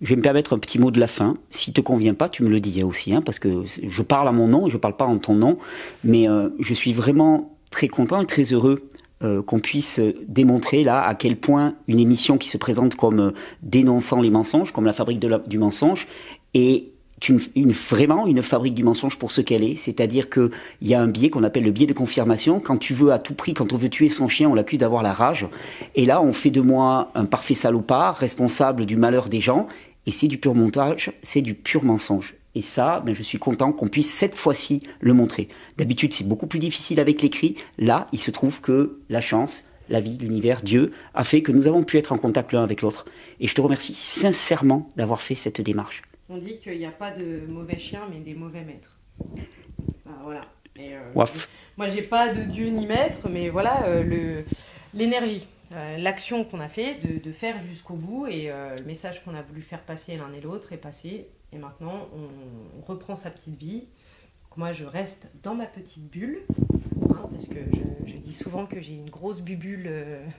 Je 0.00 0.08
vais 0.10 0.16
me 0.16 0.22
permettre 0.22 0.52
un 0.52 0.58
petit 0.58 0.80
mot 0.80 0.90
de 0.90 0.98
la 0.98 1.06
fin. 1.06 1.36
Si 1.50 1.72
te 1.72 1.80
convient 1.80 2.14
pas, 2.14 2.28
tu 2.28 2.42
me 2.42 2.48
le 2.48 2.60
dis 2.60 2.80
hein, 2.80 2.86
aussi, 2.86 3.14
hein, 3.14 3.22
parce 3.22 3.38
que 3.38 3.64
je 3.64 4.02
parle 4.02 4.26
à 4.26 4.32
mon 4.32 4.48
nom 4.48 4.66
et 4.66 4.70
je 4.70 4.76
parle 4.76 4.96
pas 4.96 5.04
en 5.04 5.18
ton 5.18 5.34
nom, 5.34 5.58
mais 6.02 6.28
euh, 6.28 6.48
je 6.58 6.74
suis 6.74 6.92
vraiment 6.92 7.51
très 7.72 7.88
content 7.88 8.22
et 8.22 8.26
très 8.26 8.44
heureux 8.44 8.88
euh, 9.24 9.42
qu'on 9.42 9.58
puisse 9.58 10.00
démontrer 10.26 10.84
là 10.84 11.02
à 11.02 11.14
quel 11.14 11.36
point 11.36 11.74
une 11.88 12.00
émission 12.00 12.38
qui 12.38 12.48
se 12.48 12.58
présente 12.58 12.94
comme 12.94 13.20
euh, 13.20 13.30
dénonçant 13.62 14.20
les 14.20 14.30
mensonges, 14.30 14.72
comme 14.72 14.84
la 14.84 14.92
fabrique 14.92 15.20
du 15.46 15.58
mensonge, 15.58 16.06
est 16.54 16.92
une, 17.28 17.70
vraiment 17.70 18.26
une 18.26 18.42
fabrique 18.42 18.74
du 18.74 18.82
mensonge 18.82 19.18
pour 19.18 19.30
ce 19.30 19.40
qu'elle 19.40 19.62
est. 19.62 19.76
C'est-à-dire 19.76 20.28
qu'il 20.28 20.50
y 20.80 20.94
a 20.94 21.00
un 21.00 21.06
biais 21.06 21.30
qu'on 21.30 21.44
appelle 21.44 21.62
le 21.62 21.70
biais 21.70 21.86
de 21.86 21.92
confirmation. 21.92 22.58
Quand 22.58 22.78
tu 22.78 22.94
veux 22.94 23.12
à 23.12 23.18
tout 23.18 23.34
prix, 23.34 23.54
quand 23.54 23.72
on 23.72 23.76
veut 23.76 23.88
tuer 23.88 24.08
son 24.08 24.28
chien, 24.28 24.48
on 24.48 24.54
l'accuse 24.54 24.80
d'avoir 24.80 25.02
la 25.02 25.12
rage. 25.12 25.46
Et 25.94 26.04
là, 26.04 26.20
on 26.20 26.32
fait 26.32 26.50
de 26.50 26.60
moi 26.60 27.10
un 27.14 27.24
parfait 27.24 27.54
salopard, 27.54 28.16
responsable 28.16 28.86
du 28.86 28.96
malheur 28.96 29.28
des 29.28 29.40
gens. 29.40 29.68
Et 30.06 30.10
c'est 30.10 30.26
du 30.26 30.38
pur 30.38 30.54
montage, 30.54 31.12
c'est 31.22 31.42
du 31.42 31.54
pur 31.54 31.84
mensonge. 31.84 32.34
Et 32.54 32.62
ça, 32.62 33.00
ben, 33.04 33.14
je 33.14 33.22
suis 33.22 33.38
content 33.38 33.72
qu'on 33.72 33.88
puisse 33.88 34.12
cette 34.12 34.34
fois-ci 34.34 34.80
le 35.00 35.14
montrer. 35.14 35.48
D'habitude, 35.78 36.12
c'est 36.12 36.26
beaucoup 36.26 36.46
plus 36.46 36.58
difficile 36.58 37.00
avec 37.00 37.22
l'écrit. 37.22 37.56
Là, 37.78 38.08
il 38.12 38.18
se 38.18 38.30
trouve 38.30 38.60
que 38.60 39.00
la 39.08 39.20
chance, 39.20 39.64
la 39.88 40.00
vie, 40.00 40.18
l'univers, 40.18 40.62
Dieu, 40.62 40.92
a 41.14 41.24
fait 41.24 41.42
que 41.42 41.52
nous 41.52 41.66
avons 41.66 41.82
pu 41.82 41.98
être 41.98 42.12
en 42.12 42.18
contact 42.18 42.52
l'un 42.52 42.62
avec 42.62 42.82
l'autre. 42.82 43.06
Et 43.40 43.46
je 43.46 43.54
te 43.54 43.60
remercie 43.60 43.94
sincèrement 43.94 44.88
d'avoir 44.96 45.22
fait 45.22 45.34
cette 45.34 45.60
démarche 45.60 46.02
on 46.32 46.38
dit 46.38 46.58
qu'il 46.58 46.78
n'y 46.78 46.86
a 46.86 46.90
pas 46.90 47.10
de 47.10 47.42
mauvais 47.46 47.78
chiens, 47.78 48.08
mais 48.10 48.20
des 48.20 48.34
mauvais 48.34 48.64
maîtres. 48.64 48.98
voilà. 50.22 50.40
Et, 50.76 50.94
euh, 50.94 51.12
moi, 51.76 51.88
j'ai 51.88 52.02
pas 52.02 52.32
de 52.32 52.42
dieu 52.42 52.68
ni 52.68 52.86
maître, 52.86 53.28
mais 53.28 53.50
voilà 53.50 53.84
euh, 53.86 54.42
l'énergie, 54.94 55.46
euh, 55.72 55.98
l'action 55.98 56.44
qu'on 56.44 56.60
a 56.60 56.68
fait, 56.68 56.96
de, 57.02 57.32
faire 57.32 57.62
jusqu'au 57.62 57.94
bout, 57.94 58.26
et 58.26 58.50
euh, 58.50 58.76
le 58.76 58.84
message 58.84 59.22
qu'on 59.24 59.34
a 59.34 59.42
voulu 59.42 59.60
faire 59.60 59.82
passer 59.82 60.16
l'un 60.16 60.32
et 60.32 60.40
l'autre 60.40 60.72
est 60.72 60.78
passé. 60.78 61.28
Et 61.52 61.58
maintenant, 61.58 62.08
on, 62.14 62.90
reprend 62.90 63.14
sa 63.14 63.30
petite 63.30 63.58
vie. 63.58 63.84
moi, 64.56 64.72
je 64.72 64.84
reste 64.84 65.30
dans 65.42 65.54
ma 65.54 65.66
petite 65.66 66.10
bulle, 66.10 66.40
hein, 67.10 67.28
parce 67.30 67.46
que 67.46 67.60
je, 68.06 68.16
dis 68.16 68.32
souvent 68.32 68.66
que 68.66 68.80
j'ai 68.80 68.94
une 68.94 69.10
grosse 69.10 69.40
bubule 69.40 69.90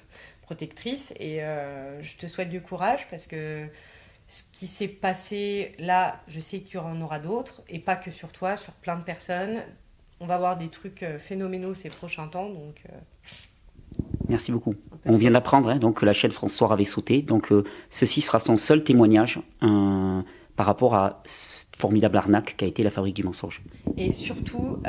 protectrice, 0.42 1.14
et 1.20 1.40
je 2.02 2.18
te 2.18 2.28
souhaite 2.28 2.50
du 2.50 2.62
courage, 2.62 3.08
parce 3.10 3.28
que 3.28 3.68
ce 4.28 4.44
qui 4.52 4.68
s'est 4.68 4.88
passé 4.88 5.74
là, 5.80 6.22
je 6.28 6.40
sais 6.40 6.62
qu'il 6.62 6.76
y 6.76 6.80
en 6.80 7.02
aura 7.02 7.20
d'autres, 7.20 7.62
et 7.70 7.80
pas 7.80 7.96
que 7.96 8.12
sur 8.12 8.32
toi, 8.32 8.58
sur 8.58 8.74
plein 8.74 8.98
de 8.98 9.04
personnes. 9.04 9.62
On 10.20 10.26
va 10.26 10.38
voir 10.38 10.58
des 10.58 10.70
trucs 10.70 11.04
euh, 11.04 11.20
phénoménaux 11.20 11.74
ces 11.74 11.90
prochains 11.90 12.28
temps, 12.28 12.50
donc. 12.50 12.84
Euh, 12.90 12.98
Merci 14.30 14.52
beaucoup. 14.52 14.74
On 15.06 15.18
vient 15.18 15.32
d'apprendre 15.32 15.70
hein, 15.70 15.78
donc 15.78 16.00
que 16.00 16.06
la 16.06 16.14
chaîne 16.14 16.32
François 16.32 16.72
avait 16.72 16.86
sauté, 16.86 17.22
donc 17.22 17.52
euh, 17.52 17.64
ceci 17.90 18.22
sera 18.22 18.40
son 18.40 18.58
seul 18.58 18.84
témoignage 18.84 19.40
par 20.56 20.66
rapport 20.66 20.96
à 20.96 21.22
cette 21.26 21.76
formidable 21.76 22.18
arnaque 22.18 22.56
qu'a 22.58 22.66
été 22.66 22.84
la 22.84 22.90
fabrique 22.90 23.16
du 23.16 23.24
mensonge. 23.24 23.62
Et 23.98 24.14
surtout, 24.14 24.82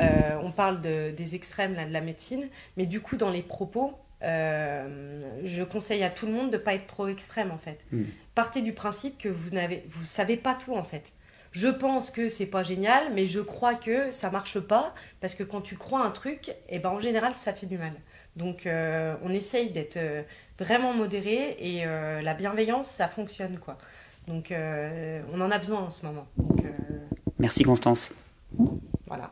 on 0.42 0.52
parle 0.52 0.80
des 0.80 1.34
extrêmes 1.34 1.74
là, 1.74 1.86
de 1.86 1.92
la 1.92 2.00
médecine, 2.00 2.48
mais 2.76 2.86
du 2.86 3.00
coup 3.00 3.16
dans 3.16 3.30
les 3.30 3.42
propos, 3.42 3.94
euh, 4.24 5.20
je 5.44 5.62
conseille 5.62 6.02
à 6.02 6.10
tout 6.10 6.26
le 6.26 6.32
monde 6.32 6.50
de 6.50 6.56
ne 6.56 6.62
pas 6.62 6.74
être 6.74 6.86
trop 6.86 7.08
extrême 7.08 7.50
en 7.50 7.58
fait. 7.58 7.84
Hmm. 7.92 8.04
Partez 8.34 8.62
du 8.62 8.72
principe 8.72 9.18
que 9.18 9.28
vous 9.28 9.50
n'avez, 9.50 9.84
vous 9.90 10.04
savez 10.04 10.36
pas 10.36 10.54
tout 10.54 10.74
en 10.74 10.84
fait. 10.84 11.12
Je 11.52 11.68
pense 11.68 12.10
que 12.10 12.28
c'est 12.28 12.46
pas 12.46 12.64
génial, 12.64 13.12
mais 13.12 13.26
je 13.26 13.38
crois 13.38 13.74
que 13.76 14.10
ça 14.10 14.30
marche 14.30 14.58
pas 14.58 14.92
parce 15.20 15.34
que 15.34 15.44
quand 15.44 15.60
tu 15.60 15.76
crois 15.76 16.04
un 16.04 16.10
truc, 16.10 16.48
et 16.48 16.54
eh 16.70 16.78
ben 16.78 16.90
en 16.90 17.00
général 17.00 17.34
ça 17.34 17.52
fait 17.52 17.66
du 17.66 17.78
mal. 17.78 17.92
Donc 18.34 18.66
euh, 18.66 19.14
on 19.22 19.30
essaye 19.30 19.70
d'être 19.70 19.98
euh, 19.98 20.22
vraiment 20.58 20.94
modéré 20.94 21.56
et 21.60 21.84
la 21.84 22.34
bienveillance 22.34 22.88
ça 22.88 23.08
fonctionne 23.08 23.58
quoi. 23.58 23.76
Donc 24.26 24.50
euh, 24.50 25.22
on 25.32 25.40
en 25.40 25.50
a 25.50 25.58
besoin 25.58 25.80
en 25.80 25.90
ce 25.90 26.04
moment. 26.06 26.26
Euh, 26.64 26.70
Merci 27.38 27.62
Constance. 27.62 28.12
Voilà. 29.06 29.30